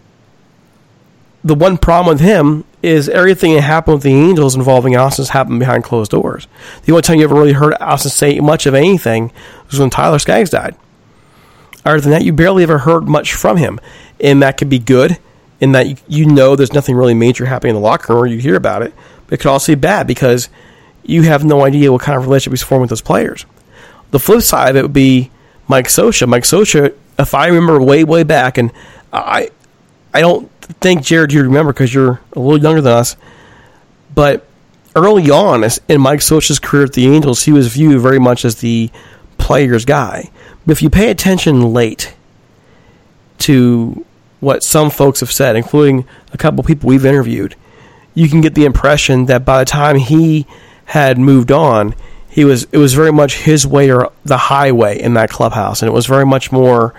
the 1.44 1.56
one 1.56 1.78
problem 1.78 2.16
with 2.16 2.22
him 2.22 2.64
is 2.82 3.10
everything 3.10 3.54
that 3.54 3.62
happened 3.62 3.96
with 3.96 4.04
the 4.04 4.14
Angels 4.14 4.56
involving 4.56 4.94
Ausmus's 4.94 5.30
happened 5.30 5.60
behind 5.60 5.84
closed 5.84 6.12
doors. 6.12 6.48
The 6.84 6.94
only 6.94 7.02
time 7.02 7.18
you 7.18 7.26
ever 7.26 7.36
really 7.36 7.52
heard 7.52 7.74
Ausmus 7.74 8.12
say 8.12 8.40
much 8.40 8.66
of 8.66 8.74
anything 8.74 9.30
was 9.70 9.78
when 9.78 9.90
Tyler 9.90 10.20
Skaggs 10.20 10.52
died. 10.52 10.76
Other 11.84 12.00
than 12.00 12.12
that, 12.12 12.24
you 12.24 12.32
barely 12.32 12.64
ever 12.64 12.80
heard 12.80 13.10
much 13.10 13.34
from 13.34 13.58
him. 13.58 13.78
And 14.22 14.42
that 14.42 14.58
could 14.58 14.70
be 14.70 14.80
good, 14.80 15.18
in 15.60 15.74
that 15.74 16.10
you 16.10 16.26
know 16.26 16.56
there's 16.56 16.74
nothing 16.74 16.96
really 16.96 17.14
major 17.14 17.46
happening 17.46 17.76
in 17.76 17.82
the 17.82 17.86
locker 17.86 18.14
room 18.14 18.24
or 18.24 18.28
you 18.28 18.38
hear 18.38 18.56
about 18.56 18.84
it. 18.84 18.94
But 19.28 19.34
it 19.34 19.38
could 19.42 19.52
also 19.52 19.74
be 19.74 19.80
bad 19.80 20.08
because 20.08 20.48
you 21.04 21.24
have 21.24 21.44
no 21.44 21.66
idea 21.66 21.92
what 21.92 22.02
kind 22.02 22.18
of 22.18 22.24
relationship 22.24 22.54
he's 22.54 22.64
forming 22.64 22.84
with 22.84 22.92
those 22.92 23.02
players. 23.02 23.46
The 24.12 24.20
flip 24.20 24.44
side 24.44 24.70
of 24.70 24.76
it 24.78 24.84
would 24.84 24.94
be 24.94 25.30
Mike 25.68 25.88
Scioscia. 25.88 26.28
Mike 26.28 26.44
Scioscia, 26.44 26.96
if 27.20 27.34
I 27.34 27.48
remember 27.48 27.82
way, 27.82 28.04
way 28.04 28.24
back, 28.24 28.58
and 28.58 28.72
I, 29.12 29.50
I 30.14 30.22
don't 30.22 30.52
think 30.80 31.04
Jared 31.04 31.34
you 31.34 31.44
remember 31.44 31.74
because 31.74 31.94
you're 31.94 32.22
a 32.34 32.40
little 32.40 32.62
younger 32.62 32.82
than 32.82 32.94
us, 32.94 33.16
but 34.14 34.48
early 34.96 35.30
on 35.30 35.64
in 35.88 36.02
Mike 36.02 36.20
Scioscia's 36.20 36.60
career 36.60 36.84
at 36.84 36.94
the 36.94 37.08
Angels, 37.08 37.44
he 37.44 37.52
was 37.52 37.68
viewed 37.74 38.02
very 38.02 38.20
much 38.20 38.44
as 38.46 38.56
the 38.56 38.90
player's 39.38 39.86
guy. 39.86 40.30
But 40.66 40.74
if 40.74 40.82
you 40.82 40.90
pay 40.90 41.10
attention 41.10 41.74
late 41.74 42.14
to 43.40 44.06
what 44.40 44.64
some 44.64 44.90
folks 44.90 45.20
have 45.20 45.32
said, 45.32 45.56
including 45.56 46.06
a 46.34 46.38
couple 46.38 46.64
people 46.64 46.88
we've 46.88 47.06
interviewed, 47.06 47.56
you 48.14 48.28
can 48.30 48.42
get 48.42 48.56
the 48.56 48.66
impression 48.66 49.26
that 49.26 49.46
by 49.46 49.60
the 49.60 49.66
time 49.66 49.96
he 49.96 50.46
had 50.86 51.18
moved 51.18 51.52
on, 51.52 51.96
he 52.32 52.46
was 52.46 52.64
it 52.72 52.78
was 52.78 52.94
very 52.94 53.12
much 53.12 53.36
his 53.36 53.68
way 53.68 53.92
or 53.92 54.12
the 54.24 54.38
highway 54.38 55.00
in 55.00 55.14
that 55.16 55.30
clubhouse, 55.30 55.82
and 55.82 55.90
it 55.90 55.94
was 55.94 56.06
very 56.06 56.26
much 56.26 56.52
more 56.52 56.94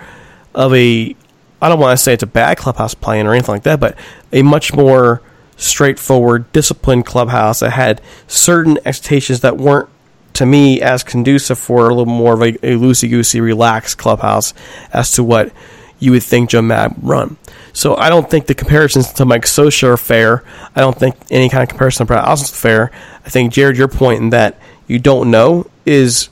of 0.53 0.73
a 0.73 1.15
I 1.61 1.69
don't 1.69 1.79
want 1.79 1.97
to 1.97 2.03
say 2.03 2.13
it's 2.13 2.23
a 2.23 2.27
bad 2.27 2.57
clubhouse 2.57 2.93
plan 2.93 3.25
or 3.25 3.33
anything 3.33 3.55
like 3.55 3.63
that, 3.63 3.79
but 3.79 3.97
a 4.31 4.43
much 4.43 4.73
more 4.73 5.21
straightforward, 5.57 6.51
disciplined 6.51 7.05
clubhouse 7.05 7.61
that 7.61 7.71
had 7.71 8.01
certain 8.27 8.77
expectations 8.85 9.39
that 9.41 9.57
weren't 9.57 9.89
to 10.33 10.45
me 10.45 10.81
as 10.81 11.03
conducive 11.03 11.57
for 11.57 11.89
a 11.89 11.95
little 11.95 12.05
more 12.05 12.33
of 12.33 12.41
a, 12.41 12.49
a 12.65 12.77
loosey 12.77 13.09
goosey, 13.09 13.39
relaxed 13.39 13.97
clubhouse 13.97 14.53
as 14.91 15.11
to 15.13 15.23
what 15.23 15.51
you 15.99 16.11
would 16.11 16.23
think 16.23 16.49
Joe 16.49 16.61
would 16.61 16.93
run. 17.01 17.37
So 17.71 17.95
I 17.95 18.09
don't 18.09 18.29
think 18.29 18.47
the 18.47 18.55
comparisons 18.55 19.13
to 19.13 19.25
Mike 19.25 19.45
Scioscia 19.45 19.93
are 19.93 19.97
fair. 19.97 20.43
I 20.75 20.81
don't 20.81 20.97
think 20.97 21.15
any 21.31 21.49
kind 21.49 21.63
of 21.63 21.69
comparison 21.69 22.05
to 22.05 22.13
Brad 22.13 22.25
Ausmus's 22.25 22.59
fair. 22.59 22.91
I 23.25 23.29
think 23.29 23.53
Jared, 23.53 23.77
your 23.77 23.87
point 23.87 24.21
in 24.21 24.29
that 24.31 24.59
you 24.87 24.99
don't 24.99 25.31
know 25.31 25.69
is, 25.85 26.29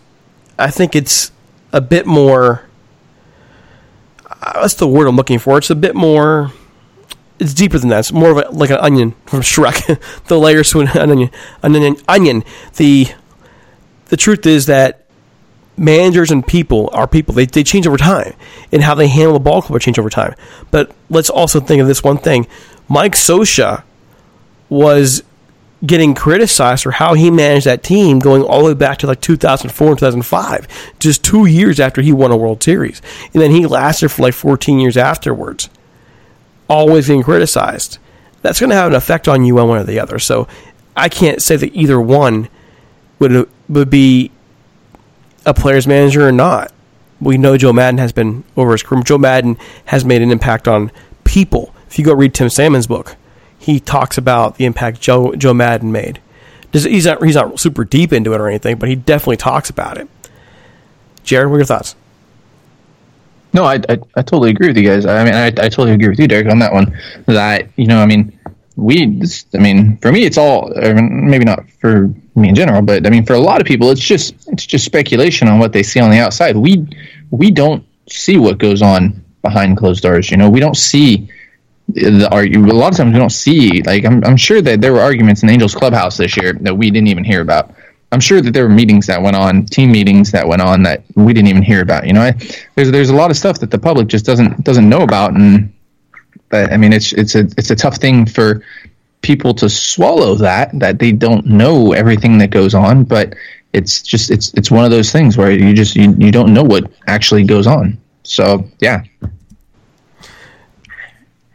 I 0.58 0.70
think 0.70 0.96
it's 0.96 1.32
a 1.72 1.82
bit 1.82 2.06
more. 2.06 2.66
Uh, 4.26 4.60
what's 4.60 4.76
the 4.76 4.88
word 4.88 5.08
I'm 5.08 5.16
looking 5.16 5.40
for? 5.40 5.58
It's 5.58 5.70
a 5.70 5.76
bit 5.76 5.96
more. 5.96 6.52
It's 7.40 7.54
deeper 7.54 7.80
than 7.80 7.90
that. 7.90 8.00
It's 8.00 8.12
more 8.12 8.32
of 8.32 8.38
a, 8.38 8.50
like 8.52 8.70
an 8.70 8.78
onion 8.78 9.16
from 9.26 9.42
Shrek. 9.42 10.00
the 10.28 10.40
layers 10.40 10.72
to 10.72 10.82
an 10.82 10.88
onion, 10.90 11.30
an 11.64 11.76
onion, 11.76 11.96
onion. 12.08 12.44
The 12.76 13.08
the 14.06 14.18
truth 14.18 14.46
is 14.46 14.66
that 14.66 15.06
managers 15.78 16.32
and 16.32 16.46
people 16.46 16.90
are 16.94 17.08
people. 17.08 17.34
They, 17.34 17.46
they 17.46 17.64
change 17.64 17.88
over 17.88 17.98
time, 17.98 18.34
and 18.72 18.84
how 18.84 18.96
they 18.96 19.08
handle 19.08 19.34
the 19.34 19.40
ball 19.40 19.62
club 19.62 19.82
change 19.82 19.98
over 19.98 20.10
time. 20.10 20.36
But 20.70 20.92
let's 21.10 21.30
also 21.30 21.60
think 21.60 21.82
of 21.82 21.88
this 21.88 22.04
one 22.04 22.18
thing: 22.18 22.48
Mike 22.88 23.14
Scioscia 23.14 23.84
was 24.70 25.24
getting 25.86 26.14
criticized 26.14 26.84
for 26.84 26.92
how 26.92 27.14
he 27.14 27.32
managed 27.32 27.66
that 27.66 27.84
team 27.84 28.20
going 28.20 28.44
all 28.44 28.60
the 28.60 28.66
way 28.66 28.74
back 28.74 29.00
to 29.00 29.08
like 29.08 29.22
2004 29.22 29.90
and 29.90 30.00
2005, 30.00 30.68
just 31.00 31.24
two 31.24 31.46
years 31.46 31.80
after 31.80 32.02
he 32.02 32.12
won 32.12 32.32
a 32.32 32.38
World 32.38 32.62
Series, 32.62 33.02
and 33.34 33.42
then 33.42 33.52
he 33.52 33.66
lasted 33.66 34.10
for 34.10 34.22
like 34.22 34.34
14 34.34 34.80
years 34.80 34.98
afterwards, 34.98 35.70
always 36.70 37.08
being 37.08 37.24
criticized. 37.24 37.98
That's 38.42 38.60
going 38.60 38.70
to 38.70 38.76
have 38.76 38.92
an 38.92 38.96
effect 38.96 39.28
on 39.28 39.44
you 39.44 39.56
one 39.56 39.70
way 39.70 39.80
or 39.80 39.84
the 39.84 40.00
other. 40.00 40.20
So 40.20 40.48
I 40.96 41.10
can't 41.10 41.42
say 41.42 41.56
that 41.56 41.76
either 41.76 42.00
one 42.00 42.50
would 43.20 43.50
would 43.70 43.90
be 43.90 44.32
a 45.46 45.54
player's 45.54 45.88
manager 45.88 46.28
or 46.28 46.32
not. 46.32 46.72
We 47.20 47.38
know 47.38 47.56
Joe 47.56 47.74
Maddon 47.74 48.00
has 48.00 48.12
been 48.12 48.44
over 48.58 48.72
his 48.72 48.84
career. 48.84 49.04
Joe 49.04 49.18
Maddon 49.20 49.58
has 49.86 50.04
made 50.04 50.22
an 50.22 50.32
impact 50.32 50.68
on 50.68 50.92
people. 51.24 51.74
If 51.88 52.00
you 52.00 52.06
go 52.06 52.14
read 52.14 52.34
Tim 52.34 52.50
Salmon's 52.50 52.88
book, 52.88 53.16
he 53.62 53.80
talks 53.80 54.18
about 54.18 54.58
the 54.58 54.66
impact 54.66 55.00
Joe 55.00 55.36
Joe 55.36 55.54
Maddon 55.54 55.92
made. 55.92 56.20
He's 56.74 57.06
not 57.06 57.24
he's 57.24 57.36
not 57.36 57.60
super 57.60 57.86
deep 57.86 58.12
into 58.12 58.34
it 58.34 58.42
or 58.42 58.48
anything, 58.48 58.78
but 58.78 58.90
he 58.90 58.96
definitely 58.96 59.38
talks 59.38 59.70
about 59.70 60.00
it. 60.00 60.10
Jared, 61.24 61.50
what 61.50 61.58
are 61.58 61.60
your 61.60 61.66
thoughts? 61.66 61.96
No, 63.54 63.66
I, 63.66 63.76
I, 63.76 64.00
I 64.16 64.22
totally 64.24 64.50
agree 64.50 64.70
with 64.70 64.78
you 64.78 64.88
guys. 64.88 65.06
I 65.06 65.24
mean, 65.24 65.36
I, 65.36 65.48
I 65.48 65.70
totally 65.70 65.92
agree 65.92 66.08
with 66.08 66.20
you, 66.20 66.28
Derek, 66.28 66.48
on 66.48 66.58
that 66.60 66.74
one. 66.74 66.98
That 67.28 67.68
you 67.76 67.86
know, 67.86 68.00
I 68.00 68.08
mean, 68.08 68.40
we, 68.78 69.22
I 69.54 69.58
mean, 69.58 69.98
for 69.98 70.12
me, 70.12 70.24
it's 70.24 70.38
all. 70.40 70.74
I 70.82 70.94
mean, 70.94 71.30
maybe 71.30 71.46
not 71.46 71.70
for 71.80 72.08
me 72.36 72.50
in 72.50 72.56
general, 72.56 72.82
but 72.82 73.06
I 73.06 73.12
mean, 73.12 73.26
for 73.26 73.34
a 73.34 73.40
lot 73.40 73.62
of 73.62 73.68
people, 73.68 73.92
it's 73.92 74.02
just 74.02 74.34
it's 74.48 74.66
just 74.66 74.86
speculation 74.86 75.48
on 75.48 75.60
what 75.60 75.72
they 75.72 75.84
see 75.84 76.00
on 76.00 76.10
the 76.10 76.18
outside. 76.18 76.58
We 76.58 76.88
we 77.30 77.52
don't 77.52 77.86
see 78.10 78.38
what 78.38 78.58
goes 78.58 78.82
on 78.82 79.24
behind 79.44 79.78
closed 79.78 80.02
doors. 80.02 80.32
You 80.32 80.38
know, 80.38 80.50
we 80.50 80.60
don't 80.60 80.78
see 80.78 81.30
the 81.94 82.30
argue. 82.32 82.60
A 82.66 82.74
lot 82.74 82.92
of 82.92 82.98
times, 82.98 83.14
we 83.14 83.20
don't 83.20 83.32
see. 83.32 83.82
Like, 83.84 84.06
I'm 84.06 84.24
I'm 84.24 84.38
sure 84.38 84.62
that 84.62 84.82
there 84.82 84.94
were 84.94 85.02
arguments 85.02 85.44
in 85.44 85.50
Angels 85.50 85.76
clubhouse 85.76 86.18
this 86.18 86.38
year 86.38 86.54
that 86.62 86.76
we 86.76 86.92
didn't 86.92 87.08
even 87.08 87.24
hear 87.24 87.42
about. 87.42 87.74
I'm 88.14 88.20
sure 88.20 88.42
that 88.42 88.52
there 88.52 88.64
were 88.64 88.74
meetings 88.74 89.08
that 89.08 89.22
went 89.22 89.38
on, 89.38 89.66
team 89.66 89.92
meetings 89.92 90.32
that 90.32 90.46
went 90.46 90.62
on 90.62 90.84
that 90.84 91.04
we 91.16 91.32
didn't 91.34 91.48
even 91.48 91.64
hear 91.64 91.82
about. 91.82 92.06
You 92.06 92.14
know, 92.14 92.22
I, 92.22 92.32
there's 92.76 92.92
there's 92.92 93.10
a 93.10 93.16
lot 93.16 93.32
of 93.32 93.38
stuff 93.38 93.60
that 93.60 93.72
the 93.72 93.80
public 93.80 94.08
just 94.08 94.26
doesn't 94.26 94.64
doesn't 94.64 94.88
know 94.88 95.02
about, 95.02 95.34
and 95.34 95.74
but, 96.50 96.74
I 96.74 96.78
mean, 96.78 96.92
it's 96.92 97.14
it's 97.14 97.36
a 97.36 97.48
it's 97.58 97.72
a 97.72 97.76
tough 97.76 97.98
thing 97.98 98.26
for 98.26 98.62
people 99.22 99.54
to 99.54 99.70
swallow 99.70 100.36
that 100.36 100.78
that 100.80 101.00
they 101.00 101.12
don't 101.12 101.46
know 101.46 101.94
everything 101.94 102.38
that 102.40 102.50
goes 102.50 102.74
on 102.74 103.04
but 103.04 103.36
it's 103.74 104.02
just 104.02 104.32
it's 104.32 104.54
it's 104.56 104.72
one 104.72 104.84
of 104.84 104.92
those 104.92 105.12
things 105.12 105.38
where 105.38 105.52
you 105.52 105.74
just 105.74 105.96
you, 105.96 106.14
you 106.18 106.32
don't 106.32 106.54
know 106.54 106.64
what 106.64 106.92
actually 107.08 107.44
goes 107.44 107.68
on 107.68 107.98
so 108.24 108.68
yeah 108.80 109.04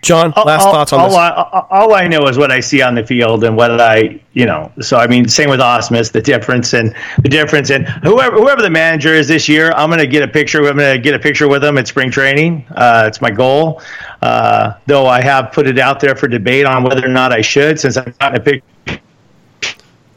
John, 0.07 0.33
last 0.37 0.64
all, 0.64 0.73
thoughts 0.73 0.92
on 0.92 1.01
all 1.01 1.09
this. 1.09 1.16
I, 1.16 1.66
all 1.71 1.95
I 1.95 2.07
know 2.07 2.29
is 2.29 2.38
what 2.38 2.53
I 2.53 2.61
see 2.61 2.81
on 2.81 2.95
the 2.95 3.05
field 3.05 3.42
and 3.45 3.57
what 3.57 3.81
I, 3.81 4.21
you 4.35 4.47
know. 4.47 4.71
So 4.81 4.97
I 4.99 5.07
mean, 5.07 5.29
same 5.29 5.51
with 5.51 5.61
Ausmus. 5.61 6.12
The 6.12 6.23
difference 6.23 6.75
and 6.75 6.95
the 7.23 7.29
difference 7.29 7.71
and 7.71 7.88
whoever 7.88 8.37
whoever 8.37 8.62
the 8.62 8.71
manager 8.71 9.14
is 9.14 9.27
this 9.29 9.49
year, 9.49 9.73
I'm 9.73 9.88
going 9.88 9.99
to 9.99 10.07
get 10.07 10.23
a 10.23 10.29
picture. 10.29 10.59
I'm 10.69 10.77
going 10.77 10.97
to 10.97 11.01
get 11.03 11.14
a 11.14 11.19
picture 11.19 11.49
with 11.49 11.62
them 11.62 11.77
at 11.79 11.88
spring 11.88 12.11
training. 12.11 12.64
Uh, 12.71 13.05
it's 13.07 13.21
my 13.21 13.31
goal. 13.31 13.83
Uh, 14.23 14.75
though 14.87 15.07
I 15.07 15.21
have 15.21 15.53
put 15.53 15.66
it 15.66 15.79
out 15.79 16.01
there 16.01 16.14
for 16.14 16.29
debate 16.29 16.66
on 16.66 16.85
whether 16.85 17.05
or 17.05 17.11
not 17.11 17.33
I 17.33 17.40
should, 17.40 17.79
since 17.81 17.97
I've 17.97 18.16
gotten 18.19 18.40
a 18.40 18.45
picture 18.45 19.01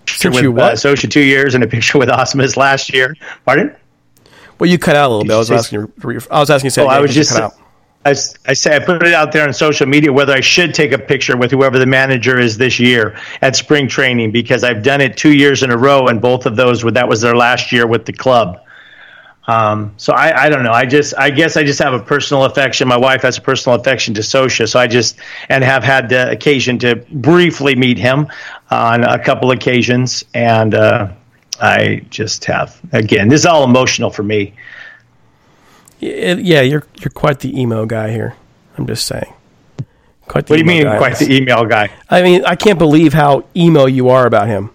Since 0.07 0.35
with 0.35 0.43
you 0.43 0.51
what? 0.51 0.85
uh, 0.85 0.95
two 0.95 1.21
years 1.21 1.55
and 1.55 1.63
a 1.63 1.67
picture 1.67 1.97
with 1.97 2.09
Ausmus 2.09 2.55
last 2.57 2.93
year. 2.93 3.15
Pardon? 3.45 3.75
well, 4.59 4.69
you 4.69 4.77
cut 4.77 4.95
out 4.95 5.09
a 5.09 5.11
little 5.13 5.23
bit. 5.25 5.33
I 5.33 5.37
was 5.37 5.51
asking. 5.51 5.79
You, 5.79 6.21
I 6.29 6.39
was 6.39 6.49
asking 6.49 6.67
you. 6.67 6.71
to 6.71 6.75
say 6.75 6.83
Oh, 6.83 6.87
I 6.87 6.99
was 6.99 7.13
just. 7.13 7.33
cut 7.33 7.43
out. 7.43 7.53
I, 8.09 8.51
I 8.51 8.53
say 8.53 8.75
I 8.75 8.79
put 8.79 9.03
it 9.03 9.13
out 9.13 9.31
there 9.31 9.47
on 9.47 9.53
social 9.53 9.87
media 9.87 10.11
whether 10.11 10.33
I 10.33 10.41
should 10.41 10.73
take 10.73 10.91
a 10.91 10.97
picture 10.97 11.37
with 11.37 11.51
whoever 11.51 11.79
the 11.79 11.85
manager 11.85 12.39
is 12.39 12.57
this 12.57 12.79
year 12.79 13.17
at 13.41 13.55
spring 13.55 13.87
training 13.87 14.31
because 14.31 14.63
I've 14.63 14.83
done 14.83 15.01
it 15.01 15.15
two 15.17 15.33
years 15.33 15.63
in 15.63 15.71
a 15.71 15.77
row 15.77 16.07
and 16.07 16.21
both 16.21 16.45
of 16.45 16.55
those 16.55 16.83
were 16.83 16.91
that 16.91 17.07
was 17.07 17.21
their 17.21 17.35
last 17.35 17.71
year 17.71 17.87
with 17.87 18.05
the 18.05 18.13
club. 18.13 18.59
Um, 19.47 19.93
so 19.97 20.13
I, 20.13 20.43
I 20.45 20.49
don't 20.49 20.63
know. 20.63 20.71
I 20.71 20.85
just 20.85 21.15
I 21.17 21.31
guess 21.31 21.57
I 21.57 21.63
just 21.63 21.79
have 21.79 21.93
a 21.93 21.99
personal 21.99 22.45
affection. 22.45 22.87
My 22.87 22.97
wife 22.97 23.23
has 23.23 23.39
a 23.39 23.41
personal 23.41 23.79
affection 23.79 24.13
to 24.13 24.21
Scioscia, 24.21 24.69
so 24.69 24.79
I 24.79 24.85
just 24.85 25.17
and 25.49 25.63
have 25.63 25.83
had 25.83 26.07
the 26.09 26.29
occasion 26.29 26.77
to 26.79 26.97
briefly 27.11 27.75
meet 27.75 27.97
him 27.97 28.27
on 28.69 29.03
a 29.03 29.17
couple 29.17 29.49
occasions, 29.49 30.23
and 30.35 30.75
uh, 30.75 31.09
I 31.59 32.05
just 32.11 32.45
have 32.45 32.79
again. 32.91 33.27
This 33.27 33.41
is 33.41 33.45
all 33.47 33.63
emotional 33.63 34.11
for 34.11 34.21
me. 34.21 34.53
Yeah, 35.99 36.35
yeah, 36.35 36.61
you're 36.61 36.83
you're 36.99 37.11
quite 37.11 37.39
the 37.39 37.59
emo 37.59 37.85
guy 37.85 38.11
here. 38.11 38.35
I'm 38.77 38.87
just 38.87 39.05
saying. 39.05 39.33
Quite 40.27 40.45
the 40.47 40.53
What 40.53 40.57
do 40.57 40.59
you 40.59 40.65
mean, 40.65 40.83
guy. 40.83 40.97
quite 40.97 41.17
the 41.17 41.33
email 41.35 41.65
guy? 41.65 41.89
I 42.09 42.21
mean, 42.21 42.45
I 42.45 42.55
can't 42.55 42.77
believe 42.79 43.13
how 43.13 43.45
emo 43.55 43.85
you 43.87 44.09
are 44.09 44.25
about 44.25 44.47
him. 44.47 44.69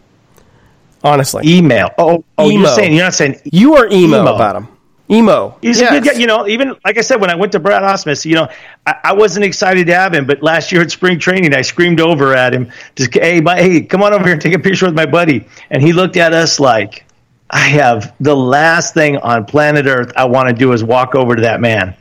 Honestly, 1.02 1.42
Email. 1.46 1.90
Oh, 1.98 2.24
oh, 2.38 2.50
Emo. 2.50 2.60
you're 2.60 2.74
saying 2.74 2.94
you're 2.94 3.04
not 3.04 3.12
saying 3.14 3.38
you 3.44 3.74
are 3.76 3.86
emo, 3.86 4.20
Emo. 4.22 4.34
about 4.34 4.56
him. 4.56 4.68
Emo. 5.10 5.58
He's 5.60 5.78
Yes. 5.78 5.90
a 5.90 6.00
good 6.00 6.14
guy. 6.14 6.18
You 6.18 6.26
know, 6.26 6.48
even 6.48 6.76
like 6.82 6.96
I 6.96 7.02
said, 7.02 7.20
when 7.20 7.28
I 7.28 7.34
went 7.34 7.52
to 7.52 7.58
Brad 7.60 7.82
Ausmus, 7.82 8.24
you 8.24 8.34
know, 8.36 8.48
I, 8.86 8.94
I 9.04 9.12
wasn't 9.12 9.44
excited 9.44 9.86
to 9.88 9.94
have 9.94 10.14
him, 10.14 10.24
but 10.26 10.42
last 10.42 10.72
year 10.72 10.80
at 10.80 10.90
spring 10.90 11.18
training, 11.18 11.52
I 11.54 11.60
screamed 11.60 12.00
over 12.00 12.34
at 12.34 12.54
him, 12.54 12.72
just, 12.96 13.12
hey, 13.12 13.42
my, 13.42 13.56
hey, 13.60 13.82
come 13.82 14.02
on 14.02 14.14
over 14.14 14.24
here 14.24 14.32
and 14.32 14.40
take 14.40 14.54
a 14.54 14.58
picture 14.58 14.86
with 14.86 14.94
my 14.94 15.04
buddy. 15.04 15.46
And 15.70 15.82
he 15.82 15.92
looked 15.92 16.16
at 16.16 16.32
us 16.32 16.58
like, 16.58 17.03
I 17.54 17.68
have 17.68 18.12
the 18.18 18.34
last 18.34 18.94
thing 18.94 19.16
on 19.18 19.46
planet 19.46 19.86
Earth 19.86 20.12
I 20.16 20.24
want 20.24 20.48
to 20.48 20.54
do 20.54 20.72
is 20.72 20.82
walk 20.82 21.14
over 21.14 21.36
to 21.36 21.42
that 21.42 21.60
man. 21.60 21.96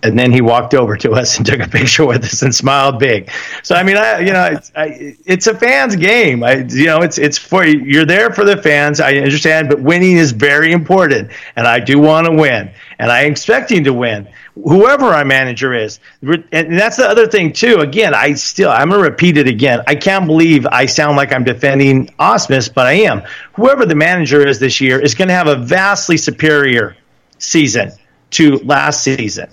And 0.00 0.16
then 0.16 0.30
he 0.30 0.42
walked 0.42 0.74
over 0.74 0.96
to 0.98 1.12
us 1.12 1.38
and 1.38 1.46
took 1.46 1.58
a 1.60 1.68
picture 1.68 2.06
with 2.06 2.22
us 2.22 2.42
and 2.42 2.54
smiled 2.54 3.00
big. 3.00 3.30
So 3.64 3.74
I 3.74 3.82
mean, 3.82 3.96
I 3.96 4.20
you 4.20 4.32
know, 4.32 4.44
it's, 4.44 4.70
I, 4.76 5.16
it's 5.24 5.46
a 5.48 5.54
fans 5.54 5.96
game. 5.96 6.44
I 6.44 6.58
you 6.68 6.86
know, 6.86 7.00
it's 7.00 7.18
it's 7.18 7.38
for 7.38 7.66
you're 7.66 8.04
there 8.04 8.30
for 8.30 8.44
the 8.44 8.58
fans. 8.58 9.00
I 9.00 9.14
understand, 9.14 9.68
but 9.68 9.80
winning 9.80 10.18
is 10.18 10.30
very 10.30 10.70
important, 10.70 11.32
and 11.56 11.66
I 11.66 11.80
do 11.80 11.98
want 11.98 12.26
to 12.26 12.32
win, 12.32 12.70
and 13.00 13.10
I'm 13.10 13.32
expecting 13.32 13.82
to 13.84 13.92
win. 13.92 14.28
Whoever 14.64 15.06
our 15.06 15.24
manager 15.24 15.74
is. 15.74 16.00
And 16.22 16.78
that's 16.78 16.96
the 16.96 17.08
other 17.08 17.26
thing 17.26 17.52
too. 17.52 17.78
Again, 17.80 18.14
I 18.14 18.34
still 18.34 18.70
I'm 18.70 18.90
gonna 18.90 19.02
repeat 19.02 19.36
it 19.36 19.46
again. 19.46 19.82
I 19.86 19.94
can't 19.94 20.26
believe 20.26 20.66
I 20.66 20.86
sound 20.86 21.16
like 21.16 21.32
I'm 21.32 21.44
defending 21.44 22.06
Ausmus, 22.18 22.72
but 22.72 22.86
I 22.86 22.92
am. 22.92 23.22
Whoever 23.54 23.86
the 23.86 23.94
manager 23.94 24.46
is 24.46 24.58
this 24.58 24.80
year 24.80 25.00
is 25.00 25.14
going 25.14 25.28
to 25.28 25.34
have 25.34 25.46
a 25.46 25.56
vastly 25.56 26.16
superior 26.16 26.96
season 27.38 27.92
to 28.30 28.56
last 28.58 29.02
season. 29.02 29.48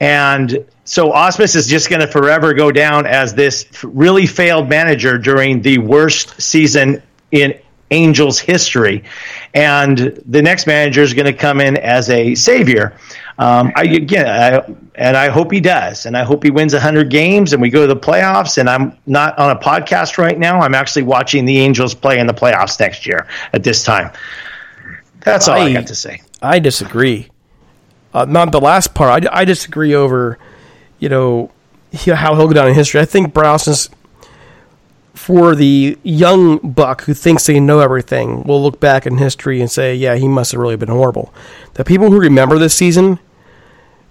And 0.00 0.66
so 0.84 1.12
Ausmus 1.12 1.54
is 1.54 1.68
just 1.68 1.88
going 1.88 2.00
to 2.00 2.08
forever 2.08 2.54
go 2.54 2.72
down 2.72 3.06
as 3.06 3.34
this 3.34 3.66
really 3.84 4.26
failed 4.26 4.68
manager 4.68 5.16
during 5.16 5.62
the 5.62 5.78
worst 5.78 6.40
season 6.40 7.02
in 7.30 7.58
Angels 7.92 8.38
history. 8.38 9.04
And 9.54 10.20
the 10.26 10.42
next 10.42 10.66
manager 10.66 11.02
is 11.02 11.14
going 11.14 11.26
to 11.26 11.32
come 11.32 11.60
in 11.60 11.76
as 11.76 12.10
a 12.10 12.34
savior. 12.34 12.96
Um, 13.38 13.72
I, 13.74 13.84
again, 13.84 14.26
I, 14.26 14.74
and 14.94 15.16
I 15.16 15.28
hope 15.28 15.50
he 15.52 15.60
does, 15.60 16.06
and 16.06 16.16
I 16.16 16.22
hope 16.22 16.44
he 16.44 16.50
wins 16.50 16.74
100 16.74 17.10
games, 17.10 17.52
and 17.52 17.62
we 17.62 17.70
go 17.70 17.86
to 17.86 17.94
the 17.94 17.98
playoffs. 17.98 18.58
And 18.58 18.68
I'm 18.68 18.96
not 19.06 19.38
on 19.38 19.56
a 19.56 19.58
podcast 19.58 20.18
right 20.18 20.38
now. 20.38 20.60
I'm 20.60 20.74
actually 20.74 21.04
watching 21.04 21.44
the 21.44 21.58
Angels 21.58 21.94
play 21.94 22.18
in 22.18 22.26
the 22.26 22.34
playoffs 22.34 22.78
next 22.78 23.06
year 23.06 23.26
at 23.52 23.64
this 23.64 23.84
time. 23.84 24.12
That's 25.20 25.48
all 25.48 25.56
I, 25.56 25.66
I 25.66 25.72
got 25.72 25.86
to 25.86 25.94
say. 25.94 26.22
I 26.42 26.58
disagree. 26.58 27.28
Uh, 28.12 28.26
not 28.26 28.52
the 28.52 28.60
last 28.60 28.94
part. 28.94 29.24
I, 29.24 29.40
I 29.40 29.44
disagree 29.44 29.94
over, 29.94 30.38
you 30.98 31.08
know, 31.08 31.50
how 31.92 32.34
he'll 32.34 32.48
go 32.48 32.52
down 32.52 32.68
in 32.68 32.74
history. 32.74 33.00
I 33.00 33.04
think 33.04 33.32
Browson's 33.32 33.88
for 35.22 35.54
the 35.54 35.96
young 36.02 36.58
buck 36.58 37.02
who 37.02 37.14
thinks 37.14 37.46
they 37.46 37.60
know 37.60 37.78
everything 37.78 38.42
will 38.42 38.60
look 38.60 38.80
back 38.80 39.06
in 39.06 39.18
history 39.18 39.60
and 39.60 39.70
say, 39.70 39.94
yeah, 39.94 40.16
he 40.16 40.26
must 40.26 40.50
have 40.50 40.60
really 40.60 40.74
been 40.74 40.88
horrible. 40.88 41.32
The 41.74 41.84
people 41.84 42.10
who 42.10 42.18
remember 42.18 42.58
this 42.58 42.74
season, 42.74 43.20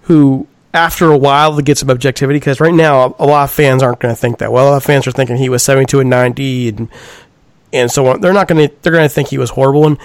who 0.04 0.46
after 0.72 1.10
a 1.10 1.18
while 1.18 1.60
get 1.60 1.76
some 1.76 1.90
objectivity, 1.90 2.38
because 2.38 2.60
right 2.60 2.72
now 2.72 3.14
a 3.18 3.26
lot 3.26 3.44
of 3.44 3.50
fans 3.50 3.82
aren't 3.82 4.00
going 4.00 4.14
to 4.14 4.18
think 4.18 4.38
that. 4.38 4.52
Well, 4.52 4.68
a 4.68 4.70
lot 4.70 4.76
of 4.78 4.84
fans 4.84 5.06
are 5.06 5.12
thinking 5.12 5.36
he 5.36 5.50
was 5.50 5.62
72 5.62 6.00
and 6.00 6.08
90 6.08 6.68
and, 6.70 6.88
and 7.74 7.90
so 7.90 8.06
on. 8.06 8.22
They're 8.22 8.32
not 8.32 8.48
going 8.48 8.66
to, 8.66 8.74
they're 8.80 8.92
going 8.92 9.04
to 9.04 9.14
think 9.14 9.28
he 9.28 9.36
was 9.36 9.50
horrible. 9.50 9.86
And 9.86 9.98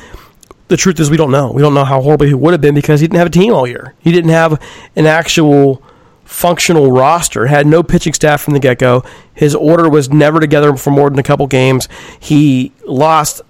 the 0.68 0.76
truth 0.76 1.00
is 1.00 1.10
we 1.10 1.16
don't 1.16 1.32
know. 1.32 1.54
We 1.54 1.62
don't 1.62 1.74
know 1.74 1.86
how 1.86 2.02
horrible 2.02 2.26
he 2.26 2.34
would 2.34 2.52
have 2.52 2.60
been 2.60 2.76
because 2.76 3.00
he 3.00 3.08
didn't 3.08 3.20
have 3.20 3.28
a 3.28 3.32
team 3.32 3.54
all 3.54 3.66
year. 3.66 3.94
He 4.00 4.12
didn't 4.12 4.32
have 4.32 4.62
an 4.98 5.06
actual 5.06 5.82
functional 6.28 6.92
roster, 6.92 7.48
had 7.48 7.66
no 7.66 7.82
pitching 7.82 8.14
staff 8.14 8.42
from 8.42 8.54
the 8.54 8.60
get 8.60 8.80
go. 8.80 9.04
His 9.34 9.56
order 9.56 9.90
was 9.90 10.10
never 10.10 10.40
together 10.40 10.76
for 10.76 10.92
more 10.92 11.10
than 11.10 11.20
a 11.20 11.24
couple 11.24 11.48
games. 11.48 11.88
He 12.20 12.74
lost 12.86 13.42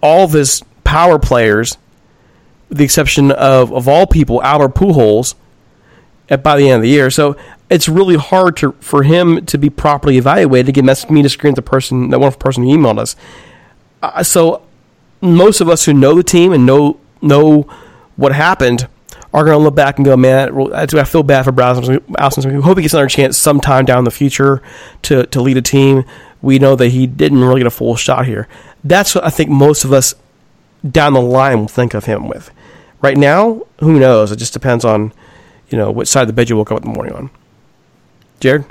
all 0.00 0.24
of 0.24 0.32
his 0.32 0.62
power 0.84 1.18
players, 1.18 1.76
with 2.68 2.78
the 2.78 2.84
exception 2.84 3.32
of, 3.32 3.72
of 3.72 3.88
all 3.88 4.06
people, 4.06 4.42
Albert 4.42 4.74
Pujols, 4.74 5.34
at, 6.28 6.42
by 6.42 6.56
the 6.56 6.68
end 6.68 6.76
of 6.76 6.82
the 6.82 6.88
year. 6.88 7.10
So 7.10 7.36
it's 7.68 7.88
really 7.88 8.16
hard 8.16 8.56
to 8.58 8.72
for 8.80 9.02
him 9.02 9.44
to 9.46 9.58
be 9.58 9.68
properly 9.68 10.16
evaluated. 10.16 10.68
Again, 10.68 10.86
that's 10.86 11.10
me 11.10 11.22
to 11.22 11.28
screen 11.28 11.54
the 11.54 11.62
person, 11.62 12.10
that 12.10 12.20
one 12.20 12.32
person 12.32 12.62
who 12.62 12.70
emailed 12.70 12.98
us. 12.98 13.16
Uh, 14.02 14.22
so 14.22 14.62
most 15.20 15.60
of 15.60 15.68
us 15.68 15.84
who 15.84 15.92
know 15.92 16.14
the 16.14 16.22
team 16.22 16.52
and 16.52 16.64
know 16.64 16.98
know 17.20 17.62
what 18.16 18.32
happened 18.32 18.86
are 19.32 19.44
going 19.44 19.56
to 19.56 19.62
look 19.62 19.74
back 19.74 19.96
and 19.96 20.04
go, 20.04 20.16
man, 20.16 20.72
I 20.72 20.86
feel 21.04 21.22
bad 21.22 21.44
for 21.44 21.52
Browson. 21.52 22.02
We 22.04 22.62
hope 22.62 22.78
he 22.78 22.82
gets 22.82 22.94
another 22.94 23.08
chance 23.08 23.38
sometime 23.38 23.84
down 23.84 24.04
the 24.04 24.10
future 24.10 24.62
to, 25.02 25.26
to 25.26 25.40
lead 25.40 25.56
a 25.56 25.62
team. 25.62 26.04
We 26.42 26.58
know 26.58 26.74
that 26.76 26.88
he 26.88 27.06
didn't 27.06 27.40
really 27.40 27.60
get 27.60 27.66
a 27.66 27.70
full 27.70 27.96
shot 27.96 28.26
here. 28.26 28.48
That's 28.82 29.14
what 29.14 29.24
I 29.24 29.30
think 29.30 29.50
most 29.50 29.84
of 29.84 29.92
us 29.92 30.14
down 30.88 31.12
the 31.12 31.20
line 31.20 31.60
will 31.60 31.68
think 31.68 31.94
of 31.94 32.06
him 32.06 32.26
with. 32.26 32.50
Right 33.02 33.16
now, 33.16 33.66
who 33.78 33.98
knows? 34.00 34.32
It 34.32 34.36
just 34.36 34.52
depends 34.52 34.84
on, 34.84 35.12
you 35.68 35.78
know, 35.78 35.90
which 35.90 36.08
side 36.08 36.22
of 36.22 36.26
the 36.26 36.32
bed 36.32 36.50
you 36.50 36.56
woke 36.56 36.72
up 36.72 36.82
in 36.82 36.90
the 36.90 36.94
morning 36.94 37.14
on. 37.14 37.30
Jared? 38.40 38.64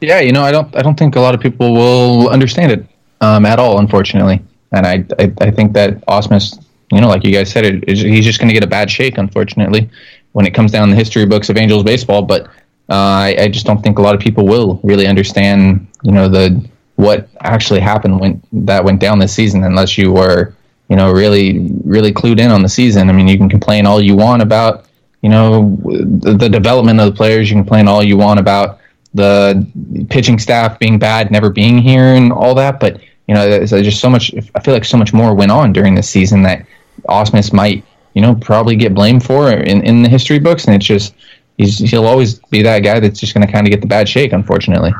Yeah, 0.00 0.20
you 0.20 0.30
know, 0.30 0.42
I 0.42 0.52
don't, 0.52 0.74
I 0.76 0.82
don't 0.82 0.96
think 0.96 1.16
a 1.16 1.20
lot 1.20 1.34
of 1.34 1.40
people 1.40 1.74
will 1.74 2.28
understand 2.28 2.70
it 2.70 2.86
um, 3.20 3.44
at 3.44 3.58
all, 3.58 3.80
unfortunately. 3.80 4.40
And 4.70 4.86
I, 4.86 5.04
I, 5.18 5.32
I 5.40 5.50
think 5.50 5.72
that 5.72 6.04
Ausmus 6.06 6.62
you 6.90 7.00
know, 7.00 7.08
like 7.08 7.24
you 7.24 7.32
guys 7.32 7.50
said, 7.50 7.64
it, 7.64 7.88
he's 7.88 8.24
just 8.24 8.38
going 8.38 8.48
to 8.48 8.54
get 8.54 8.64
a 8.64 8.68
bad 8.68 8.90
shake, 8.90 9.18
unfortunately, 9.18 9.90
when 10.32 10.46
it 10.46 10.54
comes 10.54 10.72
down 10.72 10.90
the 10.90 10.96
history 10.96 11.26
books 11.26 11.48
of 11.48 11.56
Angels 11.56 11.82
baseball. 11.82 12.22
But 12.22 12.46
uh, 12.88 12.94
I, 13.28 13.36
I, 13.40 13.48
just 13.48 13.66
don't 13.66 13.82
think 13.82 13.98
a 13.98 14.02
lot 14.02 14.14
of 14.14 14.20
people 14.20 14.46
will 14.46 14.80
really 14.82 15.06
understand, 15.06 15.86
you 16.02 16.12
know, 16.12 16.28
the 16.28 16.66
what 16.96 17.28
actually 17.40 17.80
happened 17.80 18.18
when 18.18 18.42
that 18.52 18.82
went 18.82 19.00
down 19.00 19.18
this 19.18 19.34
season, 19.34 19.64
unless 19.64 19.98
you 19.98 20.12
were, 20.12 20.54
you 20.88 20.96
know, 20.96 21.12
really 21.12 21.70
really 21.84 22.12
clued 22.12 22.40
in 22.40 22.50
on 22.50 22.62
the 22.62 22.68
season. 22.68 23.10
I 23.10 23.12
mean, 23.12 23.28
you 23.28 23.36
can 23.36 23.48
complain 23.48 23.84
all 23.84 24.00
you 24.00 24.16
want 24.16 24.40
about, 24.40 24.86
you 25.20 25.28
know, 25.28 25.76
the, 25.84 26.34
the 26.34 26.48
development 26.48 26.98
of 27.00 27.06
the 27.06 27.16
players. 27.16 27.50
You 27.50 27.56
can 27.56 27.64
complain 27.64 27.86
all 27.86 28.02
you 28.02 28.16
want 28.16 28.40
about 28.40 28.80
the 29.12 29.66
pitching 30.08 30.38
staff 30.38 30.78
being 30.78 30.98
bad, 30.98 31.30
never 31.30 31.50
being 31.50 31.78
here, 31.78 32.14
and 32.14 32.32
all 32.32 32.54
that, 32.54 32.80
but 32.80 33.00
you 33.26 33.34
know, 33.34 33.46
there's 33.46 33.70
just 33.70 34.00
so 34.00 34.08
much. 34.08 34.34
I 34.54 34.60
feel 34.60 34.72
like 34.72 34.86
so 34.86 34.96
much 34.96 35.12
more 35.12 35.34
went 35.34 35.52
on 35.52 35.72
during 35.74 35.94
this 35.94 36.08
season 36.08 36.42
that 36.44 36.66
Ausmus 37.08 37.52
might, 37.52 37.84
you 38.14 38.22
know, 38.22 38.34
probably 38.34 38.76
get 38.76 38.94
blamed 38.94 39.24
for 39.24 39.50
in, 39.50 39.82
in 39.82 40.02
the 40.02 40.08
history 40.08 40.38
books, 40.38 40.66
and 40.66 40.74
it's 40.74 40.86
just 40.86 41.14
he's 41.56 41.78
he'll 41.78 42.06
always 42.06 42.38
be 42.50 42.62
that 42.62 42.80
guy 42.80 43.00
that's 43.00 43.20
just 43.20 43.34
going 43.34 43.46
to 43.46 43.52
kind 43.52 43.66
of 43.66 43.70
get 43.70 43.80
the 43.80 43.86
bad 43.86 44.08
shake, 44.08 44.32
unfortunately. 44.32 44.92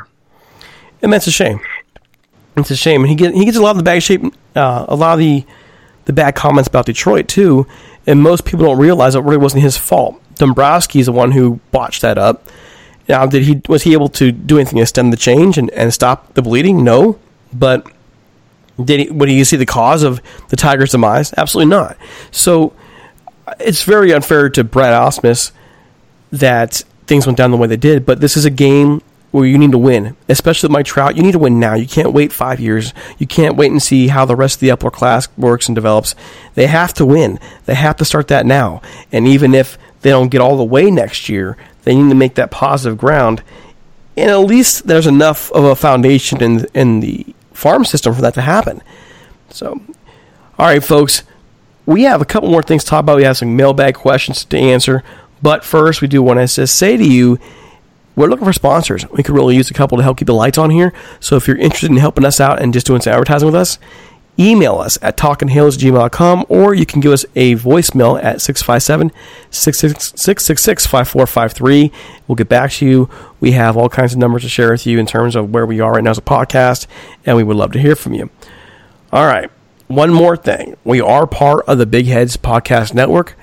And 1.02 1.12
that's 1.12 1.26
a 1.26 1.32
shame. 1.32 1.60
It's 2.56 2.70
a 2.70 2.76
shame, 2.76 3.02
and 3.02 3.08
he 3.08 3.14
get 3.14 3.34
he 3.34 3.44
gets 3.44 3.56
a 3.56 3.62
lot 3.62 3.70
of 3.70 3.76
the 3.76 3.82
bad 3.82 4.02
shape, 4.02 4.22
uh, 4.56 4.86
a 4.88 4.96
lot 4.96 5.14
of 5.14 5.18
the 5.20 5.44
the 6.06 6.12
bad 6.12 6.34
comments 6.34 6.68
about 6.68 6.86
Detroit 6.86 7.28
too, 7.28 7.66
and 8.06 8.22
most 8.22 8.44
people 8.44 8.66
don't 8.66 8.78
realize 8.78 9.14
it 9.14 9.20
really 9.20 9.36
wasn't 9.36 9.62
his 9.62 9.76
fault. 9.76 10.20
Dombrowski's 10.36 11.06
the 11.06 11.12
one 11.12 11.32
who 11.32 11.60
botched 11.70 12.02
that 12.02 12.18
up. 12.18 12.48
Now, 13.08 13.26
did 13.26 13.44
he 13.44 13.62
was 13.68 13.82
he 13.82 13.92
able 13.92 14.08
to 14.10 14.32
do 14.32 14.58
anything 14.58 14.78
to 14.78 14.86
stem 14.86 15.10
the 15.10 15.16
change 15.16 15.56
and, 15.56 15.70
and 15.70 15.92
stop 15.94 16.34
the 16.34 16.42
bleeding? 16.42 16.82
No, 16.84 17.18
but 17.52 17.86
did 18.82 19.00
he, 19.00 19.10
would 19.10 19.28
he 19.28 19.42
see 19.44 19.56
the 19.56 19.66
cause 19.66 20.02
of 20.02 20.20
the 20.48 20.56
Tigers' 20.56 20.92
demise? 20.92 21.34
Absolutely 21.36 21.70
not. 21.70 21.96
So 22.30 22.72
it's 23.58 23.82
very 23.82 24.12
unfair 24.12 24.48
to 24.50 24.64
Brad 24.64 24.92
Ausmus 24.92 25.52
that 26.32 26.82
things 27.06 27.26
went 27.26 27.38
down 27.38 27.50
the 27.50 27.56
way 27.56 27.66
they 27.66 27.76
did. 27.76 28.06
But 28.06 28.20
this 28.20 28.36
is 28.36 28.44
a 28.44 28.50
game 28.50 29.02
where 29.30 29.46
you 29.46 29.58
need 29.58 29.72
to 29.72 29.78
win, 29.78 30.16
especially 30.28 30.68
with 30.68 30.72
Mike 30.72 30.86
Trout. 30.86 31.16
You 31.16 31.22
need 31.22 31.32
to 31.32 31.38
win 31.38 31.60
now. 31.60 31.74
You 31.74 31.86
can't 31.86 32.12
wait 32.12 32.32
five 32.32 32.60
years. 32.60 32.94
You 33.18 33.26
can't 33.26 33.56
wait 33.56 33.70
and 33.70 33.82
see 33.82 34.08
how 34.08 34.24
the 34.24 34.36
rest 34.36 34.56
of 34.56 34.60
the 34.60 34.70
upper 34.70 34.90
class 34.90 35.28
works 35.36 35.68
and 35.68 35.74
develops. 35.74 36.14
They 36.54 36.66
have 36.66 36.94
to 36.94 37.06
win. 37.06 37.38
They 37.66 37.74
have 37.74 37.96
to 37.96 38.04
start 38.04 38.28
that 38.28 38.46
now. 38.46 38.80
And 39.12 39.26
even 39.26 39.54
if 39.54 39.76
they 40.00 40.10
don't 40.10 40.30
get 40.30 40.40
all 40.40 40.56
the 40.56 40.64
way 40.64 40.90
next 40.90 41.28
year, 41.28 41.56
they 41.84 41.94
need 41.94 42.08
to 42.08 42.14
make 42.14 42.36
that 42.36 42.50
positive 42.50 42.98
ground. 42.98 43.42
And 44.16 44.30
at 44.30 44.38
least 44.38 44.86
there's 44.86 45.06
enough 45.06 45.52
of 45.52 45.64
a 45.64 45.76
foundation 45.76 46.42
in 46.42 46.66
in 46.74 47.00
the 47.00 47.26
farm 47.58 47.84
system 47.84 48.14
for 48.14 48.22
that 48.22 48.34
to 48.34 48.40
happen. 48.40 48.80
So, 49.50 49.80
all 50.58 50.66
right, 50.66 50.82
folks, 50.82 51.24
we 51.86 52.02
have 52.02 52.22
a 52.22 52.24
couple 52.24 52.48
more 52.50 52.62
things 52.62 52.84
to 52.84 52.90
talk 52.90 53.00
about. 53.00 53.16
We 53.16 53.24
have 53.24 53.36
some 53.36 53.56
mailbag 53.56 53.94
questions 53.94 54.44
to 54.44 54.56
answer. 54.56 55.02
But 55.42 55.64
first, 55.64 56.00
we 56.00 56.08
do 56.08 56.22
want 56.22 56.38
to 56.38 56.66
say 56.66 56.96
to 56.96 57.04
you, 57.04 57.38
we're 58.14 58.28
looking 58.28 58.44
for 58.44 58.52
sponsors. 58.52 59.08
We 59.10 59.22
could 59.22 59.34
really 59.34 59.56
use 59.56 59.70
a 59.70 59.74
couple 59.74 59.98
to 59.98 60.04
help 60.04 60.18
keep 60.18 60.26
the 60.26 60.34
lights 60.34 60.58
on 60.58 60.70
here. 60.70 60.92
So 61.20 61.36
if 61.36 61.48
you're 61.48 61.56
interested 61.56 61.90
in 61.90 61.96
helping 61.96 62.24
us 62.24 62.40
out 62.40 62.60
and 62.62 62.72
just 62.72 62.86
doing 62.86 63.00
some 63.00 63.12
advertising 63.12 63.46
with 63.46 63.54
us, 63.54 63.78
email 64.38 64.76
us 64.76 64.98
at 65.02 65.16
talkinghalos.gmail.com 65.16 66.46
or 66.48 66.74
you 66.74 66.86
can 66.86 67.00
give 67.00 67.12
us 67.12 67.24
a 67.34 67.56
voicemail 67.56 68.22
at 68.22 68.40
657 68.40 69.10
666 69.50 70.86
5453. 70.86 71.92
We'll 72.26 72.36
get 72.36 72.48
back 72.48 72.70
to 72.72 72.86
you. 72.86 73.10
We 73.40 73.52
have 73.52 73.76
all 73.76 73.88
kinds 73.88 74.12
of 74.12 74.18
numbers 74.18 74.42
to 74.42 74.48
share 74.48 74.70
with 74.70 74.86
you 74.86 74.98
in 74.98 75.06
terms 75.06 75.34
of 75.34 75.52
where 75.52 75.66
we 75.66 75.80
are 75.80 75.92
right 75.92 76.04
now 76.04 76.10
as 76.10 76.18
a 76.18 76.22
podcast, 76.22 76.86
and 77.26 77.36
we 77.36 77.42
would 77.42 77.56
love 77.56 77.72
to 77.72 77.78
hear 77.78 77.96
from 77.96 78.14
you. 78.14 78.30
All 79.12 79.26
right. 79.26 79.50
One 79.88 80.12
more 80.12 80.36
thing. 80.36 80.76
We 80.84 81.00
are 81.00 81.26
part 81.26 81.64
of 81.66 81.78
the 81.78 81.86
Big 81.86 82.06
Heads 82.06 82.36
Podcast 82.36 82.92
Network. 82.92 83.36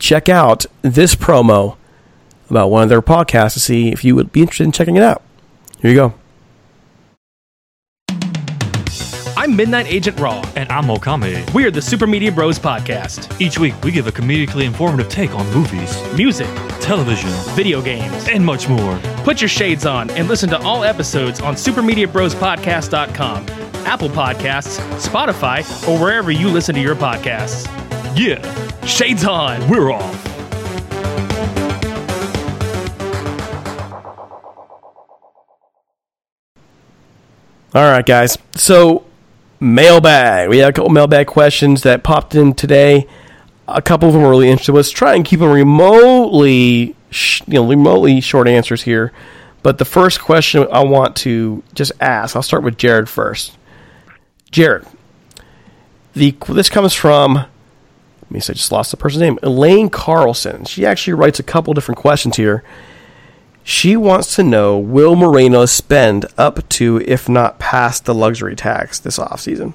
Check 0.00 0.28
out 0.28 0.66
this 0.82 1.14
promo 1.14 1.76
about 2.50 2.70
one 2.70 2.82
of 2.82 2.88
their 2.88 3.00
podcasts 3.00 3.54
to 3.54 3.60
see 3.60 3.92
if 3.92 4.04
you 4.04 4.16
would 4.16 4.32
be 4.32 4.40
interested 4.40 4.64
in 4.64 4.72
checking 4.72 4.96
it 4.96 5.02
out. 5.02 5.22
Here 5.80 5.90
you 5.90 5.96
go. 5.96 6.14
I'm 9.42 9.56
Midnight 9.56 9.86
Agent 9.88 10.20
Raw. 10.20 10.40
And 10.54 10.70
I'm 10.70 10.84
Okame. 10.84 11.52
We 11.52 11.64
are 11.64 11.70
the 11.72 11.82
Super 11.82 12.06
Media 12.06 12.30
Bros 12.30 12.60
podcast. 12.60 13.40
Each 13.40 13.58
week, 13.58 13.74
we 13.82 13.90
give 13.90 14.06
a 14.06 14.12
comedically 14.12 14.62
informative 14.62 15.08
take 15.08 15.34
on 15.34 15.44
movies, 15.52 16.00
music, 16.14 16.46
television, 16.78 17.28
video 17.56 17.82
games, 17.82 18.28
and 18.28 18.46
much 18.46 18.68
more. 18.68 18.96
Put 19.24 19.40
your 19.40 19.48
shades 19.48 19.84
on 19.84 20.10
and 20.10 20.28
listen 20.28 20.48
to 20.50 20.62
all 20.62 20.84
episodes 20.84 21.40
on 21.40 21.56
supermediabrospodcast.com, 21.56 23.46
Apple 23.84 24.10
Podcasts, 24.10 24.78
Spotify, 25.00 25.88
or 25.88 25.98
wherever 26.00 26.30
you 26.30 26.48
listen 26.48 26.76
to 26.76 26.80
your 26.80 26.94
podcasts. 26.94 27.66
Yeah, 28.16 28.84
Shades 28.84 29.24
on. 29.24 29.68
we're 29.68 29.90
off. 29.90 30.28
All 37.74 37.90
right, 37.90 38.06
guys. 38.06 38.38
So 38.54 39.04
mailbag. 39.62 40.48
We 40.48 40.58
had 40.58 40.70
a 40.70 40.72
couple 40.72 40.90
mailbag 40.90 41.26
questions 41.28 41.82
that 41.82 42.02
popped 42.02 42.34
in 42.34 42.52
today. 42.52 43.06
A 43.68 43.80
couple 43.80 44.08
of 44.08 44.14
them 44.14 44.22
were 44.22 44.30
really 44.30 44.50
interesting. 44.50 44.74
Let's 44.74 44.90
try 44.90 45.14
and 45.14 45.24
keep 45.24 45.40
them 45.40 45.50
remotely, 45.50 46.96
sh- 47.10 47.42
you 47.46 47.54
know, 47.54 47.66
remotely 47.66 48.20
short 48.20 48.48
answers 48.48 48.82
here. 48.82 49.12
But 49.62 49.78
the 49.78 49.84
first 49.84 50.20
question 50.20 50.66
I 50.72 50.84
want 50.84 51.14
to 51.18 51.62
just 51.74 51.92
ask, 52.00 52.34
I'll 52.34 52.42
start 52.42 52.64
with 52.64 52.76
Jared 52.76 53.08
first. 53.08 53.56
Jared, 54.50 54.84
the 56.14 56.36
this 56.48 56.68
comes 56.68 56.92
from. 56.92 57.34
Let 57.34 58.30
me 58.30 58.40
see, 58.40 58.52
I 58.52 58.54
just 58.54 58.72
lost 58.72 58.90
the 58.90 58.96
person's 58.96 59.20
name. 59.22 59.38
Elaine 59.42 59.88
Carlson. 59.88 60.64
She 60.64 60.84
actually 60.84 61.14
writes 61.14 61.38
a 61.38 61.42
couple 61.44 61.72
different 61.74 61.98
questions 61.98 62.36
here. 62.36 62.64
She 63.64 63.96
wants 63.96 64.34
to 64.36 64.42
know 64.42 64.78
will 64.78 65.14
Moreno 65.14 65.66
spend 65.66 66.26
up 66.36 66.68
to, 66.70 67.00
if 67.06 67.28
not 67.28 67.58
past, 67.58 68.04
the 68.04 68.14
luxury 68.14 68.56
tax 68.56 68.98
this 68.98 69.18
offseason? 69.18 69.74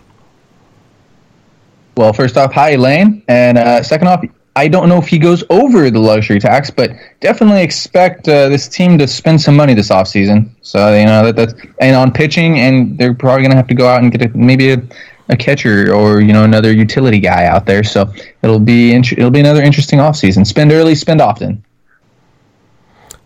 Well, 1.96 2.14
first 2.14 2.38
off, 2.38 2.54
hi 2.54 2.72
Elaine, 2.72 3.24
and 3.28 3.58
uh, 3.58 3.82
second 3.82 4.08
off, 4.08 4.24
I 4.56 4.68
don't 4.68 4.90
know 4.90 4.98
if 4.98 5.08
he 5.08 5.18
goes 5.18 5.44
over 5.50 5.90
the 5.90 6.00
luxury 6.00 6.40
tax, 6.40 6.70
but 6.70 6.92
definitely 7.22 7.62
expect 7.62 8.28
uh, 8.28 8.50
this 8.50 8.68
team 8.68 8.98
to 8.98 9.08
spend 9.08 9.40
some 9.40 9.56
money 9.56 9.74
this 9.74 9.90
offseason. 9.90 10.50
So 10.62 10.96
you 10.96 11.06
know 11.06 11.26
that 11.26 11.36
that's 11.36 11.54
and 11.80 11.96
on 11.96 12.12
pitching, 12.12 12.60
and 12.60 12.98
they're 12.98 13.14
probably 13.14 13.44
going 13.44 13.52
to 13.52 13.58
have 13.58 13.68
to 13.68 13.76
go 13.76 13.88
out 13.88 14.02
and 14.02 14.12
get 14.12 14.24
a, 14.24 14.38
maybe 14.38 14.72
a, 14.72 14.82
a 15.30 15.38
catcher 15.38 15.94
or 15.94 16.22
you 16.22 16.34
know 16.34 16.44
another 16.44 16.72
utility 16.74 17.20
guy 17.20 17.46
out 17.46 17.66
there. 17.66 17.84
So 17.84 18.12
it'll 18.42 18.60
be 18.60 18.94
int- 18.94 19.14
it'll 19.14 19.32
be 19.32 19.40
another 19.40 19.62
interesting 19.62 20.00
offseason. 20.00 20.46
Spend 20.46 20.72
early, 20.72 20.96
spend 20.96 21.22
often. 21.22 21.64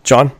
John? 0.04 0.32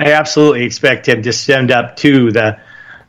I 0.00 0.12
absolutely 0.12 0.64
expect 0.64 1.06
him 1.06 1.22
to 1.22 1.32
send 1.32 1.70
up 1.70 1.96
to 1.96 2.32
the 2.32 2.58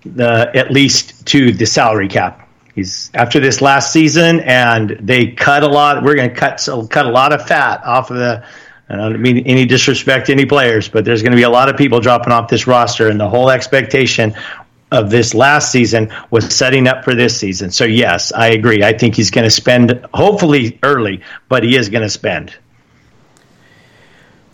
the 0.05 0.51
at 0.53 0.71
least 0.71 1.25
to 1.27 1.51
the 1.51 1.65
salary 1.65 2.07
cap. 2.07 2.49
He's 2.75 3.11
after 3.13 3.39
this 3.39 3.61
last 3.61 3.93
season, 3.93 4.41
and 4.41 4.97
they 5.01 5.27
cut 5.27 5.63
a 5.63 5.67
lot. 5.67 6.03
We're 6.03 6.15
going 6.15 6.29
to 6.29 6.35
cut 6.35 6.59
so 6.59 6.85
cut 6.87 7.05
a 7.05 7.09
lot 7.09 7.33
of 7.33 7.47
fat 7.47 7.83
off 7.85 8.11
of 8.11 8.17
the. 8.17 8.45
I 8.89 8.95
don't 8.97 9.21
mean 9.21 9.37
any 9.45 9.65
disrespect 9.65 10.25
to 10.25 10.33
any 10.33 10.45
players, 10.45 10.89
but 10.89 11.05
there's 11.05 11.21
going 11.21 11.31
to 11.31 11.37
be 11.37 11.43
a 11.43 11.49
lot 11.49 11.69
of 11.69 11.77
people 11.77 12.01
dropping 12.01 12.33
off 12.33 12.49
this 12.49 12.67
roster, 12.67 13.07
and 13.07 13.17
the 13.17 13.29
whole 13.29 13.49
expectation 13.49 14.35
of 14.91 15.09
this 15.09 15.33
last 15.33 15.71
season 15.71 16.11
was 16.29 16.53
setting 16.53 16.89
up 16.89 17.05
for 17.05 17.15
this 17.15 17.39
season. 17.39 17.71
So 17.71 17.85
yes, 17.85 18.33
I 18.33 18.47
agree. 18.47 18.83
I 18.83 18.97
think 18.97 19.15
he's 19.15 19.31
going 19.31 19.45
to 19.45 19.51
spend 19.51 20.05
hopefully 20.13 20.77
early, 20.83 21.21
but 21.47 21.63
he 21.63 21.77
is 21.77 21.87
going 21.87 22.03
to 22.03 22.09
spend. 22.09 22.53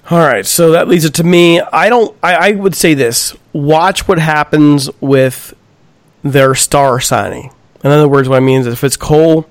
All 0.10 0.20
right, 0.20 0.46
so 0.46 0.72
that 0.72 0.88
leads 0.88 1.04
it 1.04 1.14
to 1.16 1.24
me. 1.26 1.60
I 1.60 1.90
don't. 1.90 2.16
I, 2.24 2.36
I 2.36 2.52
would 2.52 2.76
say 2.76 2.94
this: 2.94 3.36
watch 3.52 4.08
what 4.08 4.20
happens 4.20 4.90
with 5.02 5.54
their 6.24 6.56
star 6.56 7.02
signing. 7.02 7.52
In 7.84 7.92
other 7.92 8.08
words, 8.08 8.30
what 8.30 8.38
I 8.38 8.40
mean 8.40 8.62
is 8.62 8.68
if 8.68 8.86
it's 8.86 8.96
Cole 8.96 9.50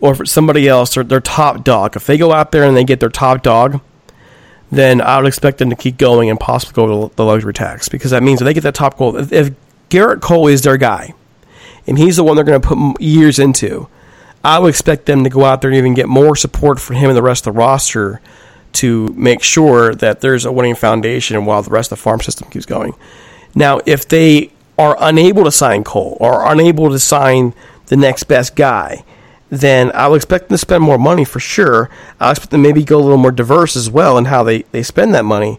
or 0.00 0.12
if 0.12 0.20
it's 0.20 0.32
somebody 0.32 0.66
else, 0.66 0.94
their, 0.94 1.04
their 1.04 1.20
top 1.20 1.62
dog. 1.62 1.94
If 1.94 2.06
they 2.06 2.16
go 2.16 2.32
out 2.32 2.52
there 2.52 2.64
and 2.64 2.76
they 2.76 2.84
get 2.84 3.00
their 3.00 3.10
top 3.10 3.42
dog, 3.42 3.80
then 4.70 5.00
I 5.00 5.18
would 5.18 5.26
expect 5.26 5.58
them 5.58 5.70
to 5.70 5.76
keep 5.76 5.98
going 5.98 6.30
and 6.30 6.40
possibly 6.40 6.74
go 6.74 7.08
to 7.08 7.14
the 7.14 7.24
luxury 7.24 7.52
tax 7.52 7.88
because 7.88 8.10
that 8.10 8.22
means 8.22 8.40
if 8.40 8.46
they 8.46 8.54
get 8.54 8.62
that 8.62 8.74
top 8.74 8.96
goal, 8.96 9.16
if, 9.16 9.32
if 9.32 9.50
Gerrit 9.90 10.20
Cole 10.20 10.48
is 10.48 10.62
their 10.62 10.76
guy 10.76 11.14
and 11.86 11.98
he's 11.98 12.16
the 12.16 12.24
one 12.24 12.36
they're 12.36 12.44
going 12.44 12.60
to 12.60 12.68
put 12.68 13.00
years 13.00 13.38
into, 13.38 13.88
I 14.42 14.58
would 14.58 14.68
expect 14.68 15.06
them 15.06 15.24
to 15.24 15.30
go 15.30 15.44
out 15.44 15.60
there 15.60 15.70
and 15.70 15.76
even 15.78 15.94
get 15.94 16.08
more 16.08 16.34
support 16.34 16.80
for 16.80 16.94
him 16.94 17.10
and 17.10 17.16
the 17.16 17.22
rest 17.22 17.46
of 17.46 17.54
the 17.54 17.58
roster 17.58 18.20
to 18.76 19.08
make 19.08 19.42
sure 19.42 19.94
that 19.94 20.20
there's 20.20 20.44
a 20.44 20.52
winning 20.52 20.74
foundation 20.74 21.44
while 21.44 21.62
the 21.62 21.70
rest 21.70 21.90
of 21.90 21.98
the 21.98 22.02
farm 22.02 22.20
system 22.20 22.48
keeps 22.50 22.66
going. 22.66 22.94
Now, 23.54 23.80
if 23.86 24.06
they 24.06 24.52
are 24.78 24.96
unable 25.00 25.44
to 25.44 25.50
sign 25.50 25.82
Cole 25.82 26.18
or 26.20 26.50
unable 26.52 26.90
to 26.90 26.98
sign 26.98 27.54
the 27.86 27.96
next 27.96 28.24
best 28.24 28.54
guy, 28.54 29.02
then 29.48 29.90
I'll 29.94 30.14
expect 30.14 30.48
them 30.48 30.54
to 30.54 30.58
spend 30.58 30.82
more 30.82 30.98
money 30.98 31.24
for 31.24 31.40
sure. 31.40 31.88
I'll 32.20 32.32
expect 32.32 32.50
them 32.50 32.62
maybe 32.62 32.84
go 32.84 32.98
a 32.98 33.00
little 33.00 33.16
more 33.16 33.30
diverse 33.30 33.76
as 33.76 33.88
well 33.88 34.18
in 34.18 34.26
how 34.26 34.42
they, 34.42 34.62
they 34.72 34.82
spend 34.82 35.14
that 35.14 35.24
money, 35.24 35.58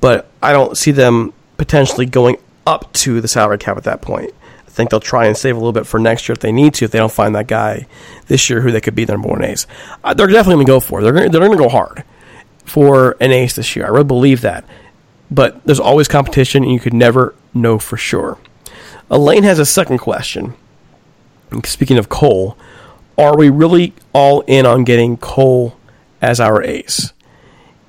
but 0.00 0.30
I 0.42 0.52
don't 0.52 0.76
see 0.76 0.92
them 0.92 1.34
potentially 1.58 2.06
going 2.06 2.38
up 2.66 2.90
to 2.94 3.20
the 3.20 3.28
salary 3.28 3.58
cap 3.58 3.76
at 3.76 3.84
that 3.84 4.00
point. 4.00 4.32
I 4.66 4.70
think 4.70 4.90
they'll 4.90 5.00
try 5.00 5.26
and 5.26 5.36
save 5.36 5.54
a 5.54 5.58
little 5.58 5.72
bit 5.72 5.86
for 5.86 6.00
next 6.00 6.28
year 6.28 6.32
if 6.32 6.40
they 6.40 6.50
need 6.50 6.74
to, 6.74 6.86
if 6.86 6.92
they 6.92 6.98
don't 6.98 7.12
find 7.12 7.34
that 7.34 7.46
guy 7.46 7.86
this 8.28 8.48
year 8.48 8.62
who 8.62 8.70
they 8.72 8.80
could 8.80 8.94
be 8.94 9.04
their 9.04 9.16
number 9.16 9.28
one 9.28 9.44
ace. 9.44 9.66
Uh, 10.02 10.14
they're 10.14 10.26
definitely 10.26 10.64
going 10.64 10.66
to 10.66 10.72
go 10.72 10.80
for 10.80 11.00
it. 11.00 11.02
They're 11.02 11.28
going 11.28 11.50
to 11.52 11.56
go 11.58 11.68
hard 11.68 12.04
for 12.64 13.16
an 13.20 13.30
ace 13.32 13.56
this 13.56 13.76
year. 13.76 13.86
I 13.86 13.88
really 13.88 14.04
believe 14.04 14.40
that. 14.40 14.64
But 15.30 15.64
there's 15.64 15.80
always 15.80 16.08
competition, 16.08 16.62
and 16.62 16.72
you 16.72 16.80
could 16.80 16.94
never 16.94 17.34
know 17.52 17.78
for 17.78 17.96
sure. 17.96 18.38
Elaine 19.10 19.42
has 19.42 19.58
a 19.58 19.66
second 19.66 19.98
question. 19.98 20.54
Speaking 21.64 21.98
of 21.98 22.08
Cole, 22.08 22.56
are 23.16 23.36
we 23.36 23.48
really 23.48 23.94
all 24.12 24.40
in 24.42 24.66
on 24.66 24.84
getting 24.84 25.16
Cole 25.16 25.76
as 26.20 26.40
our 26.40 26.62
ace? 26.62 27.12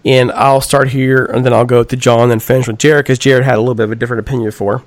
And 0.03 0.31
I'll 0.33 0.61
start 0.61 0.89
here, 0.89 1.25
and 1.25 1.45
then 1.45 1.51
I'll 1.53 1.65
go 1.65 1.83
to 1.83 1.95
John 1.95 2.31
and 2.31 2.43
finish 2.43 2.67
with 2.67 2.77
Jared, 2.77 3.05
because 3.05 3.17
Jared 3.17 3.43
had 3.43 3.55
a 3.55 3.59
little 3.59 3.75
bit 3.75 3.85
of 3.85 3.91
a 3.91 3.95
different 3.95 4.19
opinion 4.19 4.47
before. 4.49 4.83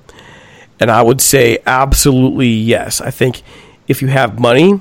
And 0.79 0.89
I 0.89 1.01
would 1.01 1.19
say 1.19 1.59
absolutely 1.65 2.47
yes. 2.47 3.01
I 3.01 3.11
think 3.11 3.41
if 3.87 4.01
you 4.01 4.07
have 4.07 4.39
money 4.39 4.79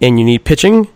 and 0.00 0.18
you 0.18 0.24
need 0.24 0.44
pitching, 0.44 0.86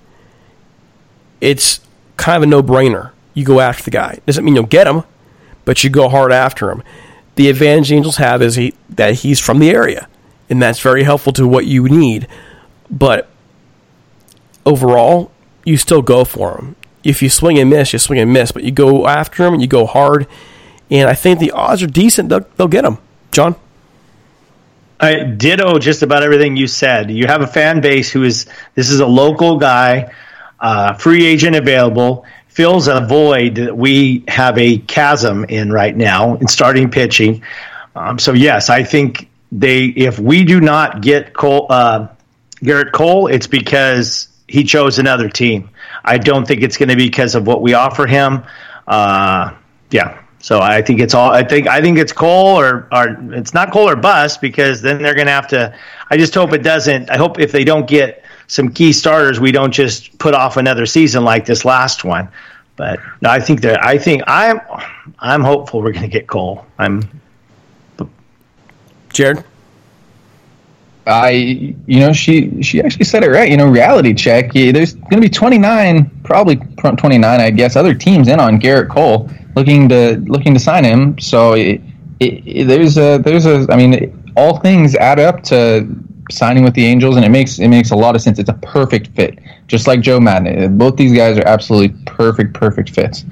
it's 1.41 1.81
kind 2.17 2.37
of 2.37 2.45
a 2.45 2.47
no 2.47 2.63
brainer. 2.63 3.11
You 3.35 3.45
go 3.45 3.61
after 3.61 3.83
the 3.85 3.91
guy. 3.91 4.19
Doesn't 4.27 4.45
mean 4.45 4.55
you'll 4.55 4.67
get 4.67 4.87
him, 4.87 5.05
but 5.65 5.85
you 5.85 5.91
go 5.91 6.09
hard 6.09 6.33
after 6.33 6.71
him. 6.71 6.83
The 7.37 7.49
advantage 7.49 7.93
Angels 7.93 8.17
have 8.17 8.43
is 8.43 8.57
he, 8.57 8.75
that 8.91 9.15
he's 9.15 9.39
from 9.39 9.61
the 9.61 9.71
area, 9.71 10.09
and 10.51 10.61
that's 10.61 10.81
very 10.81 11.05
helpful 11.05 11.33
to 11.35 11.47
what 11.47 11.67
you 11.67 11.89
need. 11.89 12.27
But 12.91 13.29
overall, 14.67 15.31
you 15.65 15.77
still 15.77 16.03
go 16.03 16.25
for 16.25 16.59
him. 16.59 16.77
If 17.05 17.23
you 17.23 17.29
swing 17.29 17.59
and 17.59 17.71
miss, 17.71 17.93
you 17.93 17.99
swing 17.99 18.19
and 18.19 18.33
miss, 18.33 18.51
but 18.51 18.65
you 18.65 18.71
go 18.71 19.07
after 19.07 19.45
him 19.45 19.53
and 19.53 19.63
you 19.63 19.69
go 19.69 19.87
hard. 19.87 20.27
And 20.91 21.09
I 21.09 21.15
think 21.15 21.39
the 21.39 21.53
odds 21.53 21.83
are 21.83 21.87
decent. 21.87 22.29
They'll, 22.29 22.47
they'll 22.57 22.69
get 22.69 22.85
him. 22.85 22.99
John? 23.31 23.55
I 25.01 25.23
ditto 25.23 25.79
just 25.79 26.03
about 26.03 26.23
everything 26.23 26.57
you 26.57 26.67
said. 26.67 27.11
You 27.11 27.27
have 27.27 27.41
a 27.41 27.47
fan 27.47 27.81
base 27.81 28.11
who 28.11 28.25
is 28.25 28.47
this 28.75 28.91
is 28.91 29.01
a 29.01 29.07
local 29.07 29.59
guy, 29.59 30.13
uh, 30.59 30.95
free 30.95 31.25
agent 31.25 31.55
available, 31.55 32.25
fills 32.59 32.89
a 32.89 33.01
void 33.03 33.55
that 33.55 33.77
we 33.77 34.25
have 34.27 34.59
a 34.59 34.79
chasm 34.79 35.45
in 35.45 35.71
right 35.71 35.97
now 35.97 36.35
in 36.35 36.49
starting 36.49 36.91
pitching. 36.91 37.41
Um, 37.95 38.19
so 38.19 38.33
yes, 38.33 38.69
I 38.69 38.83
think 38.83 39.29
they 39.53 39.85
if 39.85 40.19
we 40.19 40.43
do 40.43 40.61
not 40.61 41.01
get 41.01 41.35
Cole, 41.35 41.69
uh, 41.71 42.09
Gerrit 42.57 42.91
Cole, 42.91 43.29
it's 43.29 43.47
because 43.47 44.27
he 44.49 44.65
chose 44.65 44.99
another 44.99 45.29
team. 45.29 45.71
I 46.05 46.19
don't 46.19 46.49
think 46.49 46.63
it's 46.63 46.77
going 46.77 46.89
to 46.89 46.97
be 46.97 47.07
because 47.07 47.37
of 47.37 47.47
what 47.47 47.63
we 47.63 47.75
offer 47.75 48.09
him. 48.09 48.43
Uh, 48.89 49.55
yeah. 49.93 50.21
So 50.41 50.59
I 50.59 50.83
think 50.83 50.99
it's 50.99 51.15
all. 51.15 51.31
I 51.31 51.45
think 51.45 51.69
I 51.69 51.81
think 51.81 51.97
it's 51.97 52.13
Cole 52.13 52.59
or 52.59 52.89
or 52.91 53.35
it's 53.35 53.55
not 53.55 53.71
Cole 53.71 53.89
or 53.89 53.95
bust 53.95 54.41
because 54.41 54.83
then 54.83 55.01
they're 55.01 55.15
going 55.15 55.29
to 55.29 55.33
have 55.33 55.47
to. 55.49 55.79
I 56.11 56.17
just 56.17 56.35
hope 56.35 56.53
it 56.53 56.65
doesn't. 56.65 57.09
I 57.09 57.19
hope 57.19 57.39
if 57.39 57.53
they 57.53 57.63
don't 57.63 57.87
get 57.87 58.25
some 58.49 58.73
key 58.73 58.93
starters, 58.93 59.39
we 59.39 59.53
don't 59.53 59.73
just 59.73 60.19
put 60.19 60.35
off 60.35 60.57
another 60.57 60.87
season 60.87 61.23
like 61.23 61.47
this 61.47 61.65
last 61.65 62.03
one. 62.03 62.29
But 62.77 62.99
no, 63.21 63.31
I 63.31 63.41
think 63.41 63.61
that 63.63 63.85
I 63.85 63.99
think 63.99 64.23
I'm 64.27 64.61
I'm 65.19 65.43
hopeful 65.43 65.81
we're 65.83 65.93
going 65.93 66.05
to 66.05 66.09
get 66.09 66.27
Cole. 66.27 66.65
I'm 66.79 67.09
Jared? 69.11 69.45
I, 71.07 71.31
you 71.87 72.01
know, 72.01 72.13
she 72.13 72.63
she 72.63 72.83
actually 72.83 73.07
said 73.07 73.25
it 73.25 73.31
right. 73.31 73.51
You 73.51 73.57
know, 73.57 73.67
reality 73.67 74.13
check. 74.13 74.55
Yeah, 74.55 74.73
there's 74.73 74.95
going 74.95 75.17
to 75.17 75.21
be 75.21 75.31
29, 75.31 76.11
probably 76.23 76.57
29, 76.57 77.25
I 77.25 77.51
guess, 77.51 77.77
other 77.77 77.95
teams 77.95 78.29
in 78.29 78.39
on 78.39 78.61
Gerrit 78.61 78.91
Cole 78.91 79.31
looking 79.57 79.89
to 79.89 80.23
looking 80.27 80.53
to 80.55 80.61
sign 80.61 80.85
him. 80.85 81.19
So 81.19 81.55
it, 81.55 81.81
it, 82.21 82.43
it, 82.47 82.65
there's 82.69 82.99
a 82.99 83.19
there's 83.19 83.47
a. 83.47 83.67
I 83.71 83.77
mean, 83.77 84.33
all 84.37 84.59
things 84.59 84.95
add 84.95 85.19
up 85.19 85.43
to 85.45 85.89
signing 86.31 86.65
with 86.65 86.75
the 86.75 86.85
Angels, 86.85 87.17
and 87.17 87.25
it 87.25 87.31
makes 87.31 87.59
it 87.59 87.69
makes 87.69 87.91
a 87.91 87.97
lot 87.97 88.15
of 88.15 88.23
sense. 88.23 88.39
It's 88.39 88.51
a 88.51 88.55
perfect 88.55 89.09
fit, 89.09 89.39
just 89.67 89.87
like 89.87 90.01
Joe 90.01 90.21
Maddon. 90.21 90.79
Both 90.79 90.97
these 90.97 91.17
guys 91.17 91.39
are 91.39 91.47
absolutely 91.47 91.97
perfect, 92.05 92.55
perfect 92.55 92.91
fits. 92.91 93.25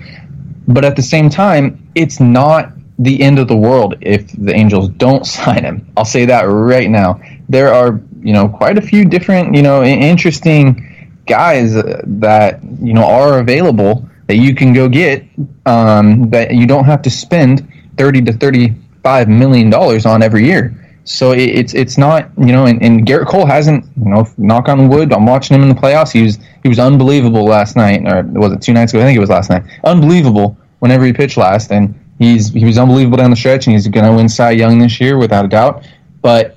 But 0.68 0.84
at 0.84 0.96
the 0.96 1.02
same 1.02 1.30
time, 1.30 1.88
it's 1.94 2.20
not 2.20 2.72
the 2.98 3.22
end 3.22 3.38
of 3.38 3.48
the 3.48 3.56
world 3.56 3.96
if 4.00 4.30
the 4.32 4.54
Angels 4.54 4.88
don't 4.90 5.26
sign 5.38 5.64
him. 5.64 5.86
I'll 5.96 6.04
say 6.04 6.26
that 6.26 6.42
right 6.42 6.90
now. 6.90 7.20
There 7.48 7.72
are, 7.72 8.00
you 8.20 8.32
know, 8.32 8.48
quite 8.48 8.78
a 8.78 8.82
few 8.82 9.04
different, 9.04 9.54
you 9.54 9.62
know, 9.62 9.82
interesting 9.84 11.22
guys 11.26 11.74
that, 11.74 12.60
you 12.80 12.94
know, 12.94 13.04
are 13.04 13.38
available 13.38 14.08
that 14.26 14.36
you 14.36 14.54
can 14.54 14.72
go 14.72 14.88
get 14.88 15.24
um, 15.66 16.30
that 16.30 16.54
you 16.54 16.66
don't 16.66 16.84
have 16.84 17.02
to 17.02 17.10
spend 17.10 17.72
30 17.96 18.22
to 18.22 18.32
35 18.32 19.28
million 19.28 19.70
dollars 19.70 20.06
on 20.06 20.22
every 20.22 20.46
year. 20.46 20.74
So 21.06 21.32
it, 21.32 21.38
it's 21.38 21.72
it's 21.72 21.96
not 21.96 22.30
you 22.36 22.52
know, 22.52 22.66
and, 22.66 22.82
and, 22.82 23.06
Gerrit 23.06 23.28
Cole 23.28 23.46
hasn't 23.46 23.84
you 23.96 24.10
know, 24.10 24.26
knock 24.38 24.68
on 24.68 24.88
wood. 24.88 25.12
I'm 25.12 25.24
watching 25.24 25.54
him 25.54 25.62
in 25.62 25.68
the 25.68 25.80
playoffs. 25.80 26.12
He 26.12 26.22
was 26.22 26.38
he 26.64 26.68
was 26.68 26.80
unbelievable 26.80 27.44
last 27.44 27.76
night, 27.76 28.02
or 28.04 28.22
was 28.24 28.52
it 28.52 28.60
two 28.60 28.72
nights 28.72 28.92
ago? 28.92 29.02
I 29.02 29.04
think 29.04 29.16
it 29.16 29.20
was 29.20 29.30
last 29.30 29.48
night. 29.48 29.62
Unbelievable 29.84 30.58
whenever 30.80 31.06
he 31.06 31.12
pitched 31.12 31.36
last, 31.36 31.70
and 31.70 31.94
he's 32.18 32.52
he 32.52 32.64
was 32.64 32.76
unbelievable 32.76 33.16
down 33.18 33.30
the 33.30 33.36
stretch, 33.36 33.66
and 33.66 33.74
he's 33.74 33.86
going 33.86 34.04
to 34.04 34.12
win 34.12 34.28
Cy 34.28 34.50
Young 34.50 34.80
this 34.80 35.00
year 35.00 35.16
without 35.16 35.44
a 35.44 35.48
doubt. 35.48 35.86
But 36.22 36.56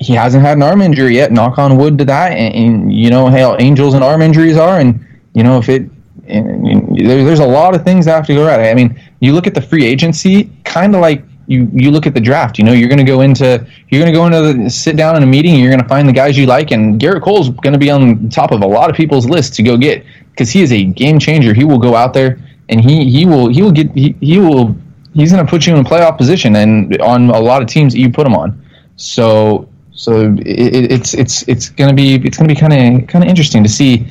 he 0.00 0.14
hasn't 0.14 0.42
had 0.42 0.56
an 0.56 0.62
arm 0.62 0.80
injury 0.80 1.16
yet. 1.16 1.30
Knock 1.30 1.58
on 1.58 1.76
wood 1.76 1.98
to 1.98 2.04
that. 2.06 2.32
And, 2.32 2.54
and 2.54 2.92
you 2.92 3.10
know 3.10 3.28
how 3.28 3.56
Angels 3.58 3.94
and 3.94 4.02
arm 4.02 4.22
injuries 4.22 4.56
are, 4.56 4.80
and 4.80 5.04
you 5.34 5.42
know 5.42 5.58
if 5.58 5.68
it. 5.68 5.90
And, 6.26 6.96
there's 6.96 7.40
a 7.40 7.46
lot 7.46 7.74
of 7.74 7.84
things 7.84 8.04
that 8.04 8.14
have 8.14 8.26
to 8.26 8.34
go 8.34 8.46
right. 8.46 8.70
I 8.70 8.74
mean, 8.74 9.00
you 9.20 9.32
look 9.32 9.46
at 9.46 9.54
the 9.54 9.62
free 9.62 9.86
agency, 9.86 10.50
kind 10.64 10.94
of 10.94 11.00
like 11.00 11.22
you 11.48 11.68
you 11.72 11.90
look 11.90 12.06
at 12.06 12.14
the 12.14 12.20
draft. 12.20 12.58
You 12.58 12.64
know, 12.64 12.72
you're 12.72 12.88
going 12.88 12.98
to 12.98 13.04
go 13.04 13.22
into 13.22 13.66
you're 13.88 14.00
going 14.00 14.12
to 14.12 14.16
go 14.16 14.26
into 14.26 14.62
the 14.62 14.70
sit 14.70 14.96
down 14.96 15.16
in 15.16 15.22
a 15.22 15.26
meeting. 15.26 15.54
And 15.54 15.62
you're 15.62 15.70
going 15.70 15.82
to 15.82 15.88
find 15.88 16.06
the 16.06 16.12
guys 16.12 16.36
you 16.36 16.46
like, 16.46 16.70
and 16.70 17.00
Gerrit 17.00 17.22
Cole's 17.22 17.48
going 17.48 17.72
to 17.72 17.78
be 17.78 17.90
on 17.90 18.28
top 18.28 18.52
of 18.52 18.62
a 18.62 18.66
lot 18.66 18.90
of 18.90 18.96
people's 18.96 19.26
lists 19.28 19.56
to 19.56 19.62
go 19.62 19.76
get 19.76 20.04
because 20.30 20.50
he 20.50 20.62
is 20.62 20.72
a 20.72 20.84
game 20.84 21.18
changer. 21.18 21.54
He 21.54 21.64
will 21.64 21.78
go 21.78 21.96
out 21.96 22.12
there 22.12 22.38
and 22.68 22.80
he 22.80 23.10
he 23.10 23.24
will 23.24 23.48
he 23.48 23.62
will 23.62 23.72
get 23.72 23.90
he, 23.92 24.14
he 24.20 24.38
will 24.38 24.76
he's 25.14 25.32
going 25.32 25.44
to 25.44 25.50
put 25.50 25.66
you 25.66 25.74
in 25.74 25.84
a 25.84 25.88
playoff 25.88 26.18
position 26.18 26.54
and 26.56 27.00
on 27.00 27.30
a 27.30 27.40
lot 27.40 27.62
of 27.62 27.68
teams 27.68 27.94
that 27.94 27.98
you 27.98 28.10
put 28.10 28.26
him 28.26 28.34
on. 28.34 28.62
So 28.96 29.68
so 29.92 30.36
it, 30.40 30.92
it's 30.92 31.14
it's 31.14 31.48
it's 31.48 31.70
going 31.70 31.88
to 31.88 31.96
be 31.96 32.16
it's 32.16 32.36
going 32.36 32.48
to 32.48 32.54
be 32.54 32.60
kind 32.60 32.72
of 32.74 33.08
kind 33.08 33.24
of 33.24 33.30
interesting 33.30 33.62
to 33.62 33.70
see 33.70 34.06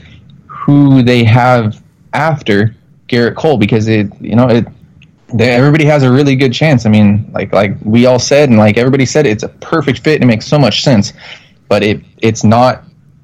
who 0.47 1.03
they 1.03 1.23
have 1.23 1.83
after 2.13 2.75
Gerrit 3.07 3.35
Cole 3.35 3.57
because 3.57 3.87
it 3.87 4.11
you 4.19 4.35
know 4.35 4.49
it 4.49 4.65
they, 5.33 5.49
everybody 5.49 5.85
has 5.85 6.03
a 6.03 6.11
really 6.11 6.35
good 6.35 6.53
chance. 6.53 6.85
I 6.85 6.89
mean, 6.89 7.29
like 7.33 7.53
like 7.53 7.75
we 7.83 8.05
all 8.05 8.19
said, 8.19 8.49
and 8.49 8.57
like 8.57 8.77
everybody 8.77 9.05
said, 9.05 9.25
it's 9.25 9.43
a 9.43 9.49
perfect 9.49 9.99
fit 9.99 10.15
and 10.15 10.23
it 10.23 10.27
makes 10.27 10.45
so 10.45 10.57
much 10.57 10.83
sense. 10.83 11.13
But 11.67 11.83
it 11.83 12.01
it's 12.19 12.43
not 12.43 12.83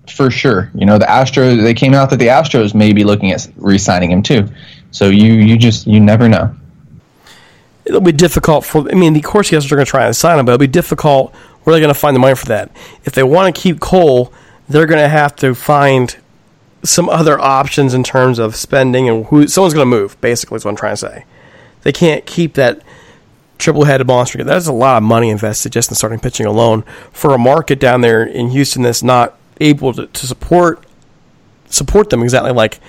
for 0.10 0.30
sure. 0.30 0.70
You 0.76 0.86
know, 0.86 0.98
the 0.98 1.06
Astros 1.06 1.62
they 1.64 1.74
came 1.74 1.94
out 1.94 2.10
that 2.10 2.20
the 2.20 2.28
Astros 2.28 2.74
may 2.74 2.94
be 2.94 3.04
looking 3.04 3.32
at 3.32 3.48
re-signing 3.56 4.12
him 4.12 4.22
too. 4.22 4.48
So 4.92 5.08
you 5.10 5.34
you 5.34 5.58
just 5.58 5.88
you 5.88 6.00
never 6.00 6.28
know. 6.28 6.54
It'll 7.86 8.02
be 8.02 8.12
difficult 8.12 8.66
for. 8.66 8.90
I 8.90 8.96
mean, 8.96 9.16
of 9.16 9.24
course, 9.24 9.50
the 9.50 9.58
Astros 9.58 9.72
are 9.72 9.76
going 9.76 9.86
to 9.86 9.90
try 9.90 10.06
and 10.06 10.16
sign 10.16 10.40
him, 10.40 10.46
but 10.46 10.54
it'll 10.54 10.60
be 10.60 10.68
difficult. 10.68 11.34
Where 11.64 11.74
are 11.74 11.78
they 11.78 11.82
going 11.82 11.94
to 11.94 12.00
find 12.00 12.16
the 12.16 12.20
money 12.20 12.36
for 12.36 12.46
that? 12.48 12.72
If 13.06 13.14
they 13.14 13.24
want 13.24 13.54
to 13.54 13.62
keep 13.62 13.80
Cole, 13.80 14.34
they're 14.68 14.86
going 14.86 15.02
to 15.02 15.10
have 15.10 15.36
to 15.38 15.56
find 15.56 16.18
some 16.84 17.08
other 17.08 17.40
options 17.40 17.94
in 17.94 18.04
terms 18.04 18.40
of 18.40 18.58
spending 18.58 19.08
and 19.08 19.26
who 19.28 19.48
someone's 19.48 19.74
going 19.74 19.90
to 19.90 19.90
move. 19.90 20.20
Basically, 20.20 20.58
is 20.58 20.66
what 20.66 20.72
I'm 20.72 20.78
trying 20.78 20.94
to 20.94 20.98
say. 20.98 21.26
They 21.84 21.92
can't 21.92 22.26
keep 22.26 22.56
that 22.56 22.82
triple-headed 23.58 24.08
monster. 24.08 24.44
That's 24.44 24.68
a 24.68 24.74
lot 24.74 24.98
of 24.98 25.04
money 25.04 25.30
invested 25.30 25.72
just 25.72 25.90
in 25.90 25.96
starting 25.96 26.20
pitching 26.20 26.46
alone 26.46 26.84
for 27.12 27.34
a 27.34 27.38
market 27.38 27.80
down 27.80 28.02
there 28.02 28.24
in 28.24 28.50
Houston 28.50 28.82
that's 28.82 29.04
not 29.04 29.38
able 29.62 29.94
to, 29.94 30.08
to 30.08 30.28
support 30.28 30.86
support 31.68 32.12
them 32.12 32.22
exactly 32.22 32.52
like 32.52 32.80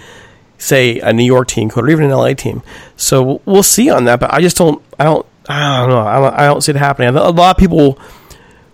say 0.59 1.01
a 1.01 1.13
New 1.13 1.25
York 1.25 1.49
team 1.49 1.71
could 1.71 1.85
or 1.85 1.91
even 1.91 2.05
an 2.05 2.11
LA 2.11 2.35
team. 2.35 2.63
So 2.97 3.41
we'll 3.45 3.63
see 3.63 3.89
on 3.89 4.05
that, 4.05 4.21
but 4.21 4.33
I 4.33 4.41
just 4.41 4.57
don't 4.57 4.83
I 4.99 5.05
don't 5.05 5.27
I 5.49 5.81
don't 5.81 5.91
know. 5.91 6.01
I 6.01 6.21
don't, 6.21 6.35
I 6.35 6.47
don't 6.47 6.61
see 6.63 6.73
it 6.73 6.77
happening. 6.77 7.09
A 7.09 7.31
lot 7.31 7.51
of 7.51 7.57
people 7.57 7.99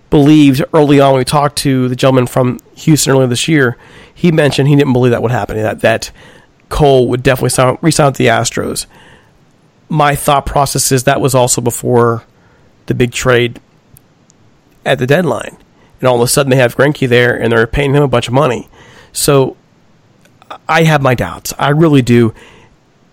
believed 0.09 0.64
early 0.73 1.01
on 1.01 1.12
when 1.12 1.18
we 1.18 1.25
talked 1.25 1.57
to 1.59 1.89
the 1.89 1.97
gentleman 1.97 2.27
from 2.27 2.59
Houston 2.77 3.12
earlier 3.12 3.27
this 3.27 3.49
year, 3.49 3.77
he 4.14 4.33
mentioned 4.33 4.68
he 4.68 4.77
didn't 4.77 4.93
believe 4.93 5.12
that 5.12 5.23
would 5.23 5.33
happen. 5.33 5.57
That 5.57 5.81
that 5.81 6.12
Cole 6.68 7.09
would 7.09 7.23
definitely 7.23 7.51
sign, 7.51 7.79
resign 7.81 8.07
with 8.07 8.16
the 8.16 8.27
Astros 8.27 8.87
my 9.91 10.14
thought 10.14 10.47
process 10.47 10.93
is 10.93 11.05
that 11.05 11.20
was 11.20 11.34
also 11.34 11.61
before 11.61 12.24
the 12.86 12.95
big 12.95 13.12
trade 13.12 13.61
at 14.86 14.99
the 14.99 15.07
deadline. 15.07 15.59
And 15.99 16.09
all 16.09 16.16
of 16.16 16.22
a 16.22 16.28
sudden 16.28 16.49
they 16.49 16.57
have 16.57 16.76
Greinke 16.76 17.09
there 17.09 17.36
and 17.36 17.53
they're 17.53 17.66
paying 17.66 17.95
him 17.95 18.03
a 18.03 18.09
bunch 18.09 18.28
of 18.28 18.32
money. 18.32 18.68
So 19.12 19.57
I 20.68 20.84
have 20.84 21.03
my 21.03 21.14
doubts. 21.14 21.53
I 21.59 21.70
really 21.70 22.03
do. 22.03 22.32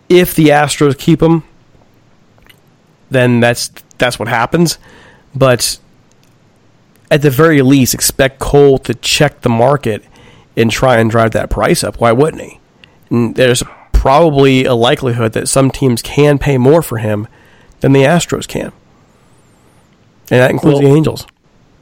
If 0.08 0.36
the 0.36 0.46
Astros 0.46 0.98
keep 0.98 1.22
him, 1.22 1.44
then 3.10 3.40
that's 3.40 3.72
that's 3.98 4.20
what 4.20 4.28
happens. 4.28 4.78
But 5.36 5.80
at 7.10 7.24
the 7.24 7.30
very 7.30 7.62
least, 7.62 7.94
expect 7.94 8.40
Cole 8.40 8.78
to 8.80 8.94
check 8.94 9.42
the 9.42 9.50
market 9.50 10.06
and 10.56 10.72
try 10.72 10.98
and 10.98 11.10
drive 11.10 11.32
that 11.32 11.50
price 11.50 11.84
up. 11.84 12.00
Why 12.00 12.12
wouldn't 12.12 12.42
he? 12.42 12.60
And 13.10 13.36
there's 13.36 13.64
probably 14.08 14.64
a 14.64 14.74
likelihood 14.74 15.34
that 15.34 15.50
some 15.50 15.70
teams 15.70 16.02
can 16.02 16.38
pay 16.38 16.58
more 16.58 16.82
for 16.82 16.98
him 16.98 17.28
than 17.82 17.92
the 17.92 18.04
Astros 18.04 18.48
can. 18.48 18.72
And 20.32 20.40
that 20.40 20.50
includes 20.50 20.80
well, 20.80 20.90
the 20.90 20.96
Angels. 20.96 21.28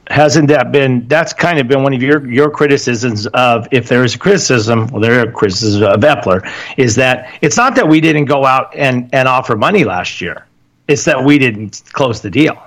Hasn't 0.08 0.48
that 0.48 0.72
been 0.72 1.06
that's 1.06 1.32
kind 1.32 1.60
of 1.60 1.68
been 1.68 1.84
one 1.84 1.94
of 1.94 2.02
your 2.02 2.28
your 2.28 2.50
criticisms 2.50 3.28
of 3.28 3.68
if 3.70 3.88
there 3.88 4.02
is 4.02 4.16
a 4.16 4.18
criticism, 4.18 4.88
well 4.88 5.00
there 5.00 5.20
are 5.20 5.30
criticisms 5.30 5.82
of 5.84 6.00
Eppler, 6.00 6.52
is 6.76 6.96
that 6.96 7.32
it's 7.42 7.56
not 7.56 7.76
that 7.76 7.88
we 7.88 8.00
didn't 8.00 8.24
go 8.24 8.44
out 8.44 8.74
and, 8.74 9.08
and 9.12 9.28
offer 9.28 9.56
money 9.56 9.84
last 9.84 10.20
year. 10.20 10.46
It's 10.88 11.04
that 11.04 11.24
we 11.24 11.38
didn't 11.38 11.82
close 11.92 12.22
the 12.22 12.30
deal. 12.30 12.60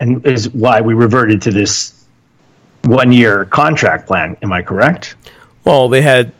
And 0.00 0.26
is 0.26 0.48
why 0.48 0.80
we 0.80 0.94
reverted 0.94 1.42
to 1.42 1.50
this 1.50 2.06
one 2.84 3.12
year 3.12 3.44
contract 3.44 4.06
plan. 4.06 4.38
Am 4.42 4.50
I 4.50 4.62
correct? 4.62 5.14
Well, 5.64 5.90
they 5.90 6.00
had 6.00 6.32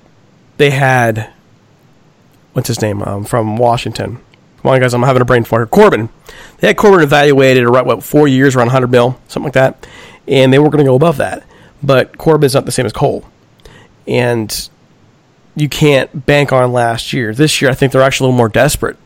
they 0.57 0.71
had 0.71 1.32
what's 2.53 2.69
his 2.69 2.83
name 2.83 3.03
um, 3.03 3.25
from 3.25 3.57
Washington. 3.57 4.21
Come 4.63 4.71
on, 4.71 4.81
guys, 4.81 4.95
I'm 4.95 5.03
having 5.03 5.23
a 5.23 5.25
brain 5.25 5.45
fart. 5.45 5.71
Corbin. 5.71 6.09
They 6.59 6.69
had 6.69 6.77
Corbin 6.77 7.01
evaluated 7.01 7.65
around 7.65 7.87
what 7.87 8.03
four 8.03 8.29
years, 8.29 8.55
around 8.55 8.67
100 8.67 8.91
mil, 8.91 9.19
something 9.27 9.45
like 9.45 9.55
that, 9.55 9.87
and 10.29 10.53
they 10.53 10.59
were 10.59 10.71
going 10.71 10.85
to 10.85 10.89
go 10.89 10.95
above 10.95 11.17
that. 11.17 11.45
But 11.83 12.17
Corbin 12.17 12.47
is 12.47 12.55
not 12.55 12.65
the 12.65 12.73
same 12.73 12.87
as 12.87 12.93
Cole, 12.93 13.25
and 14.07 14.69
you 15.57 15.69
can't 15.69 16.27
bank 16.27 16.53
on 16.53 16.73
last 16.73 17.13
year. 17.13 17.35
This 17.35 17.61
year, 17.61 17.71
I 17.71 17.75
think 17.75 17.93
they're 17.93 18.03
actually 18.03 18.27
a 18.27 18.29
little 18.29 18.39
more 18.39 18.49
desperate 18.49 18.97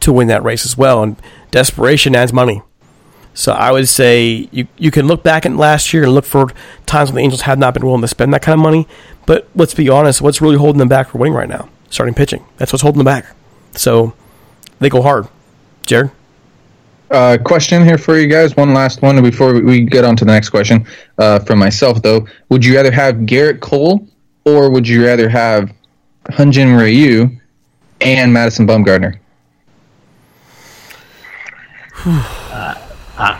to 0.00 0.12
win 0.12 0.28
that 0.28 0.42
race 0.42 0.64
as 0.64 0.76
well, 0.76 1.02
and 1.02 1.16
desperation 1.50 2.16
adds 2.16 2.32
money. 2.32 2.62
So 3.34 3.52
I 3.52 3.70
would 3.70 3.86
say 3.86 4.48
you 4.50 4.66
you 4.78 4.90
can 4.90 5.06
look 5.06 5.22
back 5.22 5.44
at 5.44 5.52
last 5.52 5.92
year 5.92 6.04
and 6.04 6.14
look 6.14 6.24
for 6.24 6.48
times 6.86 7.10
when 7.10 7.16
the 7.16 7.22
Angels 7.22 7.42
have 7.42 7.58
not 7.58 7.74
been 7.74 7.84
willing 7.84 8.00
to 8.00 8.08
spend 8.08 8.32
that 8.32 8.40
kind 8.40 8.58
of 8.58 8.62
money. 8.62 8.88
But 9.26 9.48
let's 9.54 9.74
be 9.74 9.90
honest, 9.90 10.22
what's 10.22 10.40
really 10.40 10.56
holding 10.56 10.78
them 10.78 10.88
back 10.88 11.10
for 11.10 11.18
winning 11.18 11.34
right 11.34 11.48
now? 11.48 11.68
Starting 11.90 12.14
pitching. 12.14 12.44
That's 12.56 12.72
what's 12.72 12.82
holding 12.82 12.98
them 12.98 13.04
back. 13.04 13.26
So 13.74 14.14
they 14.80 14.88
go 14.88 15.02
hard. 15.02 15.28
Jared? 15.84 16.10
Uh, 17.10 17.38
question 17.44 17.84
here 17.84 17.98
for 17.98 18.18
you 18.18 18.26
guys. 18.26 18.56
One 18.56 18.74
last 18.74 19.00
one 19.00 19.22
before 19.22 19.54
we 19.60 19.82
get 19.82 20.04
on 20.04 20.16
to 20.16 20.24
the 20.24 20.32
next 20.32 20.50
question. 20.50 20.86
Uh, 21.18 21.38
from 21.38 21.58
myself, 21.58 22.02
though, 22.02 22.26
would 22.48 22.64
you 22.64 22.74
rather 22.74 22.90
have 22.90 23.16
Gerrit 23.16 23.60
Cole 23.60 24.06
or 24.44 24.70
would 24.70 24.88
you 24.88 25.04
rather 25.04 25.28
have 25.28 25.72
Hyun-Jin 26.30 26.74
Ryu 26.74 27.30
and 28.00 28.32
Madison 28.32 28.66
Bumgarner? 28.66 29.18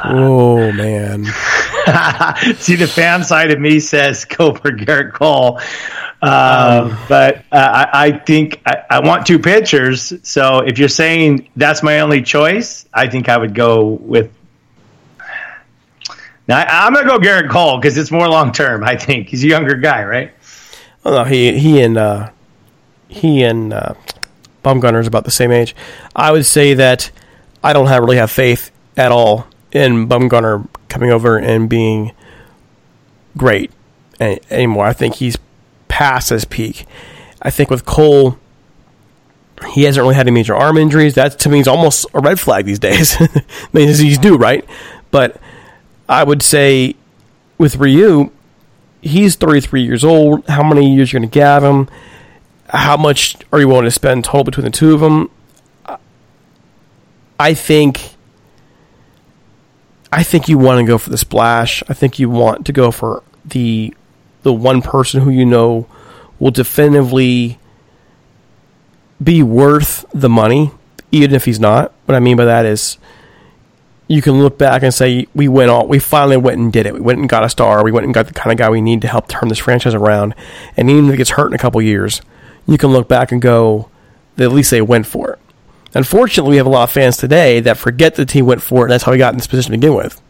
oh 0.05 0.73
man! 0.73 1.25
See, 2.57 2.75
the 2.77 2.91
fan 2.93 3.23
side 3.23 3.51
of 3.51 3.61
me 3.61 3.81
says 3.81 4.25
go 4.25 4.55
for 4.55 4.71
Gerrit 4.71 5.13
Cole, 5.13 5.61
uh, 6.23 6.89
um, 6.91 6.99
but 7.09 7.45
uh, 7.53 7.89
I, 7.93 8.07
I, 8.07 8.13
think 8.13 8.63
I, 8.65 8.83
I, 8.91 9.01
want 9.01 9.27
two 9.27 9.39
pitchers. 9.39 10.15
So 10.27 10.61
if 10.61 10.79
you're 10.79 10.89
saying 10.89 11.51
that's 11.57 11.83
my 11.83 12.01
only 12.01 12.23
choice, 12.23 12.87
I 12.93 13.07
think 13.09 13.29
I 13.29 13.37
would 13.37 13.55
go 13.55 13.85
with. 13.85 14.33
Now 16.49 16.59
I, 16.59 16.87
am 16.87 16.95
gonna 16.95 17.07
go 17.07 17.19
Gerrit 17.19 17.51
Cole 17.51 17.77
because 17.79 17.99
it's 17.99 18.11
more 18.11 18.29
long 18.29 18.53
term. 18.53 18.83
I 18.83 18.97
think 18.97 19.29
he's 19.29 19.45
a 19.45 19.49
younger 19.49 19.75
guy, 19.75 20.05
right? 20.05 20.33
Oh 21.05 21.11
no, 21.11 21.25
he 21.25 21.59
he 21.59 21.83
and 21.83 21.99
uh, 21.99 22.31
he 23.09 23.43
and 23.43 23.73
uh, 23.73 23.95
Bumgarner 24.65 25.01
is 25.01 25.07
about 25.07 25.25
the 25.25 25.31
same 25.31 25.51
age. 25.53 25.77
I 26.15 26.33
would 26.33 26.47
say 26.47 26.75
that 26.75 27.11
I 27.63 27.73
don't 27.73 27.89
have 27.89 28.03
really 28.03 28.17
have 28.17 28.31
faith 28.31 28.71
at 28.97 29.13
all 29.13 29.47
in 29.73 30.09
Bumgarner 30.09 30.67
coming 30.89 31.11
over 31.11 31.37
and 31.39 31.69
being 31.69 32.13
great 33.37 33.71
anymore. 34.19 34.87
I 34.87 34.95
think 34.95 35.17
he's 35.17 35.37
past 35.97 36.29
his 36.29 36.45
peak. 36.45 36.85
I 37.41 37.49
think 37.49 37.71
with 37.71 37.87
Cole, 37.87 38.39
he 39.71 39.85
hasn't 39.85 40.03
really 40.03 40.15
had 40.15 40.27
any 40.27 40.35
major 40.35 40.55
arm 40.55 40.77
injuries. 40.77 41.15
That 41.15 41.39
to 41.39 41.49
me 41.49 41.59
is 41.59 41.67
almost 41.67 42.05
a 42.13 42.21
red 42.21 42.39
flag 42.39 42.67
these 42.67 42.79
days. 42.79 43.17
I 43.19 43.29
mean, 43.73 43.89
he's 43.89 44.19
due, 44.19 44.37
right? 44.37 44.63
But 45.11 45.41
I 46.07 46.23
would 46.23 46.43
say 46.43 46.97
with 47.57 47.77
Ryu, 47.77 48.31
he's 49.01 49.37
33 49.37 49.85
years 49.85 50.05
old. 50.05 50.47
How 50.49 50.63
many 50.63 50.95
years 50.95 51.15
you're 51.15 51.23
you 51.23 51.29
going 51.29 51.31
to 51.31 51.35
give 51.35 51.63
him? 51.63 51.89
How 52.69 52.99
much 52.99 53.39
are 53.51 53.59
you 53.59 53.69
willing 53.69 53.87
to 53.87 53.91
spend 53.91 54.23
total 54.23 54.45
between 54.45 54.65
the 54.65 54.71
two 54.71 54.93
of 54.93 55.01
them? 55.01 55.31
I 57.41 57.55
think. 57.55 58.11
I 60.13 60.23
think 60.23 60.47
you 60.47 60.59
want 60.59 60.81
to 60.81 60.87
go 60.87 60.99
for 60.99 61.09
the 61.09 61.17
splash. 61.17 61.83
I 61.89 61.95
think 61.95 62.19
you 62.19 62.29
want 62.29 62.67
to 62.67 62.73
go 62.75 62.91
for 62.91 63.23
the 63.47 63.95
the 64.47 64.53
one 64.53 64.81
person 64.81 65.23
who 65.23 65.31
you 65.31 65.45
know 65.45 65.89
will 66.39 66.53
definitively 66.53 67.59
be 69.21 69.43
worth 69.43 70.05
the 70.15 70.29
money, 70.29 70.71
even 71.11 71.35
if 71.35 71.45
he's 71.45 71.59
not. 71.59 71.93
What 72.05 72.15
I 72.15 72.21
mean 72.21 72.37
by 72.37 72.45
that 72.45 72.65
is 72.65 72.97
you 74.07 74.23
can 74.23 74.41
look 74.41 74.57
back 74.57 74.85
and 74.85 74.95
say 74.95 75.27
we 75.35 75.49
went 75.49 75.69
all 75.69 75.89
we 75.89 75.99
finally 75.99 76.37
went 76.37 76.61
and 76.61 76.73
did 76.73 76.87
it. 76.87 76.95
We 76.95 77.01
went 77.01 77.19
and 77.19 77.29
got 77.29 77.43
a 77.43 77.49
star. 77.49 77.83
We 77.83 77.91
went 77.91 78.05
and 78.05 78.15
got 78.15 78.29
the 78.29 78.33
kind 78.33 78.53
of 78.53 78.59
guy 78.59 78.71
we 78.71 78.81
need 78.81 79.01
to 79.03 79.09
help 79.09 79.27
turn 79.27 79.49
this 79.49 79.59
franchise 79.59 79.95
around. 79.95 80.37
And 80.77 80.89
even 80.89 81.07
if 81.07 81.11
he 81.11 81.17
gets 81.17 81.31
hurt 81.31 81.49
in 81.49 81.55
a 81.55 81.59
couple 81.59 81.83
years, 81.83 82.23
you 82.69 82.79
can 82.79 82.91
look 82.91 83.09
back 83.09 83.33
and 83.33 83.43
go, 83.43 83.91
at 84.39 84.53
least 84.53 84.71
they 84.71 84.81
went 84.81 85.09
for 85.09 85.33
it. 85.33 85.41
Unfortunately, 85.93 86.53
we 86.53 86.57
have 86.59 86.67
a 86.67 86.71
lot 86.71 86.85
of 86.85 86.93
fans 86.93 87.17
today 87.17 87.59
that 87.59 87.79
forget 87.79 88.15
the 88.15 88.25
team 88.25 88.47
went 88.47 88.63
for 88.63 88.83
it, 88.83 88.85
and 88.85 88.93
that's 88.93 89.03
how 89.03 89.11
we 89.11 89.19
got 89.19 89.35
in 89.35 89.39
this 89.39 89.49
position 89.49 89.73
to 89.73 89.79
begin 89.79 89.95
with. 89.95 90.23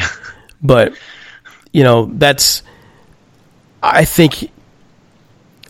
but 0.62 0.94
you 1.70 1.84
know, 1.84 2.06
that's. 2.14 2.62
I 3.82 4.04
think. 4.04 4.44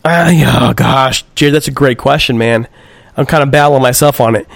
Uh, 0.03 0.09
I, 0.31 0.43
oh 0.69 0.73
gosh, 0.73 1.23
Jared, 1.35 1.53
that's 1.53 1.67
a 1.67 1.71
great 1.71 1.97
question, 1.97 2.37
man. 2.37 2.67
I'm 3.17 3.25
kind 3.25 3.43
of 3.43 3.51
battling 3.51 3.81
myself 3.81 4.21
on 4.21 4.35
it. 4.35 4.47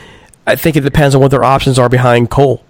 I 0.47 0.55
think 0.55 0.75
it 0.75 0.81
depends 0.81 1.15
on 1.15 1.21
what 1.21 1.31
their 1.31 1.43
options 1.43 1.77
are 1.79 1.89
behind 1.89 2.29
Cole. 2.29 2.63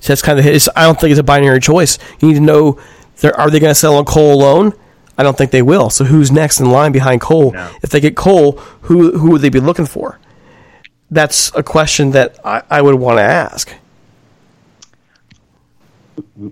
So 0.00 0.08
that's 0.08 0.22
kind 0.22 0.38
of 0.38 0.46
it's, 0.46 0.68
I 0.76 0.84
don't 0.84 1.00
think 1.00 1.10
it's 1.12 1.20
a 1.20 1.24
binary 1.24 1.60
choice. 1.60 1.98
You 2.20 2.28
need 2.28 2.34
to 2.34 2.40
know 2.40 2.78
are 3.24 3.50
they 3.50 3.60
going 3.60 3.70
to 3.70 3.74
sell 3.74 3.96
on 3.96 4.04
Cole 4.04 4.34
alone? 4.34 4.72
I 5.18 5.22
don't 5.22 5.36
think 5.36 5.50
they 5.50 5.62
will. 5.62 5.88
So 5.88 6.04
who's 6.04 6.30
next 6.30 6.60
in 6.60 6.70
line 6.70 6.92
behind 6.92 7.20
Cole? 7.20 7.52
No. 7.52 7.70
If 7.82 7.90
they 7.90 8.00
get 8.00 8.16
Cole, 8.16 8.52
who 8.82 9.18
who 9.18 9.30
would 9.30 9.40
they 9.40 9.48
be 9.48 9.60
looking 9.60 9.86
for? 9.86 10.18
That's 11.10 11.54
a 11.54 11.62
question 11.62 12.10
that 12.10 12.38
I, 12.44 12.62
I 12.68 12.82
would 12.82 12.96
want 12.96 13.18
to 13.18 13.22
ask. 13.22 13.72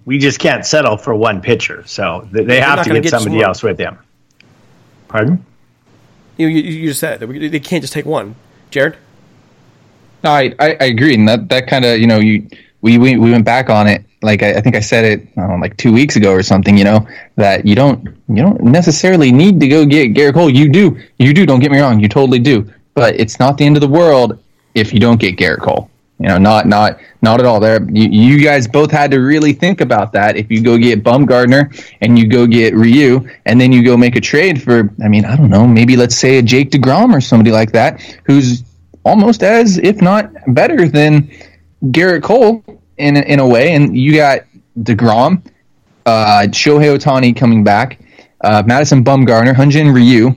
We 0.05 0.19
just 0.19 0.39
can't 0.39 0.65
settle 0.65 0.97
for 0.97 1.15
one 1.15 1.41
pitcher, 1.41 1.85
so 1.87 2.29
they, 2.33 2.45
they 2.45 2.61
have 2.61 2.85
to 2.85 2.93
get, 2.93 3.03
get 3.03 3.11
somebody 3.11 3.43
else 3.43 3.63
with 3.63 3.77
them. 3.77 3.99
Pardon? 5.09 5.45
You 6.37 6.49
you, 6.49 6.63
you 6.63 6.89
just 6.89 7.01
said 7.01 7.23
it. 7.23 7.51
they 7.51 7.61
can't 7.61 7.83
just 7.83 7.93
take 7.93 8.07
one. 8.07 8.35
Jared, 8.71 8.97
No, 10.25 10.31
I, 10.31 10.55
I, 10.59 10.77
I 10.81 10.85
agree, 10.87 11.15
and 11.15 11.29
that 11.29 11.49
that 11.49 11.69
kind 11.69 11.85
of 11.85 11.99
you 11.99 12.07
know 12.07 12.19
you 12.19 12.49
we, 12.81 12.99
we 12.99 13.17
we 13.17 13.31
went 13.31 13.45
back 13.45 13.71
on 13.71 13.87
it. 13.87 14.05
Like 14.21 14.43
I, 14.43 14.55
I 14.55 14.61
think 14.61 14.75
I 14.75 14.81
said 14.81 15.05
it 15.05 15.29
I 15.39 15.47
know, 15.47 15.57
like 15.57 15.77
two 15.77 15.93
weeks 15.93 16.17
ago 16.17 16.33
or 16.33 16.43
something. 16.43 16.77
You 16.77 16.85
know 16.85 17.09
that 17.37 17.65
you 17.65 17.75
don't 17.75 18.05
you 18.29 18.43
don't 18.43 18.61
necessarily 18.63 19.31
need 19.31 19.61
to 19.61 19.69
go 19.69 19.87
get 19.87 20.15
Gerrit 20.15 20.35
Cole. 20.35 20.51
You 20.51 20.69
do 20.69 20.99
you 21.19 21.33
do. 21.33 21.47
Don't 21.47 21.61
get 21.61 21.71
me 21.71 21.79
wrong. 21.79 22.01
You 22.01 22.09
totally 22.09 22.41
do. 22.41 22.69
But 22.95 23.15
it's 23.19 23.39
not 23.39 23.59
the 23.59 23.65
end 23.65 23.77
of 23.77 23.81
the 23.81 23.89
world 23.89 24.43
if 24.75 24.93
you 24.93 25.01
don't 25.01 25.21
get 25.21 25.37
Gerrit 25.37 25.61
Cole. 25.61 25.89
You 26.25 26.31
know, 26.31 26.39
not 26.39 26.67
not 26.67 27.01
not 27.21 27.39
at 27.39 27.45
all. 27.45 27.61
There, 27.61 27.87
you, 27.91 28.09
you 28.09 28.43
guys 28.43 28.67
both 28.67 28.91
had 28.91 29.11
to 29.11 29.19
really 29.19 29.53
think 29.53 29.83
about 29.83 30.11
that. 30.15 30.39
If 30.39 30.51
you 30.51 30.63
go 30.63 30.79
get 30.79 31.05
Bumgarner 31.05 31.69
and 32.01 32.19
you 32.19 32.27
go 32.27 32.47
get 32.47 32.75
Ryu, 32.75 33.29
and 33.45 33.61
then 33.61 33.73
you 33.73 33.85
go 33.85 33.95
make 33.95 34.17
a 34.17 34.23
trade 34.23 34.63
for, 34.63 34.91
I 35.05 35.09
mean, 35.09 35.27
I 35.27 35.37
don't 35.37 35.51
know, 35.51 35.67
maybe 35.67 35.99
let's 35.99 36.17
say 36.17 36.39
a 36.39 36.43
Jake 36.43 36.71
Degrom 36.71 37.13
or 37.13 37.21
somebody 37.21 37.51
like 37.51 37.73
that, 37.73 38.01
who's 38.25 38.65
almost 39.05 39.43
as, 39.43 39.77
if 39.77 40.01
not 40.01 40.31
better 40.55 40.89
than 40.89 41.31
Gerrit 41.89 42.23
Cole 42.23 42.65
in 42.97 43.19
in 43.19 43.39
a 43.39 43.47
way. 43.47 43.75
And 43.75 43.95
you 43.95 44.15
got 44.15 44.45
Degrom, 44.79 45.45
uh, 46.07 46.47
Shohei 46.49 46.97
Ohtani 46.97 47.37
coming 47.37 47.63
back, 47.63 48.01
uh, 48.41 48.63
Madison 48.65 49.05
Bumgarner, 49.05 49.53
Hyun-Jin 49.53 49.93
Ryu, 49.93 50.35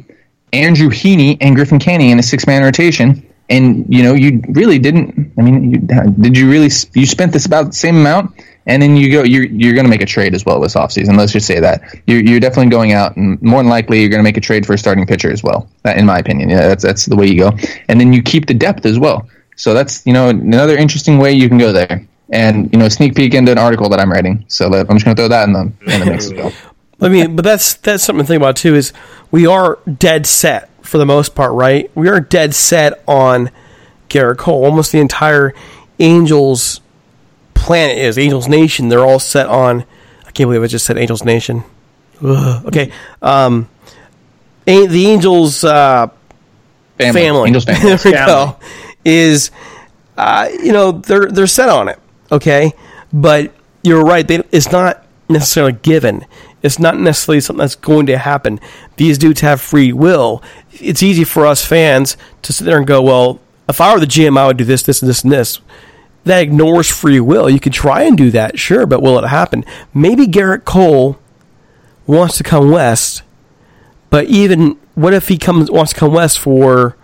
Andrew 0.51 0.89
Heaney, 0.89 1.37
and 1.39 1.55
Griffin 1.55 1.79
Canning 1.79 2.09
in 2.09 2.19
a 2.19 2.23
six 2.23 2.45
man 2.45 2.61
rotation. 2.61 3.23
And 3.49 3.85
you 3.93 4.03
know, 4.03 4.13
you 4.13 4.41
really 4.49 4.77
didn't. 4.77 5.33
I 5.37 5.41
mean, 5.41 5.71
you, 5.71 5.77
did 5.77 6.37
you 6.37 6.49
really? 6.49 6.69
You 6.93 7.05
spent 7.05 7.31
this 7.31 7.45
about 7.45 7.67
the 7.67 7.73
same 7.73 7.95
amount, 7.95 8.43
and 8.65 8.81
then 8.81 8.97
you 8.97 9.09
go. 9.11 9.23
You're 9.23 9.45
you're 9.45 9.73
going 9.73 9.85
to 9.85 9.89
make 9.89 10.01
a 10.01 10.05
trade 10.05 10.35
as 10.35 10.45
well 10.45 10.59
this 10.59 10.75
offseason. 10.75 11.17
Let's 11.17 11.31
just 11.31 11.47
say 11.47 11.61
that 11.61 11.81
you're 12.07 12.21
you're 12.21 12.41
definitely 12.41 12.69
going 12.69 12.91
out, 12.91 13.15
and 13.15 13.41
more 13.41 13.61
than 13.63 13.69
likely 13.69 14.01
you're 14.01 14.09
going 14.09 14.19
to 14.19 14.23
make 14.23 14.35
a 14.35 14.41
trade 14.41 14.65
for 14.65 14.73
a 14.73 14.77
starting 14.77 15.05
pitcher 15.05 15.31
as 15.31 15.43
well. 15.43 15.69
In 15.85 16.05
my 16.05 16.17
opinion, 16.17 16.49
yeah, 16.49 16.67
that's 16.67 16.83
that's 16.83 17.05
the 17.05 17.15
way 17.15 17.27
you 17.27 17.39
go. 17.39 17.51
And 17.87 17.99
then 17.99 18.11
you 18.11 18.21
keep 18.21 18.47
the 18.47 18.53
depth 18.53 18.85
as 18.85 18.99
well. 18.99 19.29
So 19.55 19.73
that's 19.73 20.05
you 20.05 20.13
know 20.13 20.27
another 20.29 20.75
interesting 20.77 21.17
way 21.17 21.31
you 21.31 21.47
can 21.47 21.57
go 21.57 21.71
there. 21.71 22.05
And 22.29 22.71
you 22.73 22.79
know, 22.79 22.89
sneak 22.89 23.15
peek 23.15 23.33
into 23.33 23.53
an 23.53 23.57
article 23.57 23.87
that 23.89 23.99
I'm 24.01 24.11
writing. 24.11 24.43
So 24.49 24.69
that, 24.69 24.89
I'm 24.89 24.97
just 24.97 25.05
going 25.05 25.15
to 25.15 25.21
throw 25.21 25.29
that 25.29 25.47
in 25.47 25.53
the 25.53 25.93
in 25.93 25.99
the 26.01 26.05
mix 26.05 26.25
as 26.25 26.33
well. 26.33 26.51
I 27.01 27.09
mean, 27.09 27.35
but 27.35 27.45
that's 27.45 27.75
that's 27.75 28.03
something 28.03 28.23
to 28.23 28.27
think 28.27 28.41
about 28.41 28.57
too. 28.57 28.75
Is 28.75 28.91
we 29.31 29.45
are 29.47 29.79
dead 29.85 30.25
set 30.25 30.69
for 30.87 30.97
the 30.97 31.05
most 31.05 31.35
part, 31.35 31.51
right? 31.53 31.91
We 31.95 32.07
are 32.09 32.19
dead 32.19 32.55
set 32.55 33.03
on 33.07 33.51
Gerrit 34.09 34.37
Cole. 34.37 34.63
Almost 34.65 34.91
the 34.91 34.99
entire 34.99 35.53
Angels 35.99 36.81
planet 37.53 37.97
is 37.97 38.17
Angels 38.17 38.47
Nation. 38.47 38.89
They're 38.89 39.05
all 39.05 39.19
set 39.19 39.47
on. 39.47 39.83
I 40.25 40.31
can't 40.31 40.47
believe 40.47 40.63
I 40.63 40.67
just 40.67 40.85
said 40.85 40.97
Angels 40.97 41.23
Nation. 41.25 41.63
Ugh. 42.23 42.65
Okay, 42.67 42.91
um, 43.21 43.69
A- 44.65 44.87
the 44.87 45.07
Angels 45.07 45.63
uh, 45.63 46.07
Family, 46.97 47.21
family. 47.21 47.47
Angels 47.47 47.65
family. 47.65 47.95
there 47.95 47.99
we 48.05 48.11
go. 48.11 48.57
Is 49.05 49.51
uh, 50.17 50.49
you 50.63 50.71
know 50.71 50.93
they're 50.93 51.27
they're 51.27 51.47
set 51.47 51.69
on 51.69 51.89
it. 51.89 51.99
Okay, 52.31 52.71
but 53.13 53.53
you're 53.83 54.03
right. 54.03 54.27
They, 54.27 54.41
it's 54.51 54.71
not 54.71 55.05
necessarily 55.29 55.73
given. 55.73 56.25
It's 56.63 56.79
not 56.79 56.97
necessarily 56.99 57.39
something 57.41 57.61
that's 57.61 57.75
going 57.75 58.07
to 58.07 58.17
happen. 58.17 58.59
These 58.95 59.17
dudes 59.17 59.41
have 59.41 59.61
free 59.61 59.93
will. 59.93 60.41
It's 60.71 61.03
easy 61.03 61.23
for 61.23 61.45
us 61.45 61.65
fans 61.65 62.17
to 62.41 62.51
sit 62.53 62.65
there 62.65 62.77
and 62.77 62.87
go, 62.87 63.01
"Well, 63.01 63.39
if 63.69 63.79
I 63.79 63.93
were 63.93 63.99
the 63.99 64.07
GM, 64.07 64.37
I 64.37 64.47
would 64.47 64.57
do 64.57 64.63
this, 64.63 64.83
this, 64.83 65.01
and 65.01 65.09
this, 65.09 65.23
and 65.23 65.31
this." 65.31 65.59
That 66.23 66.41
ignores 66.41 66.89
free 66.89 67.19
will. 67.19 67.49
You 67.49 67.59
could 67.59 67.73
try 67.73 68.03
and 68.03 68.17
do 68.17 68.31
that, 68.31 68.59
sure, 68.59 68.85
but 68.85 69.01
will 69.01 69.17
it 69.19 69.27
happen? 69.27 69.63
Maybe 69.93 70.27
Gerrit 70.27 70.65
Cole 70.65 71.17
wants 72.05 72.37
to 72.37 72.43
come 72.43 72.71
west, 72.71 73.21
but 74.09 74.25
even 74.25 74.77
what 74.95 75.13
if 75.13 75.27
he 75.27 75.37
comes 75.37 75.69
wants 75.69 75.93
to 75.93 75.99
come 75.99 76.11
west 76.11 76.39
for 76.39 76.97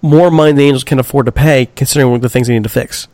more 0.00 0.30
money 0.30 0.50
than 0.50 0.56
the 0.56 0.64
Angels 0.64 0.84
can 0.84 0.98
afford 0.98 1.26
to 1.26 1.32
pay, 1.32 1.68
considering 1.76 2.20
the 2.20 2.28
things 2.28 2.48
they 2.48 2.54
need 2.54 2.62
to 2.62 2.68
fix? 2.68 3.06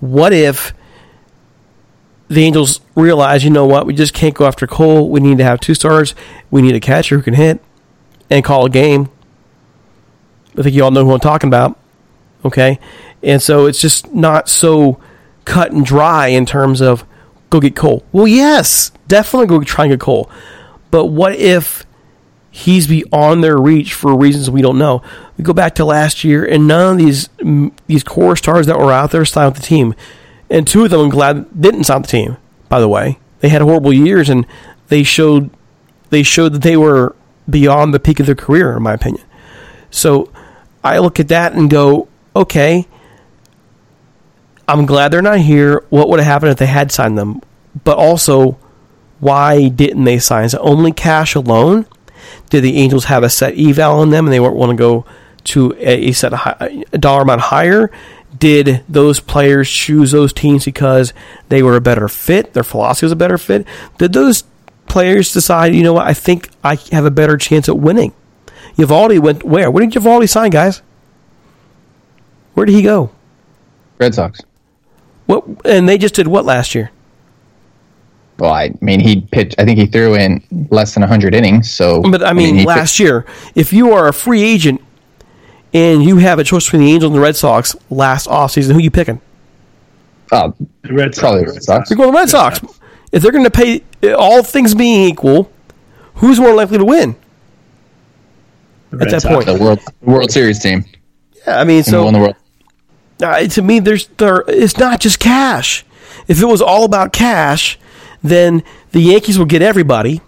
What 0.00 0.32
if 0.32 0.72
the 2.28 2.44
Angels 2.44 2.80
realize, 2.94 3.44
you 3.44 3.50
know 3.50 3.66
what, 3.66 3.86
we 3.86 3.94
just 3.94 4.14
can't 4.14 4.34
go 4.34 4.46
after 4.46 4.66
Cole. 4.66 5.08
We 5.08 5.20
need 5.20 5.38
to 5.38 5.44
have 5.44 5.60
two 5.60 5.74
stars. 5.74 6.14
We 6.50 6.62
need 6.62 6.74
a 6.74 6.80
catcher 6.80 7.16
who 7.16 7.22
can 7.22 7.34
hit 7.34 7.60
and 8.30 8.44
call 8.44 8.66
a 8.66 8.70
game. 8.70 9.08
I 10.56 10.62
think 10.62 10.74
you 10.74 10.84
all 10.84 10.90
know 10.90 11.04
who 11.04 11.12
I'm 11.12 11.20
talking 11.20 11.48
about. 11.48 11.78
Okay? 12.44 12.78
And 13.22 13.40
so 13.42 13.66
it's 13.66 13.80
just 13.80 14.12
not 14.14 14.48
so 14.48 15.00
cut 15.44 15.72
and 15.72 15.84
dry 15.84 16.28
in 16.28 16.46
terms 16.46 16.80
of 16.80 17.04
go 17.50 17.60
get 17.60 17.74
Cole. 17.74 18.04
Well, 18.12 18.28
yes, 18.28 18.92
definitely 19.06 19.46
go 19.46 19.62
try 19.62 19.86
and 19.86 19.92
get 19.92 20.00
Cole. 20.00 20.30
But 20.90 21.06
what 21.06 21.34
if 21.34 21.84
he's 22.50 22.86
beyond 22.86 23.42
their 23.44 23.56
reach 23.56 23.94
for 23.94 24.16
reasons 24.16 24.50
we 24.50 24.62
don't 24.62 24.78
know? 24.78 25.02
We 25.36 25.44
go 25.44 25.52
back 25.52 25.74
to 25.76 25.84
last 25.84 26.24
year, 26.24 26.44
and 26.44 26.66
none 26.66 26.92
of 26.92 26.98
these 26.98 27.28
these 27.86 28.02
core 28.04 28.36
stars 28.36 28.66
that 28.66 28.78
were 28.78 28.92
out 28.92 29.10
there 29.10 29.24
signed 29.24 29.52
with 29.52 29.62
the 29.62 29.66
team, 29.66 29.94
and 30.50 30.66
two 30.66 30.84
of 30.84 30.90
them 30.90 31.00
I'm 31.00 31.08
glad 31.08 31.60
didn't 31.60 31.84
sign 31.84 32.02
the 32.02 32.08
team. 32.08 32.36
By 32.68 32.80
the 32.80 32.88
way, 32.88 33.18
they 33.40 33.48
had 33.48 33.62
horrible 33.62 33.92
years, 33.92 34.28
and 34.28 34.46
they 34.88 35.02
showed 35.02 35.50
they 36.10 36.22
showed 36.22 36.52
that 36.54 36.62
they 36.62 36.76
were 36.76 37.14
beyond 37.48 37.94
the 37.94 38.00
peak 38.00 38.20
of 38.20 38.26
their 38.26 38.34
career, 38.34 38.76
in 38.76 38.82
my 38.82 38.94
opinion. 38.94 39.24
So 39.90 40.30
I 40.84 40.98
look 40.98 41.18
at 41.18 41.28
that 41.28 41.52
and 41.52 41.70
go, 41.70 42.08
okay, 42.36 42.86
I'm 44.66 44.86
glad 44.86 45.12
they're 45.12 45.22
not 45.22 45.40
here. 45.40 45.84
What 45.88 46.08
would 46.08 46.20
have 46.20 46.26
happened 46.26 46.52
if 46.52 46.58
they 46.58 46.66
had 46.66 46.92
signed 46.92 47.16
them? 47.16 47.40
But 47.84 47.96
also, 47.96 48.58
why 49.20 49.68
didn't 49.68 50.04
they 50.04 50.18
sign? 50.18 50.44
Is 50.44 50.54
it 50.54 50.60
only 50.62 50.92
cash 50.92 51.34
alone? 51.34 51.86
Did 52.50 52.62
the 52.62 52.76
Angels 52.76 53.04
have 53.04 53.22
a 53.22 53.30
set 53.30 53.58
eval 53.58 54.00
on 54.00 54.10
them 54.10 54.26
and 54.26 54.32
they 54.32 54.40
weren't 54.40 54.56
want 54.56 54.70
to 54.70 54.76
go 54.76 55.06
to 55.44 55.74
a, 55.78 56.12
set 56.12 56.32
a 56.32 56.98
dollar 56.98 57.22
amount 57.22 57.40
higher? 57.42 57.90
Did 58.38 58.84
those 58.88 59.20
players 59.20 59.68
choose 59.68 60.12
those 60.12 60.32
teams 60.32 60.64
because 60.64 61.12
they 61.48 61.62
were 61.62 61.76
a 61.76 61.80
better 61.80 62.08
fit? 62.08 62.52
Their 62.52 62.64
philosophy 62.64 63.06
was 63.06 63.12
a 63.12 63.16
better 63.16 63.38
fit? 63.38 63.66
Did 63.98 64.12
those 64.12 64.44
players 64.86 65.32
decide, 65.32 65.74
you 65.74 65.82
know 65.82 65.94
what, 65.94 66.06
I 66.06 66.14
think 66.14 66.48
I 66.62 66.76
have 66.92 67.04
a 67.04 67.10
better 67.10 67.36
chance 67.36 67.68
at 67.68 67.78
winning? 67.78 68.12
Eovaldi 68.76 69.18
went 69.18 69.42
where? 69.44 69.70
Where 69.70 69.84
did 69.84 70.00
Eovaldi 70.00 70.28
sign, 70.28 70.50
guys? 70.50 70.82
Where 72.54 72.66
did 72.66 72.74
he 72.74 72.82
go? 72.82 73.10
Red 73.98 74.14
Sox. 74.14 74.40
What? 75.26 75.44
And 75.64 75.88
they 75.88 75.98
just 75.98 76.14
did 76.14 76.28
what 76.28 76.44
last 76.44 76.74
year? 76.74 76.90
Well, 78.38 78.52
I 78.52 78.72
mean, 78.80 79.00
he 79.00 79.20
pitched. 79.20 79.56
I 79.58 79.64
think 79.64 79.78
he 79.78 79.86
threw 79.86 80.14
in 80.14 80.42
less 80.70 80.94
than 80.94 81.00
100 81.00 81.34
innings. 81.34 81.70
So, 81.70 82.02
But 82.02 82.22
I 82.24 82.32
mean, 82.32 82.54
he 82.54 82.64
last 82.64 83.00
year, 83.00 83.26
if 83.56 83.72
you 83.72 83.92
are 83.92 84.06
a 84.06 84.12
free 84.12 84.42
agent 84.42 84.80
and 85.74 86.02
you 86.02 86.16
have 86.18 86.38
a 86.38 86.44
choice 86.44 86.64
between 86.64 86.82
the 86.82 86.92
Angels 86.92 87.10
and 87.10 87.16
the 87.16 87.20
Red 87.22 87.36
Sox 87.36 87.76
last 87.90 88.26
offseason, 88.26 88.72
who 88.72 88.78
you 88.80 88.90
picking? 88.90 89.20
Oh, 90.32 90.54
The 90.82 90.92
Red 90.92 91.14
Sox. 91.14 91.20
probably 91.20 91.44
the 91.44 91.52
Red 91.52 91.62
Sox. 91.62 91.90
You're 91.90 91.96
going 91.96 92.10
the 92.12 92.18
Red 92.18 92.28
Sox. 92.30 92.60
If 93.12 93.22
they're 93.22 93.32
going 93.32 93.44
to 93.44 93.50
pay, 93.50 93.82
all 94.14 94.42
things 94.42 94.74
being 94.74 95.08
equal, 95.08 95.50
who's 96.16 96.38
more 96.38 96.54
likely 96.54 96.78
to 96.78 96.84
win 96.84 97.16
at 98.92 99.10
that 99.10 99.22
Sox. 99.22 99.34
point? 99.34 99.46
The 99.46 99.54
World 99.54 99.80
World 100.02 100.30
Series 100.30 100.58
team. 100.58 100.84
Yeah, 101.46 101.60
I 101.60 101.64
mean, 101.64 101.82
So, 101.82 102.04
so 102.06 102.10
the 102.10 102.18
world. 102.18 102.36
uh, 103.22 103.46
to 103.46 103.62
me, 103.62 103.78
there's 103.80 104.06
there. 104.18 104.44
It's 104.48 104.76
not 104.78 105.00
just 105.00 105.18
cash. 105.20 105.84
If 106.26 106.42
it 106.42 106.46
was 106.46 106.60
all 106.60 106.84
about 106.84 107.12
cash, 107.12 107.78
then 108.22 108.62
the 108.92 109.00
Yankees 109.00 109.38
would 109.38 109.48
get 109.48 109.62
everybody, 109.62 110.20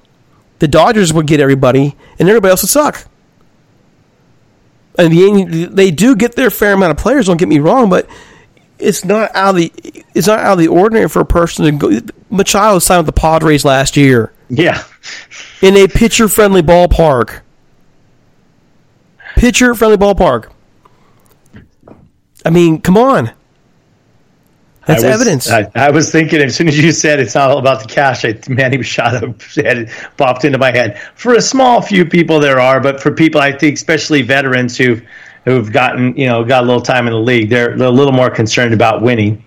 the 0.60 0.68
Dodgers 0.68 1.12
would 1.12 1.26
get 1.26 1.40
everybody, 1.40 1.94
and 2.18 2.28
everybody 2.28 2.50
else 2.50 2.62
would 2.62 2.70
suck. 2.70 3.06
And 4.98 5.12
the 5.12 5.66
they 5.70 5.90
do 5.90 6.14
get 6.16 6.34
their 6.34 6.50
fair 6.50 6.72
amount 6.74 6.90
of 6.92 6.96
players. 6.98 7.26
Don't 7.26 7.36
get 7.38 7.48
me 7.48 7.58
wrong, 7.58 7.88
but 7.88 8.08
it's 8.78 9.04
not 9.04 9.34
out 9.34 9.50
of 9.50 9.56
the 9.56 9.72
it's 10.14 10.26
not 10.26 10.40
out 10.40 10.52
of 10.54 10.58
the 10.58 10.68
ordinary 10.68 11.08
for 11.08 11.20
a 11.20 11.24
person 11.26 11.64
to 11.66 11.72
go. 12.00 12.00
Machado 12.30 12.78
signed 12.78 13.06
with 13.06 13.14
the 13.14 13.20
Padres 13.20 13.64
last 13.64 13.96
year 13.96 14.32
Yeah. 14.48 14.82
in 15.62 15.76
a 15.76 15.86
pitcher 15.88 16.28
friendly 16.28 16.62
ballpark. 16.62 17.40
Pitcher 19.36 19.74
friendly 19.74 19.96
ballpark. 19.96 20.50
I 22.44 22.50
mean, 22.50 22.80
come 22.80 22.96
on. 22.96 23.30
That's 24.86 25.04
I 25.04 25.08
was, 25.08 25.20
evidence. 25.20 25.50
I, 25.50 25.70
I 25.74 25.90
was 25.90 26.10
thinking 26.10 26.40
as 26.40 26.56
soon 26.56 26.68
as 26.68 26.78
you 26.78 26.90
said 26.92 27.20
it's 27.20 27.34
not 27.34 27.50
all 27.50 27.58
about 27.58 27.80
the 27.80 27.88
cash, 27.88 28.24
I, 28.24 28.38
man, 28.48 28.72
he 28.72 28.82
shot 28.82 29.22
up, 29.22 29.36
it 29.56 29.90
popped 30.16 30.44
into 30.44 30.58
my 30.58 30.70
head. 30.70 30.98
For 31.14 31.34
a 31.34 31.42
small 31.42 31.82
few 31.82 32.04
people, 32.04 32.40
there 32.40 32.58
are, 32.58 32.80
but 32.80 33.00
for 33.00 33.10
people, 33.12 33.40
I 33.40 33.52
think, 33.52 33.74
especially 33.74 34.22
veterans 34.22 34.76
who 34.76 35.00
who've 35.44 35.72
gotten, 35.72 36.16
you 36.16 36.26
know, 36.26 36.44
got 36.44 36.64
a 36.64 36.66
little 36.66 36.82
time 36.82 37.06
in 37.06 37.12
the 37.12 37.18
league, 37.18 37.48
they're, 37.48 37.76
they're 37.76 37.88
a 37.88 37.90
little 37.90 38.12
more 38.12 38.28
concerned 38.30 38.74
about 38.74 39.00
winning. 39.00 39.42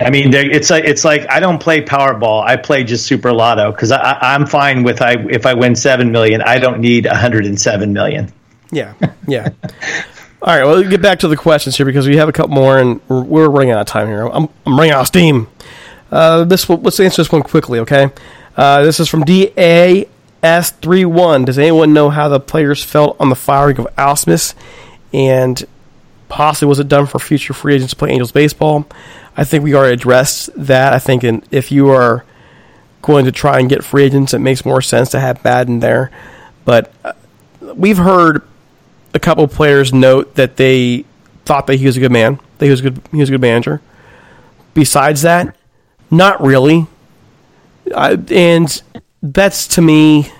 I 0.00 0.10
mean, 0.10 0.34
it's 0.34 0.70
like 0.70 0.84
it's 0.84 1.04
like 1.04 1.30
I 1.30 1.38
don't 1.40 1.60
play 1.60 1.80
Powerball. 1.80 2.42
I 2.44 2.56
play 2.56 2.82
just 2.82 3.06
Super 3.06 3.32
Lotto 3.32 3.70
because 3.70 3.92
I, 3.92 4.18
I'm 4.20 4.44
fine 4.44 4.82
with 4.82 5.00
I 5.00 5.14
if 5.30 5.46
I 5.46 5.54
win 5.54 5.76
seven 5.76 6.10
million. 6.10 6.42
I 6.42 6.58
don't 6.58 6.80
need 6.80 7.06
107 7.06 7.92
million. 7.92 8.32
Yeah, 8.72 8.94
yeah. 9.28 9.50
All 10.44 10.54
right, 10.54 10.62
well, 10.62 10.76
let's 10.76 10.90
get 10.90 11.00
back 11.00 11.20
to 11.20 11.28
the 11.28 11.38
questions 11.38 11.78
here 11.78 11.86
because 11.86 12.06
we 12.06 12.18
have 12.18 12.28
a 12.28 12.32
couple 12.32 12.54
more, 12.54 12.76
and 12.76 13.00
we're, 13.08 13.48
running 13.48 13.70
out 13.70 13.80
of 13.80 13.86
time 13.86 14.08
here. 14.08 14.26
I'm, 14.26 14.46
I'm 14.66 14.76
running 14.76 14.90
out 14.90 15.00
of 15.00 15.06
steam. 15.06 15.48
Uh, 16.12 16.44
this 16.44 16.68
one- 16.68 16.82
let's 16.82 17.00
answer 17.00 17.22
this 17.22 17.32
one 17.32 17.42
quickly, 17.42 17.78
okay? 17.78 18.10
Uh, 18.54 18.82
this 18.82 19.00
is 19.00 19.08
from 19.08 19.24
DAS31. 19.24 21.46
Does 21.46 21.58
anyone 21.58 21.94
know 21.94 22.10
how 22.10 22.28
the 22.28 22.40
players 22.40 22.84
felt 22.84 23.16
on 23.18 23.30
the 23.30 23.34
firing 23.34 23.78
of 23.78 23.86
Ausmus, 23.96 24.52
and 25.14 25.64
possibly 26.28 26.68
was 26.68 26.78
it 26.78 26.88
done 26.88 27.06
for 27.06 27.18
future 27.18 27.54
free 27.54 27.76
agents 27.76 27.94
to 27.94 27.96
play 27.96 28.10
Angels 28.10 28.30
baseball? 28.30 28.86
I 29.38 29.44
think 29.44 29.64
we 29.64 29.74
already 29.74 29.94
addressed 29.94 30.50
that. 30.58 30.92
I 30.92 30.98
think 30.98 31.24
in, 31.24 31.42
if 31.50 31.72
you 31.72 31.88
are 31.88 32.22
going 33.00 33.24
to 33.24 33.32
try 33.32 33.60
and 33.60 33.70
get 33.70 33.82
free 33.82 34.04
agents, 34.04 34.34
it 34.34 34.40
makes 34.40 34.66
more 34.66 34.82
sense 34.82 35.08
to 35.12 35.20
have 35.20 35.42
Maddon 35.42 35.80
there. 35.80 36.10
But 36.66 36.92
uh, 37.02 37.14
we've 37.74 37.96
heard 37.96 38.42
a 39.14 39.20
couple 39.20 39.46
players 39.48 39.92
note 39.92 40.34
that 40.34 40.56
they 40.56 41.04
thought 41.44 41.66
that 41.68 41.76
he 41.76 41.86
was 41.86 41.96
a 41.96 42.00
good 42.00 42.12
man, 42.12 42.38
that 42.58 42.66
he 42.66 42.70
was 42.70 42.80
a 42.80 42.90
good, 42.90 43.00
he 43.12 43.18
was 43.18 43.28
a 43.28 43.32
good 43.32 43.40
manager. 43.40 43.80
Besides 44.74 45.22
that, 45.22 45.56
not 46.10 46.42
really. 46.42 46.86
I, 47.94 48.18
and 48.30 48.82
that's 49.22 49.66
to 49.68 49.82
me, 49.82 50.30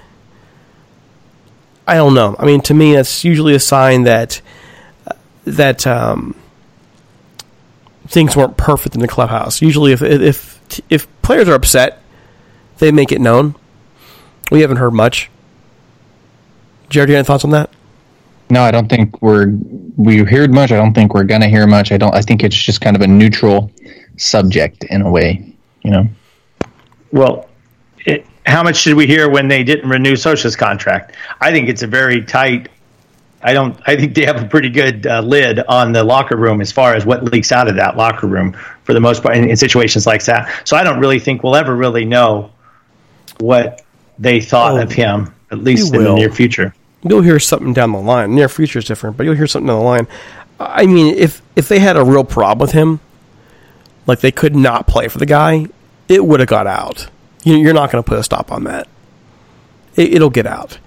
I 1.87 1.95
don't 1.95 2.14
know. 2.14 2.35
I 2.39 2.47
mean, 2.47 2.61
to 2.62 2.75
me, 2.75 2.95
that's 2.95 3.25
usually 3.25 3.55
a 3.55 3.61
sign 3.61 4.05
that 4.05 4.41
that 5.45 5.87
um, 5.87 6.35
things 8.09 8.37
weren't 8.37 8.57
perfect 8.57 8.95
in 8.95 9.01
the 9.01 9.09
clubhouse. 9.09 9.62
Usually, 9.62 9.93
if 9.93 10.03
if 10.03 10.61
if 10.91 11.22
players 11.22 11.49
are 11.49 11.55
upset, 11.55 12.03
they 12.79 12.91
make 12.91 13.12
it 13.12 13.20
known. 13.20 13.55
We 14.51 14.62
haven't 14.62 14.79
heard 14.79 14.93
much. 14.95 15.31
Jared, 16.89 17.09
do 17.09 17.12
you 17.12 17.16
have 17.16 17.25
any 17.25 17.27
thoughts 17.27 17.45
on 17.45 17.51
that? 17.51 17.70
No, 18.51 18.63
I 18.63 18.71
don't 18.71 18.89
think 18.89 19.21
we're 19.23 19.53
we 19.97 20.19
heard 20.19 20.53
much. 20.53 20.71
I 20.73 20.77
don't 20.77 20.95
think 20.95 21.15
we're 21.15 21.25
gonna 21.25 21.49
hear 21.49 21.67
much. 21.67 21.93
I 21.93 21.97
don't. 21.97 22.15
I 22.15 22.21
think 22.21 22.43
it's 22.43 22.57
just 22.57 22.81
kind 22.81 22.95
of 22.97 23.03
a 23.03 23.07
neutral 23.07 23.71
subject 24.17 24.85
in 24.85 25.03
a 25.03 25.11
way. 25.11 25.53
You 25.83 25.91
know. 25.91 26.09
Well, 27.13 27.49
it, 28.05 28.27
how 28.47 28.63
much 28.63 28.85
did 28.85 28.95
we 28.95 29.07
hear 29.07 29.31
when 29.31 29.49
they 29.49 29.65
didn't 29.65 29.89
renew 29.89 30.13
Scioscia's 30.13 30.57
contract? 30.57 31.15
I 31.41 31.53
think 31.53 31.69
it's 31.69 31.83
a 31.83 31.87
very 31.87 32.23
tight. 32.25 32.69
I 33.43 33.53
don't. 33.53 33.79
I 33.87 33.97
think 33.97 34.15
they 34.15 34.25
have 34.25 34.43
a 34.43 34.47
pretty 34.47 34.71
good 34.71 35.07
uh, 35.07 35.21
lid 35.21 35.61
on 35.61 35.93
the 35.93 36.05
locker 36.05 36.37
room 36.37 36.61
as 36.61 36.73
far 36.73 36.95
as 36.95 37.07
what 37.07 37.25
leaks 37.25 37.53
out 37.53 37.69
of 37.69 37.77
that 37.77 37.97
locker 37.97 38.27
room 38.27 38.53
for 38.85 38.95
the 38.95 39.01
most 39.01 39.23
part 39.23 39.37
in, 39.37 39.49
in 39.49 39.57
situations 39.57 40.07
like 40.07 40.25
that. 40.25 40.67
So 40.67 40.77
I 40.77 40.85
don't 40.85 41.01
really 41.01 41.19
think 41.19 41.43
we'll 41.43 41.57
ever 41.57 41.75
really 41.75 42.05
know 42.05 42.51
what 43.41 43.83
they 44.19 44.41
thought 44.41 44.79
Oh, 44.79 44.83
of 44.83 44.93
him, 44.93 45.35
at 45.51 45.59
least 45.59 45.93
you 45.93 46.01
in 46.01 46.05
the 46.05 46.15
near 46.15 46.31
future. 46.31 46.75
You'll 47.05 47.23
hear 47.23 47.39
something 47.39 47.73
down 47.73 47.93
the 47.93 48.01
line. 48.01 48.35
Near 48.35 48.49
future 48.49 48.79
is 48.79 48.85
different, 48.85 49.17
but 49.17 49.25
you'll 49.25 49.37
hear 49.37 49.47
something 49.47 49.69
down 49.69 49.79
the 49.79 49.85
line. 49.85 50.09
I 50.59 50.87
mean, 50.87 51.15
if 51.15 51.43
if 51.57 51.69
they 51.69 51.79
had 51.79 51.97
a 51.97 52.05
real 52.05 52.25
problem 52.25 52.65
with 52.65 52.73
him, 52.73 53.01
like 54.07 54.21
they 54.21 54.33
could 54.33 54.57
not 54.57 54.87
play 54.87 55.09
for 55.09 55.19
the 55.19 55.27
guy, 55.27 55.67
it 56.09 56.25
would 56.25 56.41
have 56.41 56.49
got 56.49 56.67
out. 56.67 57.09
You, 57.43 57.57
you're 57.57 57.75
not 57.75 57.91
going 57.91 58.03
to 58.03 58.09
put 58.09 58.19
a 58.19 58.23
stop 58.23 58.51
on 58.51 58.65
that. 58.65 58.89
It, 59.97 60.15
it'll 60.15 60.31
get 60.31 60.47
out. 60.47 60.79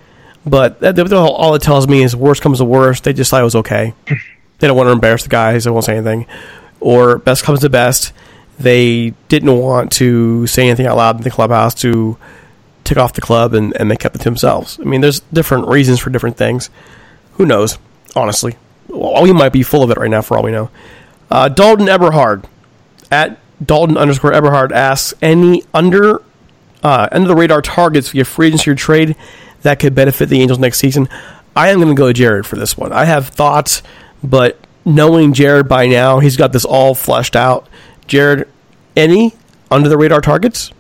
But 0.46 0.82
all, 1.14 1.56
it 1.56 1.62
tells 1.62 1.88
me 1.88 2.04
is 2.04 2.16
worst 2.16 2.42
comes 2.42 2.60
to 2.60 2.66
worst. 2.66 3.04
They 3.04 3.14
decide 3.14 3.42
it 3.42 3.44
was 3.44 3.56
okay. 3.56 3.94
They 4.60 4.68
don't 4.68 4.78
want 4.78 4.88
to 4.88 4.92
embarrass 4.92 5.24
the 5.24 5.30
guys. 5.30 5.66
They 5.66 5.72
won't 5.72 5.86
say 5.86 5.98
anything. 5.98 6.26
Or 6.80 7.18
best 7.18 7.44
comes 7.44 7.60
to 7.60 7.70
best. 7.70 8.14
They 8.58 9.14
didn't 9.28 9.56
want 9.56 9.92
to 9.94 10.48
say 10.48 10.68
anything 10.68 10.88
out 10.88 10.98
loud 10.98 11.18
in 11.18 11.24
the 11.24 11.30
clubhouse 11.30 11.76
to 11.76 12.18
took 12.88 12.98
off 12.98 13.14
the 13.14 13.22
club 13.22 13.54
and, 13.54 13.76
and 13.80 13.92
they 13.92 13.96
kept 13.96 14.16
it 14.16 14.20
to 14.20 14.24
themselves. 14.24 14.80
I 14.80 14.84
mean, 14.84 15.02
there's 15.02 15.20
different 15.20 15.68
reasons 15.68 16.00
for 16.00 16.10
different 16.10 16.38
things. 16.38 16.70
Who 17.34 17.46
knows? 17.46 17.78
Honestly, 18.16 18.58
well, 18.88 19.22
we 19.22 19.32
might 19.32 19.54
be 19.54 19.64
full 19.64 19.84
of 19.84 19.92
it 19.92 19.98
right 19.98 20.10
now 20.10 20.22
for 20.22 20.38
all 20.38 20.44
we 20.44 20.52
know. 20.52 20.72
Uh, 21.30 21.50
Dalton 21.50 21.88
Eberhard 21.88 22.46
at 23.12 23.38
Dalton 23.64 23.98
underscore 23.98 24.32
Eberhard 24.34 24.72
asks 24.72 25.14
any 25.22 25.64
under 25.74 26.22
uh, 26.84 27.10
under 27.12 27.28
the 27.28 27.36
radar 27.36 27.62
targets 27.62 28.10
via 28.10 28.24
free 28.24 28.48
agency 28.48 28.72
or 28.72 28.76
trade 28.76 29.16
that 29.64 29.80
could 29.80 29.96
benefit 29.96 30.30
the 30.30 30.42
Angels 30.42 30.60
next 30.60 30.80
season. 30.80 31.10
I 31.56 31.70
am 31.70 31.80
going 31.80 31.90
to 31.90 32.00
go 32.00 32.08
to 32.08 32.14
Jared 32.14 32.46
for 32.46 32.56
this 32.56 32.78
one. 32.78 32.94
I 32.94 33.06
have 33.06 33.30
thoughts, 33.30 33.82
but 34.24 34.60
knowing 34.86 35.34
Jared 35.34 35.68
by 35.68 35.88
now, 35.88 36.20
he's 36.20 36.38
got 36.38 36.54
this 36.54 36.66
all 36.66 36.94
fleshed 36.94 37.36
out. 37.36 37.68
Jared, 38.06 38.48
any 38.96 39.34
under 39.72 39.90
the 39.90 39.98
radar 39.98 40.22
targets? 40.22 40.72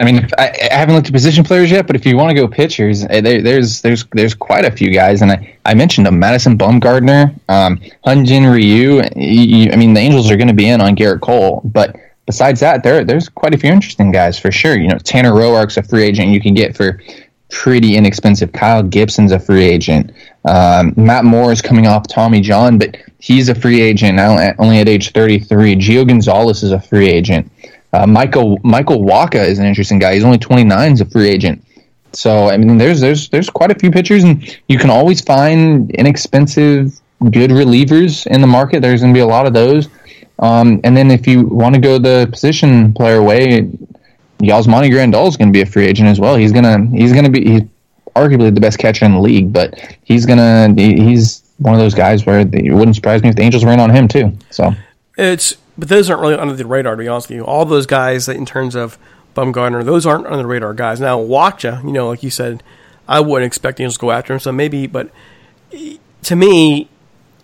I 0.00 0.04
mean, 0.04 0.28
I, 0.36 0.52
I 0.70 0.74
haven't 0.74 0.94
looked 0.94 1.06
at 1.06 1.12
position 1.12 1.44
players 1.44 1.70
yet, 1.70 1.86
but 1.86 1.94
if 1.94 2.04
you 2.04 2.16
want 2.16 2.30
to 2.30 2.34
go 2.34 2.48
pitchers, 2.48 3.04
eh, 3.04 3.20
there, 3.20 3.40
there's 3.40 3.82
there's 3.82 4.04
there's 4.12 4.34
quite 4.34 4.64
a 4.64 4.70
few 4.70 4.92
guys, 4.92 5.22
and 5.22 5.30
I, 5.30 5.56
I 5.64 5.74
mentioned 5.74 6.06
them: 6.06 6.18
Madison 6.18 6.58
Bumgarner, 6.58 7.38
um, 7.48 7.78
Hyun-Jin 8.04 8.46
Ryu. 8.46 9.00
I 9.00 9.76
mean, 9.76 9.94
the 9.94 10.00
Angels 10.00 10.30
are 10.30 10.36
going 10.36 10.48
to 10.48 10.54
be 10.54 10.68
in 10.68 10.80
on 10.80 10.96
Gerrit 10.96 11.20
Cole, 11.20 11.62
but 11.64 11.94
besides 12.26 12.60
that, 12.60 12.82
there 12.82 13.04
there's 13.04 13.28
quite 13.28 13.54
a 13.54 13.58
few 13.58 13.70
interesting 13.70 14.10
guys 14.10 14.38
for 14.38 14.50
sure. 14.50 14.76
You 14.76 14.88
know, 14.88 14.98
Tanner 14.98 15.32
Roark's 15.32 15.76
a 15.76 15.82
free 15.82 16.04
agent 16.04 16.28
you 16.30 16.40
can 16.40 16.54
get 16.54 16.76
for 16.76 17.00
pretty 17.52 17.96
inexpensive. 17.96 18.50
Kyle 18.52 18.82
Gibson's 18.82 19.30
a 19.30 19.38
free 19.38 19.64
agent. 19.64 20.10
Um, 20.46 20.94
Matt 20.96 21.24
Moore 21.24 21.52
is 21.52 21.62
coming 21.62 21.86
off 21.86 22.08
Tommy 22.08 22.40
John, 22.40 22.78
but 22.78 22.96
he's 23.20 23.48
a 23.48 23.54
free 23.54 23.80
agent 23.80 24.16
now, 24.16 24.52
only 24.58 24.78
at 24.78 24.88
age 24.88 25.12
33. 25.12 25.76
Gio 25.76 26.08
Gonzalez 26.08 26.62
is 26.62 26.72
a 26.72 26.80
free 26.80 27.08
agent. 27.08 27.52
Uh, 27.92 28.06
Michael 28.06 28.58
Michael 28.62 29.02
Waka 29.02 29.42
is 29.42 29.58
an 29.58 29.66
interesting 29.66 29.98
guy. 29.98 30.14
He's 30.14 30.24
only 30.24 30.38
29, 30.38 30.90
he's 30.90 31.00
a 31.00 31.04
free 31.04 31.28
agent. 31.28 31.64
So 32.12 32.48
I 32.48 32.56
mean, 32.56 32.78
there's 32.78 33.00
there's 33.00 33.28
there's 33.30 33.50
quite 33.50 33.70
a 33.70 33.74
few 33.74 33.90
pitchers, 33.90 34.24
and 34.24 34.58
you 34.68 34.78
can 34.78 34.90
always 34.90 35.20
find 35.20 35.90
inexpensive, 35.92 37.00
good 37.30 37.50
relievers 37.50 38.26
in 38.26 38.40
the 38.40 38.46
market. 38.46 38.80
There's 38.80 39.00
going 39.00 39.12
to 39.12 39.16
be 39.16 39.22
a 39.22 39.26
lot 39.26 39.46
of 39.46 39.52
those. 39.52 39.88
Um, 40.38 40.80
and 40.84 40.96
then 40.96 41.10
if 41.10 41.26
you 41.26 41.46
want 41.46 41.74
to 41.74 41.80
go 41.80 41.98
the 41.98 42.28
position 42.30 42.92
player 42.92 43.22
way, 43.22 43.70
Yasmani 44.40 44.90
Grandal 44.90 45.28
is 45.28 45.36
going 45.36 45.48
to 45.48 45.52
be 45.52 45.62
a 45.62 45.66
free 45.66 45.86
agent 45.86 46.08
as 46.08 46.18
well. 46.18 46.36
He's 46.36 46.52
gonna 46.52 46.86
he's 46.86 47.12
gonna 47.12 47.30
be 47.30 47.44
he's 47.44 47.62
arguably 48.16 48.54
the 48.54 48.60
best 48.60 48.78
catcher 48.78 49.04
in 49.04 49.12
the 49.12 49.20
league, 49.20 49.52
but 49.52 49.78
he's 50.02 50.26
gonna 50.26 50.74
he's 50.76 51.42
one 51.58 51.74
of 51.74 51.80
those 51.80 51.94
guys 51.94 52.26
where 52.26 52.40
it 52.40 52.74
wouldn't 52.74 52.96
surprise 52.96 53.22
me 53.22 53.28
if 53.28 53.36
the 53.36 53.42
Angels 53.42 53.64
ran 53.64 53.80
on 53.80 53.90
him 53.90 54.08
too. 54.08 54.36
So 54.50 54.74
It's 55.16 55.56
but 55.82 55.88
those 55.88 56.08
aren't 56.08 56.22
really 56.22 56.36
under 56.36 56.54
the 56.54 56.64
radar 56.64 56.94
to 56.94 57.02
be 57.02 57.08
honest 57.08 57.28
with 57.28 57.38
you. 57.38 57.44
All 57.44 57.64
those 57.64 57.86
guys 57.86 58.28
in 58.28 58.46
terms 58.46 58.76
of 58.76 58.96
Bumgarner, 59.34 59.84
those 59.84 60.06
aren't 60.06 60.26
under 60.26 60.36
the 60.36 60.46
radar 60.46 60.74
guys. 60.74 61.00
Now 61.00 61.18
Wacha, 61.18 61.82
you 61.82 61.90
know, 61.90 62.06
like 62.06 62.22
you 62.22 62.30
said, 62.30 62.62
I 63.08 63.18
wouldn't 63.18 63.48
expect 63.48 63.78
the 63.78 63.82
Angels 63.82 63.96
to 63.96 64.00
go 64.02 64.12
after 64.12 64.32
him. 64.32 64.38
So 64.38 64.52
maybe, 64.52 64.86
but 64.86 65.10
eh, 65.72 65.96
to 66.22 66.36
me, 66.36 66.88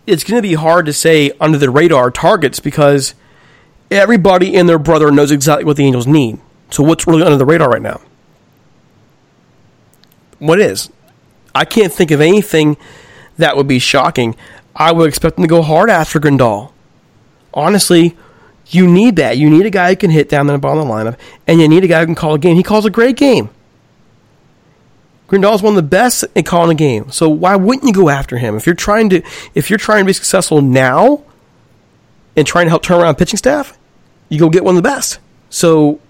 it's 0.06 0.22
going 0.22 0.40
to 0.40 0.48
be 0.48 0.54
hard 0.54 0.86
to 0.86 0.92
say 0.92 1.32
under 1.40 1.58
the 1.58 1.68
radar 1.68 2.12
targets 2.12 2.60
because 2.60 3.16
everybody 3.90 4.54
and 4.54 4.68
their 4.68 4.78
brother 4.78 5.10
knows 5.10 5.32
exactly 5.32 5.64
what 5.64 5.76
the 5.76 5.84
Angels 5.84 6.06
need. 6.06 6.38
So 6.70 6.84
what's 6.84 7.08
really 7.08 7.24
under 7.24 7.38
the 7.38 7.44
radar 7.44 7.68
right 7.68 7.82
now? 7.82 8.00
What 10.38 10.60
is? 10.60 10.92
I 11.56 11.64
can't 11.64 11.92
think 11.92 12.12
of 12.12 12.20
anything 12.20 12.76
that 13.36 13.56
would 13.56 13.66
be 13.66 13.80
shocking. 13.80 14.36
I 14.76 14.92
would 14.92 15.08
expect 15.08 15.34
them 15.34 15.42
to 15.42 15.48
go 15.48 15.60
hard 15.60 15.90
after 15.90 16.20
Grandal 16.20 16.70
honestly, 17.58 18.16
you 18.70 18.86
need 18.86 19.16
that. 19.16 19.36
You 19.38 19.50
need 19.50 19.66
a 19.66 19.70
guy 19.70 19.90
who 19.90 19.96
can 19.96 20.10
hit 20.10 20.28
down 20.28 20.46
the 20.46 20.58
bottom 20.58 20.78
of 20.78 20.86
the 20.88 20.92
lineup, 20.92 21.18
and 21.46 21.60
you 21.60 21.68
need 21.68 21.84
a 21.84 21.88
guy 21.88 22.00
who 22.00 22.06
can 22.06 22.14
call 22.14 22.34
a 22.34 22.38
game. 22.38 22.56
He 22.56 22.62
calls 22.62 22.84
a 22.84 22.90
great 22.90 23.16
game. 23.16 23.50
Grandal's 25.26 25.62
one 25.62 25.72
of 25.72 25.76
the 25.76 25.82
best 25.82 26.24
at 26.34 26.46
calling 26.46 26.70
a 26.70 26.74
game. 26.74 27.10
So 27.10 27.28
why 27.28 27.54
wouldn't 27.54 27.86
you 27.86 27.92
go 27.92 28.08
after 28.08 28.38
him 28.38 28.56
if 28.56 28.64
you're 28.64 28.74
trying 28.74 29.10
to 29.10 29.22
if 29.54 29.68
you're 29.68 29.78
trying 29.78 30.04
to 30.04 30.06
be 30.06 30.14
successful 30.14 30.62
now 30.62 31.22
and 32.34 32.46
trying 32.46 32.64
to 32.64 32.70
help 32.70 32.82
turn 32.82 33.00
around 33.00 33.16
pitching 33.16 33.36
staff? 33.36 33.78
You 34.30 34.38
go 34.38 34.48
get 34.48 34.64
one 34.64 34.76
of 34.76 34.82
the 34.82 34.88
best. 34.88 35.18
So 35.50 36.00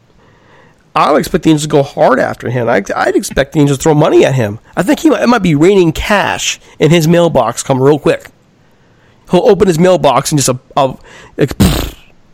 I 0.94 1.10
would 1.10 1.18
expect 1.18 1.44
the 1.44 1.50
Angels 1.50 1.64
to 1.64 1.68
go 1.68 1.82
hard 1.82 2.20
after 2.20 2.48
him. 2.50 2.68
I, 2.68 2.82
I'd 2.94 3.16
expect 3.16 3.52
the 3.52 3.60
Angels 3.60 3.78
to 3.78 3.82
throw 3.82 3.94
money 3.94 4.24
at 4.24 4.34
him. 4.36 4.60
I 4.76 4.82
think 4.84 5.00
he 5.00 5.10
might, 5.10 5.22
it 5.22 5.28
might 5.28 5.42
be 5.42 5.54
raining 5.54 5.92
cash 5.92 6.60
in 6.78 6.90
his 6.90 7.08
mailbox 7.08 7.62
come 7.62 7.82
real 7.82 7.98
quick. 7.98 8.30
He'll 9.30 9.48
open 9.48 9.66
his 9.66 9.78
mailbox 9.78 10.30
and 10.30 10.38
just 10.38 10.48
a, 10.48 10.58
a, 10.76 10.96
like, 11.36 11.52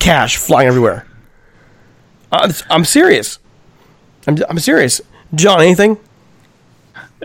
cash 0.05 0.37
flying 0.37 0.69
everywhere. 0.69 1.07
Uh, 2.31 2.53
I'm 2.69 2.85
serious. 2.85 3.39
I'm, 4.27 4.37
I'm 4.49 4.59
serious. 4.59 5.01
John, 5.35 5.61
anything? 5.61 5.99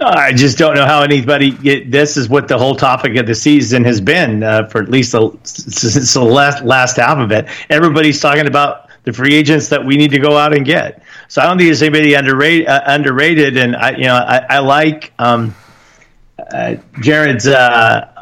I 0.02 0.32
just 0.32 0.58
don't 0.58 0.76
know 0.76 0.86
how 0.86 1.02
anybody. 1.02 1.52
This 1.84 2.16
is 2.16 2.30
what 2.30 2.48
the 2.48 2.58
whole 2.58 2.76
topic 2.76 3.18
of 3.18 3.28
the 3.28 3.36
season 3.36 3.84
has 3.84 4.00
been 4.00 4.44
uh, 4.44 4.68
for 4.68 4.82
at 4.82 4.90
least 4.90 5.12
the, 5.12 5.38
since 5.44 6.14
the 6.14 6.24
last 6.24 6.64
last 6.64 6.96
half 6.96 7.18
of 7.18 7.34
it. 7.34 7.48
Everybody's 7.70 8.22
talking 8.22 8.48
about 8.48 8.90
the 9.04 9.12
free 9.12 9.36
agents 9.36 9.68
that 9.70 9.86
we 9.86 9.98
need 9.98 10.12
to 10.12 10.20
go 10.20 10.38
out 10.38 10.56
and 10.56 10.66
get. 10.66 11.04
So 11.28 11.42
I 11.42 11.48
don't 11.48 11.58
think 11.58 11.68
there's 11.68 11.82
anybody 11.82 12.14
underrated. 12.14 12.68
Uh, 12.70 12.82
underrated, 12.86 13.58
and 13.58 13.76
I, 13.76 13.92
you 13.92 14.06
know, 14.06 14.16
I, 14.16 14.46
I 14.50 14.60
like 14.60 15.12
um, 15.20 15.54
uh, 16.54 16.76
Jared's. 17.02 17.46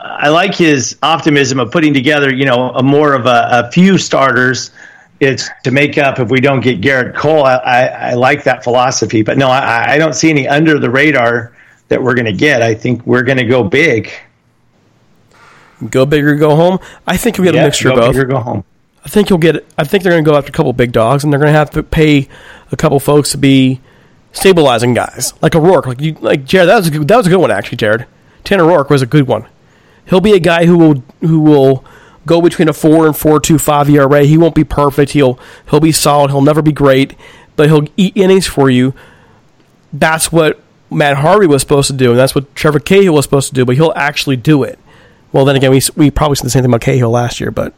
I 0.09 0.29
like 0.29 0.55
his 0.55 0.97
optimism 1.03 1.59
of 1.59 1.71
putting 1.71 1.93
together, 1.93 2.33
you 2.33 2.45
know, 2.45 2.71
a 2.71 2.83
more 2.83 3.13
of 3.13 3.25
a, 3.25 3.47
a 3.67 3.71
few 3.71 3.97
starters. 3.97 4.71
It's 5.19 5.49
to 5.63 5.71
make 5.71 5.97
up 5.97 6.19
if 6.19 6.29
we 6.29 6.39
don't 6.39 6.61
get 6.61 6.79
Gerrit 6.81 7.15
Cole. 7.15 7.43
I, 7.43 7.55
I, 7.55 7.81
I 7.85 8.13
like 8.13 8.43
that 8.43 8.63
philosophy, 8.63 9.23
but 9.23 9.37
no, 9.37 9.47
I, 9.49 9.93
I 9.93 9.97
don't 9.97 10.13
see 10.13 10.29
any 10.29 10.47
under 10.47 10.77
the 10.77 10.89
radar 10.89 11.55
that 11.87 12.01
we're 12.01 12.13
going 12.13 12.25
to 12.25 12.33
get. 12.33 12.61
I 12.61 12.75
think 12.75 13.05
we're 13.07 13.23
going 13.23 13.39
to 13.39 13.45
go 13.45 13.63
big. 13.63 14.11
Go 15.89 16.05
big 16.05 16.23
or 16.23 16.35
go 16.35 16.55
home. 16.55 16.79
I 17.05 17.17
think 17.17 17.37
we 17.37 17.45
get 17.45 17.55
Yeah, 17.55 17.61
a 17.61 17.65
mixture 17.65 17.89
of 17.89 17.95
both. 17.95 18.13
big 18.13 18.23
or 18.23 18.25
go 18.25 18.39
home. 18.39 18.63
I 19.05 19.09
think 19.09 19.29
you'll 19.29 19.39
get. 19.39 19.65
I 19.77 19.83
think 19.83 20.03
they're 20.03 20.11
going 20.13 20.23
to 20.23 20.29
go 20.29 20.37
after 20.37 20.49
a 20.49 20.53
couple 20.53 20.73
big 20.73 20.91
dogs, 20.91 21.23
and 21.23 21.31
they're 21.31 21.39
going 21.39 21.51
to 21.53 21.57
have 21.57 21.69
to 21.71 21.83
pay 21.83 22.27
a 22.71 22.75
couple 22.75 22.99
folks 22.99 23.31
to 23.31 23.37
be 23.37 23.79
stabilizing 24.33 24.93
guys, 24.93 25.33
like 25.41 25.55
a 25.55 25.59
Roark. 25.59 25.85
Like 25.85 26.01
you, 26.01 26.13
like 26.19 26.45
Jared. 26.45 26.69
That 26.69 26.77
was 26.77 26.87
a 26.87 26.91
good, 26.91 27.07
that 27.07 27.17
was 27.17 27.27
a 27.27 27.29
good 27.29 27.37
one 27.39 27.51
actually. 27.51 27.77
Jared 27.77 28.05
Tanner 28.43 28.63
Roark 28.63 28.89
was 28.89 29.01
a 29.01 29.05
good 29.05 29.27
one. 29.27 29.45
He'll 30.09 30.21
be 30.21 30.33
a 30.33 30.39
guy 30.39 30.65
who 30.65 30.77
will 30.77 31.03
who 31.21 31.39
will 31.39 31.83
go 32.25 32.41
between 32.41 32.69
a 32.69 32.73
four 32.73 33.05
and 33.05 33.15
four 33.15 33.39
two 33.39 33.59
five 33.59 33.89
ERA. 33.89 34.23
He 34.23 34.37
won't 34.37 34.55
be 34.55 34.63
perfect. 34.63 35.11
He'll 35.11 35.39
he'll 35.69 35.79
be 35.79 35.91
solid. 35.91 36.31
He'll 36.31 36.41
never 36.41 36.61
be 36.61 36.71
great, 36.71 37.15
but 37.55 37.67
he'll 37.67 37.87
eat 37.97 38.15
innings 38.15 38.47
for 38.47 38.69
you. 38.69 38.93
That's 39.91 40.31
what 40.31 40.59
Matt 40.89 41.17
Harvey 41.17 41.47
was 41.47 41.61
supposed 41.61 41.87
to 41.87 41.95
do, 41.95 42.11
and 42.11 42.19
that's 42.19 42.35
what 42.35 42.53
Trevor 42.55 42.79
Cahill 42.79 43.13
was 43.13 43.25
supposed 43.25 43.49
to 43.49 43.55
do. 43.55 43.65
But 43.65 43.75
he'll 43.75 43.93
actually 43.95 44.37
do 44.37 44.63
it. 44.63 44.79
Well, 45.31 45.45
then 45.45 45.55
again, 45.55 45.71
we 45.71 45.81
we 45.95 46.11
probably 46.11 46.35
said 46.35 46.45
the 46.45 46.51
same 46.51 46.63
thing 46.63 46.71
about 46.71 46.81
Cahill 46.81 47.09
last 47.09 47.39
year, 47.39 47.51
but 47.51 47.73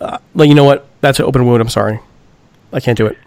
uh, 0.00 0.18
you 0.36 0.54
know 0.54 0.64
what? 0.64 0.86
That's 1.00 1.18
an 1.18 1.24
open 1.24 1.44
wound. 1.46 1.60
I'm 1.60 1.68
sorry, 1.68 2.00
I 2.72 2.80
can't 2.80 2.96
do 2.96 3.06
it. 3.06 3.18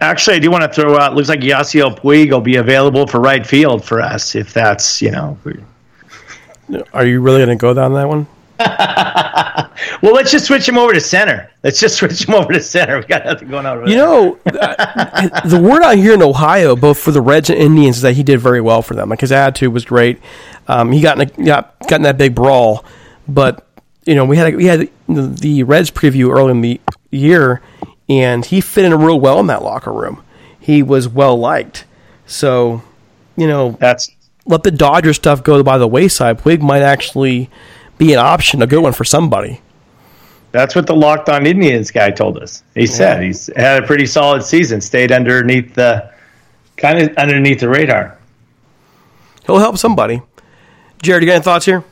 Actually, 0.00 0.36
I 0.36 0.38
do 0.38 0.50
want 0.50 0.62
to 0.62 0.68
throw 0.68 0.96
out. 0.96 1.14
Looks 1.14 1.28
like 1.28 1.40
Yasiel 1.40 1.98
Puig 1.98 2.30
will 2.30 2.40
be 2.40 2.56
available 2.56 3.06
for 3.06 3.20
right 3.20 3.46
field 3.46 3.84
for 3.84 4.00
us 4.00 4.34
if 4.34 4.54
that's 4.54 5.02
you 5.02 5.10
know. 5.10 5.36
Are 6.92 7.06
you 7.06 7.20
really 7.20 7.44
going 7.44 7.56
to 7.56 7.60
go 7.60 7.74
down 7.74 7.94
that 7.94 8.08
one? 8.08 8.26
Well, 10.02 10.14
let's 10.14 10.30
just 10.30 10.46
switch 10.46 10.68
him 10.68 10.76
over 10.78 10.92
to 10.92 11.00
center. 11.00 11.50
Let's 11.62 11.80
just 11.80 11.96
switch 11.96 12.26
him 12.28 12.34
over 12.34 12.52
to 12.52 12.60
center. 12.60 12.98
We 12.98 13.04
got 13.06 13.24
nothing 13.24 13.48
going 13.48 13.66
on. 13.66 13.78
Over 13.78 13.88
You 13.88 13.96
there. 13.96 14.06
know, 14.06 14.38
the 14.44 15.60
word 15.60 15.82
out 15.82 15.96
here 15.96 16.14
in 16.14 16.22
Ohio, 16.22 16.76
both 16.76 16.98
for 16.98 17.10
the 17.10 17.20
Reds 17.20 17.50
and 17.50 17.58
Indians, 17.58 17.96
is 17.96 18.02
that 18.02 18.12
he 18.12 18.22
did 18.22 18.38
very 18.38 18.60
well 18.60 18.82
for 18.82 18.94
them. 18.94 19.08
Like 19.08 19.20
his 19.20 19.32
attitude 19.32 19.72
was 19.72 19.84
great. 19.84 20.20
Um, 20.68 20.92
he 20.92 21.00
got 21.00 21.20
in, 21.20 21.28
a, 21.28 21.44
got 21.44 21.78
got 21.80 21.96
in 21.96 22.02
that 22.02 22.18
big 22.18 22.34
brawl, 22.34 22.84
but 23.26 23.66
you 24.04 24.14
know 24.14 24.24
we 24.24 24.36
had 24.36 24.54
we 24.54 24.66
had 24.66 24.88
the, 25.08 25.22
the 25.22 25.62
Reds 25.64 25.90
preview 25.90 26.30
early 26.30 26.50
in 26.52 26.60
the 26.60 26.80
year, 27.10 27.60
and 28.08 28.44
he 28.44 28.60
fit 28.60 28.84
in 28.84 28.94
real 28.94 29.18
well 29.18 29.40
in 29.40 29.46
that 29.48 29.62
locker 29.62 29.92
room. 29.92 30.22
He 30.60 30.82
was 30.82 31.08
well 31.08 31.36
liked. 31.36 31.84
So, 32.26 32.82
you 33.36 33.46
know, 33.46 33.72
that's 33.80 34.10
let 34.46 34.62
the 34.62 34.70
Dodger 34.70 35.12
stuff 35.12 35.42
go 35.42 35.62
by 35.62 35.78
the 35.78 35.88
wayside. 35.88 36.38
Puig 36.38 36.60
might 36.60 36.82
actually 36.82 37.50
be 37.98 38.12
an 38.12 38.18
option, 38.18 38.62
a 38.62 38.66
good 38.66 38.82
one 38.82 38.92
for 38.92 39.04
somebody. 39.04 39.60
That's 40.52 40.74
what 40.76 40.86
the 40.86 40.94
locked 40.94 41.28
on 41.28 41.46
Indians 41.46 41.90
guy 41.90 42.10
told 42.10 42.38
us. 42.38 42.62
He 42.74 42.86
said 42.86 43.22
he's 43.22 43.50
had 43.56 43.82
a 43.82 43.86
pretty 43.86 44.06
solid 44.06 44.44
season, 44.44 44.80
stayed 44.80 45.10
underneath 45.10 45.74
the 45.74 46.12
kind 46.76 46.98
of 47.00 47.16
underneath 47.16 47.60
the 47.60 47.68
radar. 47.68 48.16
He'll 49.46 49.58
help 49.58 49.78
somebody. 49.78 50.22
Jared, 51.02 51.22
you 51.22 51.26
got 51.26 51.34
any 51.34 51.42
thoughts 51.42 51.66
here? 51.66 51.84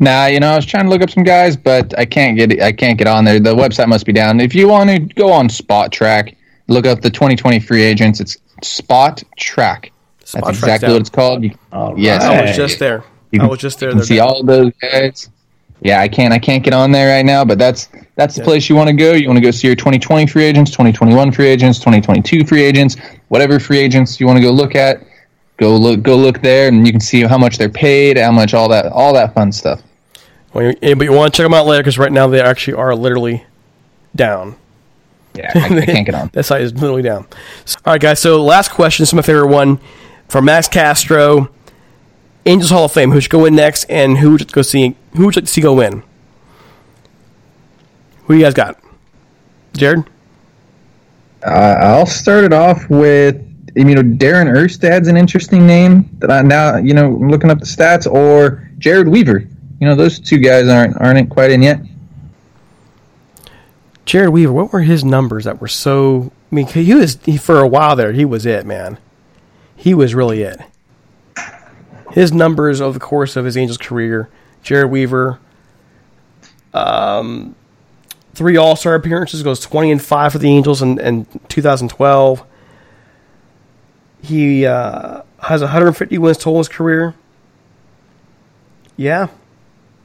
Nah, 0.00 0.26
you 0.26 0.40
know, 0.40 0.52
I 0.52 0.56
was 0.56 0.64
trying 0.64 0.84
to 0.84 0.90
look 0.90 1.02
up 1.02 1.10
some 1.10 1.24
guys, 1.24 1.56
but 1.56 1.96
I 1.98 2.06
can't 2.06 2.36
get 2.36 2.62
I 2.62 2.72
can't 2.72 2.96
get 2.96 3.06
on 3.06 3.24
there. 3.24 3.38
The 3.38 3.54
website 3.54 3.88
must 3.88 4.06
be 4.06 4.12
down. 4.12 4.40
If 4.40 4.54
you 4.54 4.68
want 4.68 4.90
to 4.90 4.98
go 4.98 5.30
on 5.30 5.48
Spotrac, 5.48 6.34
look 6.68 6.86
up 6.86 7.02
the 7.02 7.10
2020 7.10 7.60
free 7.60 7.82
agents. 7.82 8.18
It's 8.18 8.38
Spot 8.62 9.22
Track. 9.36 9.91
Spot 10.32 10.44
That's 10.46 10.58
Track's 10.58 10.82
exactly 10.82 10.86
down. 10.88 10.94
what 10.94 11.00
it's 11.00 11.10
called. 11.10 11.44
You, 11.44 11.50
All 11.72 11.98
yes, 11.98 12.22
right. 12.24 12.38
I 12.38 12.42
was 12.46 12.56
just 12.56 12.78
there. 12.78 13.04
You 13.32 13.42
I 13.42 13.46
was 13.46 13.58
just 13.58 13.78
there. 13.80 13.90
you 13.90 13.96
can 13.96 14.04
see 14.04 14.16
down. 14.16 14.28
all 14.28 14.42
those 14.42 14.72
guys. 14.80 15.28
Yeah, 15.82 16.00
I 16.00 16.08
can't 16.08 16.32
I 16.32 16.38
can't 16.38 16.62
get 16.62 16.72
on 16.74 16.90
there 16.92 17.14
right 17.14 17.24
now, 17.24 17.44
but 17.44 17.58
that's 17.58 17.88
that's 18.16 18.36
the 18.36 18.42
place 18.44 18.68
you 18.68 18.76
want 18.76 18.88
to 18.88 18.94
go. 18.94 19.12
You 19.12 19.26
want 19.28 19.36
to 19.38 19.42
go 19.42 19.50
see 19.50 19.66
your 19.66 19.74
2020 19.76 20.26
free 20.26 20.44
agents, 20.44 20.70
2021 20.70 21.32
free 21.32 21.48
agents, 21.48 21.78
2022 21.80 22.44
free 22.46 22.62
agents, 22.62 22.96
whatever 23.28 23.58
free 23.58 23.78
agents 23.78 24.20
you 24.20 24.26
want 24.26 24.36
to 24.38 24.42
go 24.42 24.50
look 24.52 24.74
at. 24.76 25.02
Go 25.58 25.76
look 25.76 26.02
go 26.02 26.16
look 26.16 26.40
there, 26.40 26.68
and 26.68 26.86
you 26.86 26.92
can 26.92 27.00
see 27.00 27.22
how 27.24 27.36
much 27.36 27.58
they're 27.58 27.68
paid, 27.68 28.16
how 28.16 28.32
much 28.32 28.54
all 28.54 28.68
that 28.68 28.86
all 28.86 29.12
that 29.14 29.34
fun 29.34 29.50
stuff. 29.52 29.82
Well, 30.54 30.72
yeah, 30.80 30.94
but 30.94 31.04
you 31.04 31.12
want 31.12 31.34
to 31.34 31.36
check 31.36 31.44
them 31.44 31.54
out 31.54 31.66
later 31.66 31.82
because 31.82 31.98
right 31.98 32.12
now 32.12 32.26
they 32.26 32.40
actually 32.40 32.74
are 32.74 32.94
literally 32.94 33.44
down. 34.14 34.56
Yeah, 35.34 35.50
I, 35.54 35.78
I 35.78 35.86
can't 35.86 36.06
get 36.06 36.14
on. 36.14 36.28
That 36.32 36.44
site 36.44 36.60
is 36.62 36.74
literally 36.74 37.02
down. 37.02 37.26
So- 37.64 37.78
all 37.86 37.92
right, 37.94 38.00
guys. 38.00 38.20
So 38.20 38.42
last 38.42 38.70
question. 38.70 39.02
This 39.02 39.10
is 39.10 39.14
my 39.14 39.22
favorite 39.22 39.48
one 39.48 39.80
from 40.32 40.46
Max 40.46 40.66
Castro. 40.66 41.50
Angels 42.46 42.70
Hall 42.70 42.86
of 42.86 42.92
Fame. 42.92 43.12
Who 43.12 43.20
should 43.20 43.30
go 43.30 43.44
in 43.44 43.54
next, 43.54 43.84
and 43.84 44.16
who 44.16 44.32
would 44.32 44.40
you 44.40 44.46
go 44.46 44.62
see? 44.62 44.96
Who 45.12 45.26
would 45.26 45.36
you 45.36 45.40
like 45.40 45.44
to 45.44 45.52
see 45.52 45.60
go 45.60 45.78
in? 45.80 46.02
Who 48.24 48.34
you 48.34 48.42
guys 48.42 48.54
got? 48.54 48.82
Jared. 49.74 50.04
Uh, 51.44 51.76
I'll 51.80 52.06
start 52.06 52.44
it 52.44 52.52
off 52.52 52.88
with 52.88 53.46
you 53.76 53.84
know 53.84 54.02
Darren 54.02 54.50
Erstad's 54.50 55.06
an 55.06 55.16
interesting 55.16 55.66
name 55.66 56.08
that 56.18 56.30
I 56.30 56.40
now 56.40 56.76
you 56.76 56.94
know 56.94 57.14
I'm 57.14 57.28
looking 57.28 57.50
up 57.50 57.58
the 57.60 57.66
stats 57.66 58.10
or 58.10 58.68
Jered 58.78 59.08
Weaver. 59.08 59.46
You 59.80 59.86
know 59.86 59.94
those 59.94 60.18
two 60.18 60.38
guys 60.38 60.66
aren't 60.66 60.98
aren't 61.00 61.28
quite 61.28 61.50
in 61.50 61.62
yet. 61.62 61.80
Jered 64.06 64.30
Weaver. 64.30 64.52
What 64.52 64.72
were 64.72 64.80
his 64.80 65.04
numbers 65.04 65.44
that 65.44 65.60
were 65.60 65.68
so? 65.68 66.32
I 66.50 66.54
mean, 66.54 66.66
he 66.66 66.94
was 66.94 67.18
he, 67.22 67.36
for 67.36 67.60
a 67.60 67.68
while 67.68 67.96
there. 67.96 68.12
He 68.12 68.24
was 68.24 68.46
it, 68.46 68.64
man. 68.64 68.98
He 69.82 69.94
was 69.94 70.14
really 70.14 70.42
it. 70.42 70.60
His 72.12 72.32
numbers 72.32 72.80
over 72.80 72.96
the 72.96 73.04
course 73.04 73.34
of 73.34 73.44
his 73.44 73.56
Angels 73.56 73.78
career. 73.78 74.28
Jered 74.62 74.88
Weaver. 74.88 75.40
Um, 76.72 77.56
three 78.32 78.56
All 78.56 78.76
Star 78.76 78.94
appearances, 78.94 79.42
goes 79.42 79.58
twenty 79.58 79.90
and 79.90 80.00
five 80.00 80.30
for 80.30 80.38
the 80.38 80.48
Angels 80.48 80.82
in, 80.82 81.00
in 81.00 81.26
2012. 81.48 82.44
He 84.22 84.66
uh, 84.66 85.22
has 85.40 85.62
150 85.62 86.16
wins 86.16 86.36
total 86.36 86.52
in 86.52 86.58
his 86.58 86.68
career. 86.68 87.16
Yeah, 88.96 89.30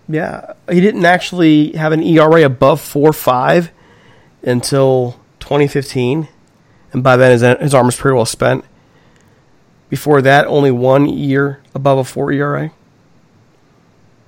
yeah. 0.10 0.54
He 0.72 0.82
didn't 0.82 1.06
actually 1.06 1.74
have 1.74 1.92
an 1.92 2.02
ERA 2.02 2.44
above 2.44 2.82
four 2.82 3.14
five 3.14 3.70
until 4.42 5.20
2015, 5.40 6.30
and 6.94 7.04
by 7.04 7.16
then 7.16 7.32
his 7.32 7.62
his 7.62 7.76
arm 7.76 7.86
was 7.86 7.96
pretty 7.96 8.16
well 8.16 8.26
spent. 8.26 8.66
Before 9.90 10.22
that, 10.22 10.46
only 10.48 10.72
one 10.72 11.08
year 11.08 11.62
above 11.74 11.98
a 11.98 12.04
four 12.04 12.32
ERA. 12.32 12.72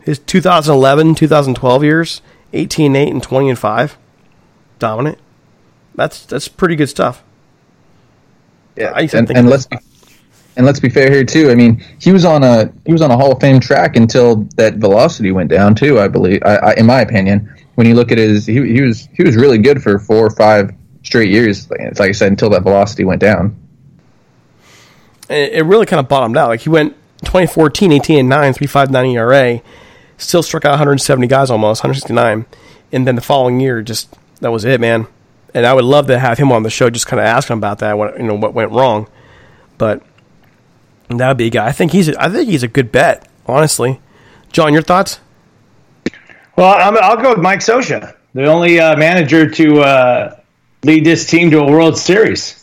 His 0.02 0.20
2011, 0.20 1.16
2012 1.16 1.84
years, 1.84 2.22
18 2.54 2.96
8 2.96 3.10
and 3.10 3.22
20 3.22 3.50
and 3.50 3.60
5. 3.60 3.98
Dominant. 4.80 5.18
That's 5.96 6.26
that's 6.26 6.48
pretty 6.48 6.78
good 6.78 6.88
stuff. 6.88 7.24
Yeah, 8.78 8.92
I 8.96 9.02
and, 9.02 9.10
think 9.10 9.32
and 9.32 9.50
let's 9.50 9.66
be, 9.66 9.78
and 10.56 10.66
let's 10.66 10.80
be 10.80 10.90
fair 10.90 11.12
here 11.12 11.26
too. 11.26 11.50
I 11.52 11.56
mean, 11.56 11.84
he 12.00 12.14
was 12.14 12.24
on 12.24 12.44
a 12.44 12.72
he 12.86 12.94
was 12.94 13.02
on 13.02 13.12
a 13.12 13.18
Hall 13.18 13.34
of 13.34 13.42
Fame 13.42 13.60
track 13.60 13.98
until 13.98 14.48
that 14.56 14.76
velocity 14.76 15.34
went 15.34 15.50
down 15.50 15.76
too. 15.76 16.00
I 16.00 16.08
believe, 16.08 16.42
I, 16.46 16.56
I, 16.56 16.74
in 16.76 16.86
my 16.86 17.02
opinion, 17.02 17.54
when 17.76 17.88
you 17.88 17.96
look 17.96 18.12
at 18.12 18.18
his, 18.18 18.46
he, 18.46 18.54
he 18.54 18.82
was 18.82 19.10
he 19.14 19.24
was 19.24 19.36
really 19.36 19.58
good 19.58 19.84
for 19.84 20.00
four 20.00 20.26
or 20.26 20.30
five 20.30 20.72
straight 21.04 21.30
years. 21.30 21.70
Like 21.70 22.00
I 22.00 22.12
said, 22.14 22.32
until 22.32 22.50
that 22.52 22.64
velocity 22.64 23.04
went 23.04 23.22
down. 23.22 23.58
It, 25.30 25.66
really 25.66 25.86
kind 25.86 26.00
of 26.00 26.08
bottomed 26.08 26.38
out. 26.38 26.50
Like 26.50 26.62
he 26.62 26.70
went 26.70 26.96
2014, 27.22 27.92
18 27.92 28.20
and 28.20 28.30
9, 28.30 28.54
3.59 28.54 29.14
ERA, 29.14 29.62
still 30.18 30.42
struck 30.42 30.66
out 30.66 30.72
170 30.72 31.28
guys 31.28 31.52
almost, 31.52 31.84
169. 31.84 32.46
And 32.92 33.08
then 33.08 33.16
the 33.16 33.22
following 33.22 33.60
year, 33.60 33.82
just 33.82 34.16
that 34.42 34.52
was 34.52 34.66
it, 34.66 34.82
man. 34.82 35.08
And 35.54 35.66
I 35.66 35.74
would 35.74 35.86
love 35.86 36.08
to 36.08 36.18
have 36.18 36.38
him 36.38 36.52
on 36.52 36.64
the 36.64 36.70
show, 36.70 36.90
just 36.90 37.08
kind 37.08 37.20
of 37.20 37.26
ask 37.26 37.50
him 37.50 37.58
about 37.58 37.80
that, 37.80 37.98
what 37.98 38.18
you 38.18 38.24
know, 38.24 38.36
what 38.36 38.54
went 38.54 38.72
wrong. 38.72 39.08
But 39.78 40.04
that 41.10 41.28
would 41.28 41.38
be 41.38 41.48
a 41.48 41.52
guy. 41.52 41.68
I 41.68 41.72
think 41.72 41.92
he's 41.92 42.10
a, 42.10 42.22
I 42.22 42.30
think 42.30 42.50
he's 42.50 42.64
a 42.64 42.68
good 42.68 42.92
bet, 42.92 43.28
honestly. 43.46 44.00
John, 44.52 44.74
your 44.74 44.82
thoughts? 44.82 45.20
Well, 46.56 46.76
I'm, 46.76 46.98
I'll 47.02 47.22
go 47.22 47.32
with 47.32 47.40
Mike 47.40 47.60
Scioscia, 47.60 48.16
the 48.34 48.46
only 48.46 48.80
uh, 48.80 48.98
manager 48.98 49.50
to 49.50 49.80
uh, 49.82 50.40
lead 50.84 51.06
this 51.06 51.26
team 51.26 51.52
to 51.52 51.60
a 51.60 51.72
World 51.72 51.98
Series. 51.98 52.59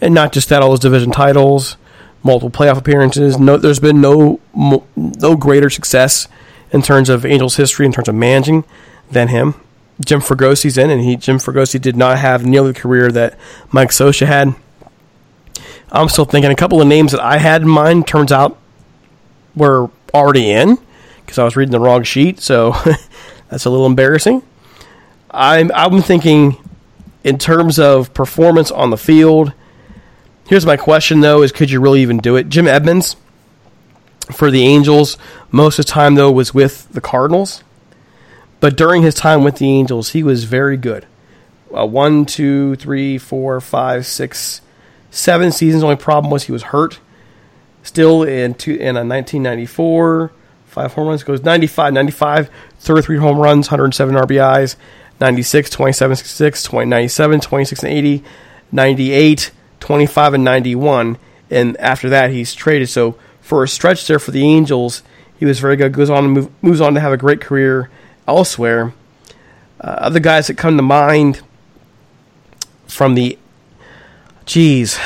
And 0.00 0.14
not 0.14 0.32
just 0.32 0.48
that, 0.48 0.62
all 0.62 0.70
those 0.70 0.80
division 0.80 1.10
titles, 1.10 1.76
multiple 2.22 2.50
playoff 2.50 2.78
appearances. 2.78 3.38
No, 3.38 3.56
there's 3.56 3.80
been 3.80 4.00
no 4.00 4.40
no 4.54 5.36
greater 5.36 5.70
success 5.70 6.28
in 6.72 6.82
terms 6.82 7.08
of 7.08 7.26
Angels 7.26 7.56
history 7.56 7.86
in 7.86 7.92
terms 7.92 8.08
of 8.08 8.14
managing 8.14 8.64
than 9.10 9.28
him. 9.28 9.54
Jim 10.04 10.20
Fregosi's 10.20 10.78
in, 10.78 10.90
and 10.90 11.02
he 11.02 11.16
Jim 11.16 11.38
Fragosi 11.38 11.80
did 11.80 11.96
not 11.96 12.18
have 12.18 12.46
nearly 12.46 12.72
the 12.72 12.80
career 12.80 13.12
that 13.12 13.38
Mike 13.70 13.90
Scioscia 13.90 14.26
had. 14.26 14.54
I'm 15.92 16.08
still 16.08 16.24
thinking 16.24 16.50
a 16.50 16.56
couple 16.56 16.80
of 16.80 16.86
names 16.86 17.12
that 17.12 17.20
I 17.20 17.38
had 17.38 17.62
in 17.62 17.68
mind. 17.68 18.06
Turns 18.06 18.32
out 18.32 18.56
were 19.54 19.90
already 20.14 20.50
in 20.50 20.78
because 21.20 21.38
I 21.38 21.44
was 21.44 21.56
reading 21.56 21.72
the 21.72 21.80
wrong 21.80 22.02
sheet. 22.02 22.40
So 22.40 22.70
that's 23.50 23.66
a 23.66 23.70
little 23.70 23.86
embarrassing. 23.86 24.42
I'm 25.30 25.70
I'm 25.74 26.00
thinking 26.00 26.56
in 27.22 27.36
terms 27.38 27.78
of 27.78 28.14
performance 28.14 28.70
on 28.70 28.90
the 28.90 28.96
field. 28.96 29.52
Here's 30.50 30.66
my 30.66 30.76
question 30.76 31.20
though: 31.20 31.42
Is 31.42 31.52
could 31.52 31.70
you 31.70 31.80
really 31.80 32.02
even 32.02 32.18
do 32.18 32.34
it? 32.34 32.48
Jim 32.48 32.66
Edmonds 32.66 33.14
for 34.32 34.50
the 34.50 34.64
Angels 34.64 35.16
most 35.52 35.78
of 35.78 35.86
the 35.86 35.92
time 35.92 36.16
though 36.16 36.32
was 36.32 36.52
with 36.52 36.88
the 36.90 37.00
Cardinals, 37.00 37.62
but 38.58 38.76
during 38.76 39.02
his 39.02 39.14
time 39.14 39.44
with 39.44 39.58
the 39.58 39.68
Angels, 39.68 40.10
he 40.10 40.24
was 40.24 40.42
very 40.42 40.76
good. 40.76 41.06
Uh, 41.72 41.86
one, 41.86 42.26
two, 42.26 42.74
three, 42.74 43.16
four, 43.16 43.60
five, 43.60 44.04
six, 44.06 44.60
seven 45.12 45.52
seasons. 45.52 45.84
Only 45.84 45.94
problem 45.94 46.32
was 46.32 46.42
he 46.42 46.52
was 46.52 46.64
hurt. 46.64 46.98
Still 47.84 48.24
in 48.24 48.54
two, 48.54 48.72
in 48.72 48.96
a 48.96 49.06
1994, 49.06 50.32
five 50.66 50.92
home 50.94 51.06
runs 51.06 51.22
goes 51.22 51.44
95, 51.44 51.92
95, 51.92 52.50
33 52.80 53.18
home 53.18 53.38
runs, 53.38 53.68
107 53.68 54.16
RBIs, 54.16 54.74
96, 55.20 55.70
27, 55.70 56.16
66, 56.16 56.62
20, 56.64 56.90
97, 56.90 57.40
26 57.40 57.82
and 57.84 57.92
80, 57.92 58.24
98, 58.72 59.52
25 59.80 60.34
and 60.34 60.44
91. 60.44 61.18
And 61.50 61.76
after 61.78 62.08
that, 62.10 62.30
he's 62.30 62.54
traded. 62.54 62.88
So 62.88 63.16
for 63.40 63.64
a 63.64 63.68
stretch 63.68 64.06
there 64.06 64.18
for 64.18 64.30
the 64.30 64.44
Angels, 64.44 65.02
he 65.38 65.44
was 65.44 65.58
very 65.58 65.76
good. 65.76 65.92
Goes 65.92 66.10
on 66.10 66.24
and 66.24 66.32
move, 66.32 66.50
moves 66.62 66.80
on 66.80 66.94
to 66.94 67.00
have 67.00 67.12
a 67.12 67.16
great 67.16 67.40
career 67.40 67.90
elsewhere. 68.28 68.94
Uh, 69.80 69.96
other 69.98 70.20
guys 70.20 70.46
that 70.46 70.58
come 70.58 70.76
to 70.76 70.82
mind 70.82 71.40
from 72.86 73.14
the, 73.14 73.38
geez, 74.44 74.98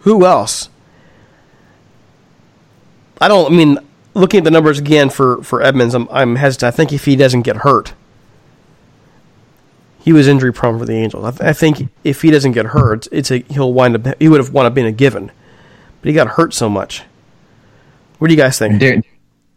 who 0.00 0.24
else? 0.24 0.68
I 3.20 3.28
don't. 3.28 3.52
I 3.52 3.56
mean, 3.56 3.78
looking 4.14 4.38
at 4.38 4.44
the 4.44 4.50
numbers 4.50 4.78
again 4.78 5.10
for 5.10 5.42
for 5.42 5.62
Edmonds, 5.62 5.94
I'm 5.94 6.08
I'm 6.10 6.36
hesitant. 6.36 6.72
I 6.72 6.76
think 6.76 6.92
if 6.92 7.04
he 7.04 7.16
doesn't 7.16 7.42
get 7.42 7.58
hurt, 7.58 7.94
he 10.04 10.12
was 10.12 10.28
injury 10.28 10.52
prone 10.52 10.78
for 10.78 10.84
the 10.84 10.92
Angels. 10.92 11.24
I, 11.24 11.30
th- 11.30 11.40
I 11.42 11.52
think 11.54 11.88
if 12.04 12.20
he 12.22 12.30
doesn't 12.30 12.52
get 12.52 12.66
hurt, 12.66 13.08
it's 13.10 13.30
a 13.30 13.38
he'll 13.48 13.72
wind 13.72 13.96
up. 14.06 14.20
He 14.20 14.28
would 14.28 14.38
have 14.38 14.52
wound 14.52 14.66
up 14.66 14.74
being 14.74 14.86
a 14.86 14.92
given, 14.92 15.32
but 16.02 16.08
he 16.08 16.12
got 16.12 16.28
hurt 16.28 16.52
so 16.52 16.68
much. 16.68 17.02
What 18.18 18.28
do 18.28 18.34
you 18.34 18.40
guys 18.40 18.58
think? 18.58 18.78
Dar- 18.80 19.02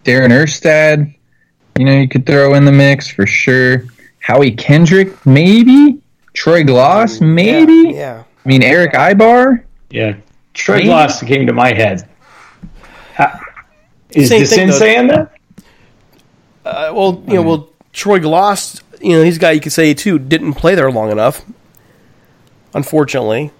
Darren 0.05 0.29
Erstad, 0.31 1.13
you 1.77 1.85
know, 1.85 1.91
you 1.91 2.07
could 2.07 2.25
throw 2.25 2.53
in 2.53 2.63
the 2.63 2.71
mix 2.71 3.07
for 3.09 3.27
sure. 3.27 3.83
Howie 4.19 4.51
Kendrick, 4.51 5.25
maybe. 5.25 5.99
Troy 6.33 6.63
Glaus, 6.63 7.19
maybe. 7.19 7.93
Yeah. 7.95 8.23
I 8.45 8.47
mean, 8.47 8.63
Erick 8.63 8.93
Aybar. 8.93 9.63
Yeah. 9.89 10.15
Troy 10.53 10.77
Maybe. 10.77 10.87
Glaus 10.89 11.25
came 11.27 11.45
to 11.47 11.53
my 11.53 11.73
head. 11.73 12.07
Ha- 13.15 13.39
Is 14.11 14.29
Same 14.29 14.41
the 14.41 14.47
thing, 14.47 14.67
though. 14.67 14.73
Sensei 14.73 14.95
in 14.97 15.07
there? 15.07 15.31
Uh, 16.65 16.91
well, 16.93 17.23
you 17.27 17.35
know, 17.35 17.41
well, 17.43 17.69
Troy 17.93 18.19
Glaus, 18.19 18.81
you 19.01 19.17
know, 19.17 19.23
he's 19.23 19.37
a 19.37 19.39
guy 19.39 19.51
you 19.51 19.61
could 19.61 19.71
say 19.71 19.93
too 19.93 20.19
didn't 20.19 20.53
play 20.53 20.75
there 20.75 20.91
long 20.91 21.11
enough. 21.11 21.43
Unfortunately. 22.73 23.51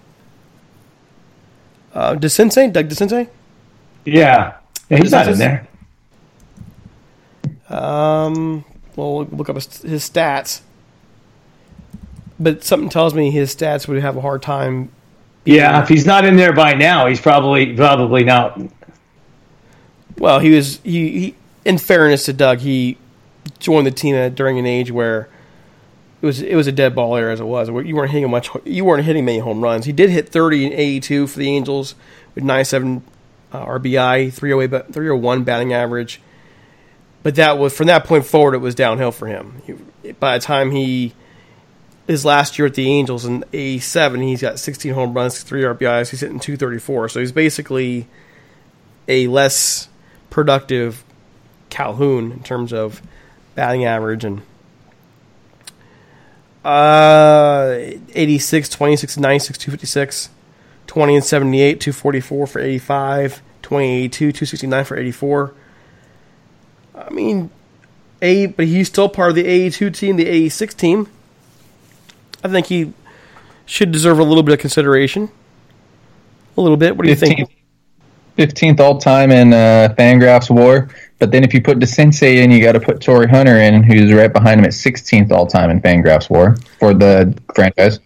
Uh, 1.93 2.15
DeCinces, 2.15 2.73
Doug 2.73 2.89
DeCinces. 2.89 3.27
Yeah. 4.05 4.57
yeah 4.89 4.97
he's 4.97 5.11
not 5.11 5.27
in 5.27 5.37
there. 5.37 5.67
Um, 7.69 8.63
well, 8.95 9.15
we'll 9.15 9.25
look 9.25 9.49
up 9.49 9.55
his, 9.55 9.81
his 9.81 10.09
stats. 10.09 10.61
But 12.39 12.63
something 12.63 12.89
tells 12.89 13.13
me 13.13 13.31
his 13.31 13.55
stats 13.55 13.87
would 13.87 14.01
have 14.01 14.15
a 14.15 14.21
hard 14.21 14.41
time. 14.41 14.91
Yeah, 15.43 15.81
if 15.81 15.87
he's 15.87 16.05
not 16.05 16.25
in 16.25 16.35
there 16.35 16.53
by 16.53 16.73
now, 16.73 17.07
he's 17.07 17.21
probably 17.21 17.73
probably 17.73 18.23
not. 18.23 18.59
Well, 20.17 20.39
he 20.39 20.51
was 20.51 20.79
he, 20.83 21.19
he 21.19 21.35
in 21.63 21.77
fairness 21.77 22.25
to 22.25 22.33
Doug, 22.33 22.59
he 22.59 22.97
joined 23.59 23.87
the 23.87 23.91
team 23.91 24.15
at, 24.15 24.35
during 24.35 24.59
an 24.59 24.65
age 24.65 24.91
where 24.91 25.29
it 26.21 26.25
was 26.25 26.41
it 26.41 26.55
was 26.55 26.67
a 26.67 26.71
dead 26.71 26.95
ball 26.95 27.15
era 27.15 27.31
as 27.31 27.39
it 27.39 27.45
was. 27.45 27.69
You 27.69 27.95
weren't 27.95 28.11
hitting 28.11 28.29
much. 28.29 28.49
You 28.65 28.85
weren't 28.85 29.05
hitting 29.05 29.25
many 29.25 29.39
home 29.39 29.61
runs. 29.61 29.85
He 29.85 29.91
did 29.91 30.09
hit 30.09 30.29
30 30.29 30.65
and 30.65 30.73
82 30.73 31.27
for 31.27 31.39
the 31.39 31.49
Angels 31.49 31.95
with 32.33 32.43
97 32.43 33.03
uh, 33.51 33.65
RBI, 33.65 34.33
308, 34.33 34.93
301 34.93 35.43
batting 35.43 35.73
average. 35.73 36.21
But 37.23 37.35
that 37.35 37.57
was 37.57 37.75
from 37.75 37.87
that 37.87 38.05
point 38.05 38.25
forward, 38.25 38.55
it 38.55 38.59
was 38.59 38.75
downhill 38.75 39.11
for 39.11 39.27
him. 39.27 39.61
He, 39.65 40.11
by 40.13 40.37
the 40.37 40.43
time 40.43 40.71
he 40.71 41.13
his 42.07 42.23
last 42.23 42.57
year 42.57 42.67
at 42.67 42.73
the 42.73 42.89
Angels 42.89 43.25
in 43.25 43.43
'87, 43.51 44.21
he's 44.21 44.41
got 44.41 44.59
16 44.59 44.93
home 44.93 45.13
runs, 45.13 45.43
three 45.43 45.63
RBIs. 45.63 46.09
He's 46.09 46.21
hitting 46.21 46.39
234, 46.39 47.09
so 47.09 47.19
he's 47.19 47.31
basically 47.31 48.07
a 49.07 49.27
less 49.27 49.89
productive 50.29 51.03
Calhoun 51.69 52.31
in 52.31 52.43
terms 52.43 52.71
of 52.71 53.01
batting 53.57 53.83
average 53.83 54.23
and 54.23 54.41
uh 56.63 57.75
86 58.13 58.69
26 58.69 59.17
96 59.17 59.57
256 59.57 60.29
20 60.85 61.15
and 61.15 61.25
78 61.25 61.81
244 61.81 62.47
for 62.47 62.59
85 62.59 63.41
2082 63.61 64.31
269 64.31 64.83
for 64.85 64.97
84 64.97 65.53
I 66.95 67.09
mean 67.09 67.49
a 68.21 68.47
but 68.47 68.65
he's 68.65 68.87
still 68.87 69.09
part 69.09 69.29
of 69.29 69.35
the 69.35 69.45
82 69.45 69.89
team 69.91 70.15
the 70.17 70.27
86 70.27 70.73
team. 70.73 71.07
I 72.43 72.49
think 72.49 72.67
he 72.67 72.93
should 73.65 73.91
deserve 73.91 74.19
a 74.19 74.23
little 74.23 74.43
bit 74.43 74.53
of 74.53 74.59
consideration. 74.59 75.29
A 76.55 76.61
little 76.61 76.77
bit. 76.77 76.95
What 76.95 77.03
do 77.03 77.09
you 77.09 77.15
think? 77.15 77.49
15th 78.37 78.79
all 78.79 78.99
time 78.99 79.31
in 79.31 79.53
uh, 79.53 79.93
Fangraphs 79.97 80.49
WAR. 80.49 80.89
But 81.19 81.31
then 81.31 81.43
if 81.43 81.53
you 81.53 81.61
put 81.61 81.79
DeCinces 81.79 82.43
in, 82.43 82.51
you 82.51 82.61
got 82.61 82.73
to 82.73 82.79
put 82.79 83.01
Torii 83.01 83.27
Hunter 83.27 83.57
in, 83.57 83.81
who's 83.81 84.13
right 84.13 84.31
behind 84.31 84.59
him 84.59 84.65
at 84.65 84.71
16th 84.71 85.31
all 85.31 85.47
time 85.47 85.69
in 85.71 85.81
Fangraphs 85.81 86.29
WAR 86.29 86.55
for 86.79 86.93
the 86.93 87.35
franchise. 87.55 87.99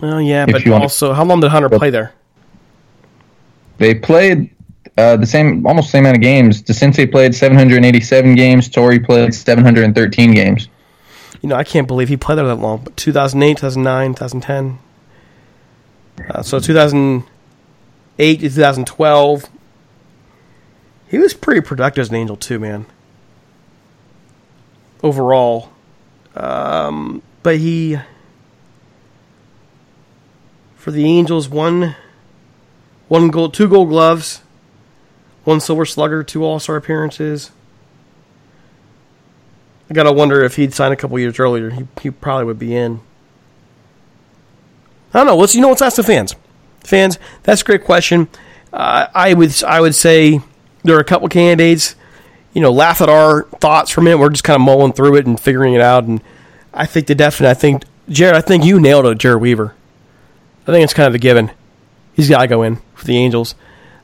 well 0.00 0.20
yeah 0.22 0.44
if 0.48 0.52
but 0.64 0.66
also 0.68 1.12
how 1.12 1.24
long 1.24 1.40
did 1.40 1.50
Hunter 1.50 1.68
play 1.68 1.90
there 1.90 2.12
They 3.78 3.94
played 3.94 4.50
uh, 4.98 5.16
the 5.16 5.26
same, 5.26 5.66
almost 5.66 5.88
the 5.88 5.92
same 5.92 6.04
amount 6.04 6.16
of 6.16 6.22
games. 6.22 6.62
DeCinces 6.62 7.10
played 7.10 7.34
787 7.34 8.34
games. 8.34 8.68
Torii 8.68 8.98
played 9.00 9.34
713 9.34 10.32
games. 10.34 10.68
you 11.40 11.48
know, 11.48 11.56
I 11.56 11.64
can't 11.64 11.88
believe 11.88 12.08
he 12.08 12.16
played 12.16 12.38
there 12.38 12.46
that 12.46 12.56
long. 12.56 12.84
But 12.84 12.96
2008, 12.96 13.56
2009, 13.56 14.14
2010. 14.14 14.78
Uh, 16.30 16.42
so 16.42 16.60
2008 16.60 18.34
to 18.40 18.48
2012. 18.48 19.48
He 21.12 21.18
was 21.18 21.34
pretty 21.34 21.60
productive 21.60 22.00
as 22.00 22.08
an 22.08 22.14
Angel, 22.14 22.38
too, 22.38 22.58
man. 22.58 22.86
Overall. 25.02 25.70
Um, 26.34 27.20
but 27.42 27.58
he. 27.58 27.98
For 30.76 30.90
the 30.90 31.04
Angels, 31.04 31.50
one. 31.50 31.96
One 33.08 33.28
gold, 33.28 33.52
two 33.52 33.68
gold 33.68 33.90
gloves, 33.90 34.40
one 35.44 35.60
silver 35.60 35.84
slugger, 35.84 36.24
two 36.24 36.46
All 36.46 36.58
Star 36.58 36.76
appearances. 36.76 37.50
I 39.90 39.92
gotta 39.92 40.12
wonder 40.12 40.42
if 40.42 40.56
he'd 40.56 40.72
signed 40.72 40.94
a 40.94 40.96
couple 40.96 41.18
years 41.18 41.38
earlier, 41.38 41.68
he, 41.68 41.86
he 42.00 42.10
probably 42.10 42.46
would 42.46 42.58
be 42.58 42.74
in. 42.74 43.02
I 45.12 45.18
don't 45.18 45.26
know. 45.26 45.36
Let's 45.36 45.54
you 45.54 45.60
know. 45.60 45.68
Let's 45.68 45.82
ask 45.82 45.96
the 45.96 46.02
fans. 46.02 46.34
Fans, 46.80 47.18
that's 47.42 47.60
a 47.60 47.64
great 47.66 47.84
question. 47.84 48.28
Uh, 48.72 49.08
I 49.14 49.34
would 49.34 49.62
I 49.62 49.82
would 49.82 49.94
say 49.94 50.40
there 50.84 50.96
are 50.96 51.00
a 51.00 51.04
couple 51.04 51.28
candidates. 51.28 51.94
You 52.52 52.60
know, 52.60 52.70
laugh 52.70 53.00
at 53.00 53.08
our 53.08 53.44
thoughts 53.60 53.90
for 53.90 54.00
a 54.02 54.04
minute. 54.04 54.18
We're 54.18 54.30
just 54.30 54.44
kind 54.44 54.56
of 54.56 54.60
mulling 54.60 54.92
through 54.92 55.16
it 55.16 55.26
and 55.26 55.40
figuring 55.40 55.74
it 55.74 55.80
out. 55.80 56.04
And 56.04 56.22
I 56.74 56.86
think 56.86 57.06
the 57.06 57.14
definite. 57.14 57.48
I 57.48 57.54
think 57.54 57.84
Jared. 58.08 58.36
I 58.36 58.40
think 58.40 58.64
you 58.64 58.78
nailed 58.78 59.06
it, 59.06 59.18
Jered 59.18 59.40
Weaver. 59.40 59.74
I 60.66 60.72
think 60.72 60.84
it's 60.84 60.94
kind 60.94 61.08
of 61.08 61.14
a 61.14 61.18
given. 61.18 61.50
He's 62.14 62.28
got 62.28 62.42
to 62.42 62.46
go 62.46 62.62
in 62.62 62.76
for 62.94 63.04
the 63.06 63.16
Angels. 63.16 63.54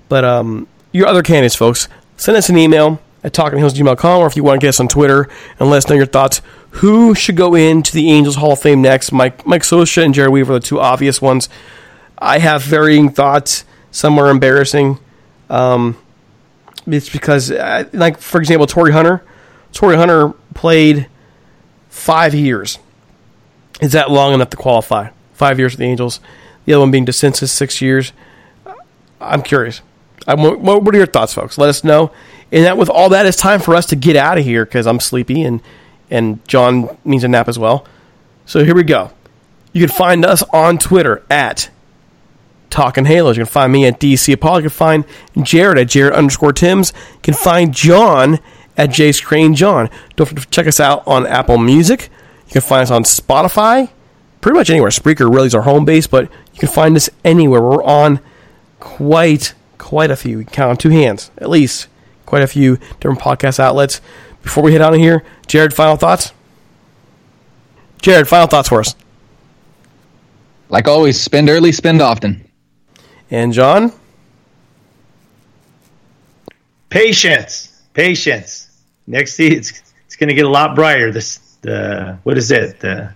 But 0.08 0.24
um, 0.24 0.66
your 0.92 1.06
other 1.06 1.22
candidates, 1.22 1.54
folks, 1.54 1.88
send 2.16 2.36
us 2.36 2.48
an 2.48 2.56
email 2.56 3.00
at 3.22 3.32
talkinghalosgmail.com 3.32 4.20
or 4.20 4.26
if 4.26 4.36
you 4.36 4.42
want 4.42 4.60
to 4.60 4.64
get 4.64 4.68
us 4.68 4.80
on 4.80 4.88
Twitter 4.88 5.28
and 5.58 5.68
let 5.70 5.78
us 5.78 5.88
know 5.88 5.96
your 5.96 6.06
thoughts. 6.06 6.40
Who 6.72 7.14
should 7.14 7.36
go 7.36 7.54
into 7.54 7.92
the 7.92 8.10
Angels 8.10 8.36
Hall 8.36 8.52
of 8.52 8.60
Fame 8.60 8.82
next? 8.82 9.12
Mike 9.12 9.46
Mike 9.46 9.62
Scioscia 9.62 10.04
and 10.04 10.14
Jered 10.14 10.30
Weaver 10.30 10.54
are 10.54 10.58
the 10.58 10.66
two 10.66 10.80
obvious 10.80 11.20
ones. 11.20 11.48
I 12.18 12.38
have 12.38 12.62
varying 12.62 13.10
thoughts. 13.10 13.64
Some 13.90 14.18
are 14.18 14.28
embarrassing. 14.28 14.98
Um, 15.48 15.96
it's 16.94 17.08
because, 17.08 17.50
uh, 17.50 17.84
like 17.92 18.18
for 18.18 18.40
example, 18.40 18.66
Torii 18.66 18.92
Hunter. 18.92 19.22
Torii 19.72 19.96
Hunter 19.96 20.30
played 20.54 21.06
five 21.88 22.34
years. 22.34 22.78
Is 23.80 23.92
that 23.92 24.10
long 24.10 24.34
enough 24.34 24.50
to 24.50 24.56
qualify? 24.56 25.10
Five 25.34 25.58
years 25.58 25.72
with 25.72 25.80
the 25.80 25.86
Angels. 25.86 26.20
The 26.64 26.74
other 26.74 26.80
one 26.80 26.90
being 26.90 27.06
DeCinces, 27.06 27.48
six 27.48 27.80
years. 27.80 28.12
I'm 29.20 29.42
curious. 29.42 29.80
I'm, 30.26 30.42
what 30.42 30.82
what 30.82 30.94
are 30.94 30.98
your 30.98 31.06
thoughts, 31.06 31.32
folks? 31.32 31.58
Let 31.58 31.68
us 31.68 31.84
know. 31.84 32.10
And 32.50 32.64
that 32.64 32.78
with 32.78 32.88
all 32.88 33.08
that, 33.10 33.26
it's 33.26 33.36
time 33.36 33.60
for 33.60 33.74
us 33.74 33.86
to 33.86 33.96
get 33.96 34.16
out 34.16 34.38
of 34.38 34.44
here 34.44 34.64
because 34.64 34.86
I'm 34.86 35.00
sleepy 35.00 35.42
and 35.42 35.60
and 36.10 36.46
John 36.48 36.96
needs 37.04 37.24
a 37.24 37.28
nap 37.28 37.48
as 37.48 37.58
well. 37.58 37.86
So 38.46 38.64
here 38.64 38.74
we 38.74 38.82
go. 38.82 39.12
You 39.72 39.86
can 39.86 39.94
find 39.94 40.24
us 40.24 40.42
on 40.52 40.78
Twitter 40.78 41.22
at 41.30 41.70
Talking 42.70 43.06
Halos. 43.06 43.36
You 43.36 43.44
can 43.44 43.50
find 43.50 43.72
me 43.72 43.86
at 43.86 43.98
DC 43.98 44.32
Apollo. 44.32 44.58
You 44.58 44.62
can 44.64 44.70
find 44.70 45.04
Jared 45.42 45.78
at 45.78 45.88
Jared 45.88 46.14
underscore 46.14 46.52
Timms. 46.52 46.92
You 47.14 47.20
can 47.22 47.34
find 47.34 47.74
John 47.74 48.38
at 48.76 48.90
J 48.90 49.12
Crane 49.12 49.54
John. 49.54 49.90
Don't 50.16 50.26
forget 50.26 50.44
to 50.44 50.50
check 50.50 50.66
us 50.66 50.80
out 50.80 51.02
on 51.06 51.26
Apple 51.26 51.58
Music. 51.58 52.10
You 52.46 52.52
can 52.52 52.60
find 52.62 52.82
us 52.82 52.90
on 52.90 53.02
Spotify. 53.02 53.90
Pretty 54.40 54.56
much 54.56 54.70
anywhere. 54.70 54.90
Spreaker 54.90 55.32
really 55.32 55.48
is 55.48 55.54
our 55.54 55.62
home 55.62 55.84
base, 55.84 56.06
but 56.06 56.30
you 56.52 56.60
can 56.60 56.68
find 56.68 56.96
us 56.96 57.10
anywhere. 57.24 57.60
We're 57.60 57.82
on 57.82 58.20
quite 58.78 59.54
quite 59.78 60.10
a 60.10 60.16
few. 60.16 60.38
We 60.38 60.44
can 60.44 60.52
count 60.52 60.70
on 60.70 60.76
two 60.76 60.90
hands, 60.90 61.30
at 61.38 61.50
least. 61.50 61.88
Quite 62.24 62.42
a 62.42 62.46
few 62.46 62.76
different 63.00 63.20
podcast 63.20 63.58
outlets. 63.58 64.00
Before 64.42 64.62
we 64.62 64.72
head 64.72 64.82
out 64.82 64.94
of 64.94 65.00
here, 65.00 65.24
Jared, 65.46 65.74
final 65.74 65.96
thoughts? 65.96 66.32
Jared, 68.00 68.28
final 68.28 68.46
thoughts 68.46 68.68
for 68.68 68.80
us. 68.80 68.94
Like 70.68 70.86
always, 70.86 71.20
spend 71.20 71.48
early, 71.48 71.72
spend 71.72 72.00
often. 72.00 72.47
And 73.30 73.52
John? 73.52 73.92
Patience, 76.88 77.82
patience. 77.92 78.70
Next 79.06 79.34
season, 79.34 79.58
it's, 79.58 79.82
it's 80.06 80.16
going 80.16 80.28
to 80.28 80.34
get 80.34 80.44
a 80.44 80.50
lot 80.50 80.74
brighter. 80.74 81.10
This, 81.10 81.38
the 81.62 82.18
what 82.22 82.38
is 82.38 82.50
it? 82.50 82.80
The 82.80 83.14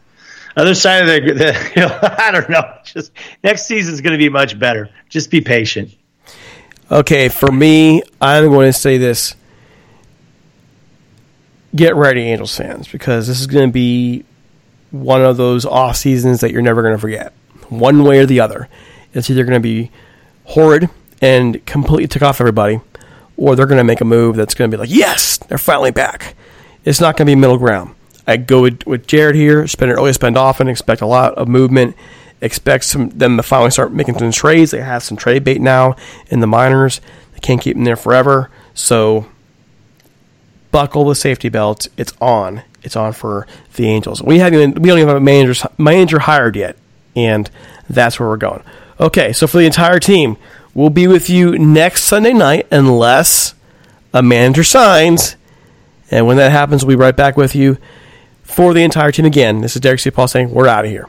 other 0.56 0.74
side 0.74 1.02
of 1.02 1.06
the, 1.06 1.32
the 1.32 1.72
you 1.76 1.82
know, 1.82 1.98
I 2.02 2.30
don't 2.30 2.50
know. 2.50 2.78
Just 2.84 3.12
next 3.42 3.66
season's 3.66 4.00
going 4.00 4.12
to 4.12 4.18
be 4.18 4.28
much 4.28 4.58
better. 4.58 4.90
Just 5.08 5.30
be 5.30 5.40
patient. 5.40 5.94
Okay, 6.90 7.28
for 7.28 7.50
me, 7.50 8.02
I'm 8.20 8.48
going 8.48 8.68
to 8.68 8.72
say 8.72 8.98
this. 8.98 9.34
Get 11.74 11.96
ready, 11.96 12.20
Angels 12.22 12.54
fans, 12.54 12.86
because 12.86 13.26
this 13.26 13.40
is 13.40 13.46
going 13.46 13.68
to 13.68 13.72
be 13.72 14.26
one 14.90 15.22
of 15.24 15.38
those 15.38 15.64
off 15.64 15.96
seasons 15.96 16.40
that 16.40 16.52
you're 16.52 16.60
never 16.60 16.82
going 16.82 16.94
to 16.94 17.00
forget. 17.00 17.32
One 17.70 18.04
way 18.04 18.18
or 18.18 18.26
the 18.26 18.40
other. 18.40 18.68
It's 19.14 19.30
either 19.30 19.44
going 19.44 19.54
to 19.54 19.60
be 19.60 19.90
horrid 20.44 20.88
and 21.20 21.64
completely 21.66 22.08
tick 22.08 22.22
off 22.22 22.40
everybody, 22.40 22.80
or 23.36 23.56
they're 23.56 23.66
going 23.66 23.78
to 23.78 23.84
make 23.84 24.00
a 24.00 24.04
move 24.04 24.36
that's 24.36 24.54
going 24.54 24.70
to 24.70 24.76
be 24.76 24.80
like, 24.80 24.90
yes, 24.90 25.38
they're 25.38 25.58
finally 25.58 25.90
back. 25.90 26.34
It's 26.84 27.00
not 27.00 27.16
going 27.16 27.26
to 27.26 27.30
be 27.30 27.36
middle 27.36 27.58
ground. 27.58 27.94
I 28.26 28.36
go 28.36 28.62
with, 28.62 28.86
with 28.86 29.06
Jared 29.06 29.34
here, 29.34 29.66
spend 29.66 29.90
it 29.90 29.94
early, 29.94 30.12
spend 30.12 30.36
often, 30.36 30.68
expect 30.68 31.00
a 31.00 31.06
lot 31.06 31.34
of 31.34 31.48
movement, 31.48 31.96
expect 32.40 32.84
some 32.84 33.10
them 33.10 33.36
to 33.36 33.42
finally 33.42 33.70
start 33.70 33.92
making 33.92 34.18
some 34.18 34.32
trades. 34.32 34.70
They 34.70 34.80
have 34.80 35.02
some 35.02 35.16
trade 35.16 35.44
bait 35.44 35.60
now 35.60 35.96
in 36.28 36.40
the 36.40 36.46
minors. 36.46 37.00
They 37.34 37.40
can't 37.40 37.60
keep 37.60 37.76
them 37.76 37.84
there 37.84 37.96
forever. 37.96 38.50
So 38.74 39.26
buckle 40.70 41.04
the 41.04 41.14
safety 41.14 41.48
belts. 41.48 41.88
It's 41.96 42.12
on. 42.20 42.62
It's 42.82 42.96
on 42.96 43.12
for 43.12 43.46
the 43.74 43.86
Angels. 43.86 44.22
We 44.22 44.38
haven't 44.38 44.58
even, 44.58 44.82
we 44.82 44.88
don't 44.88 44.98
even 44.98 45.08
have 45.08 45.16
a 45.16 45.20
manager 45.20 45.68
manager 45.78 46.18
hired 46.20 46.56
yet, 46.56 46.76
and 47.14 47.48
that's 47.88 48.18
where 48.18 48.28
we're 48.28 48.36
going. 48.36 48.62
Okay, 49.02 49.32
so 49.32 49.48
for 49.48 49.58
the 49.58 49.66
entire 49.66 49.98
team, 49.98 50.36
we'll 50.74 50.88
be 50.88 51.08
with 51.08 51.28
you 51.28 51.58
next 51.58 52.04
Sunday 52.04 52.32
night 52.32 52.68
unless 52.70 53.52
a 54.14 54.22
manager 54.22 54.62
signs, 54.62 55.34
and 56.08 56.24
when 56.24 56.36
that 56.36 56.52
happens, 56.52 56.84
we'll 56.84 56.96
be 56.96 57.00
right 57.02 57.16
back 57.16 57.36
with 57.36 57.56
you 57.56 57.78
for 58.44 58.72
the 58.72 58.84
entire 58.84 59.10
team 59.10 59.24
again. 59.24 59.60
This 59.60 59.74
is 59.74 59.80
Derek 59.80 59.98
C. 59.98 60.12
Paul 60.12 60.28
saying 60.28 60.52
we're 60.52 60.68
out 60.68 60.84
of 60.84 60.90
here. 60.92 61.08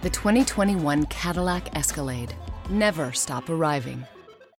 The 0.00 0.10
2021 0.10 1.06
Cadillac 1.06 1.76
Escalade. 1.76 2.32
Never 2.70 3.10
stop 3.12 3.48
arriving. 3.48 4.06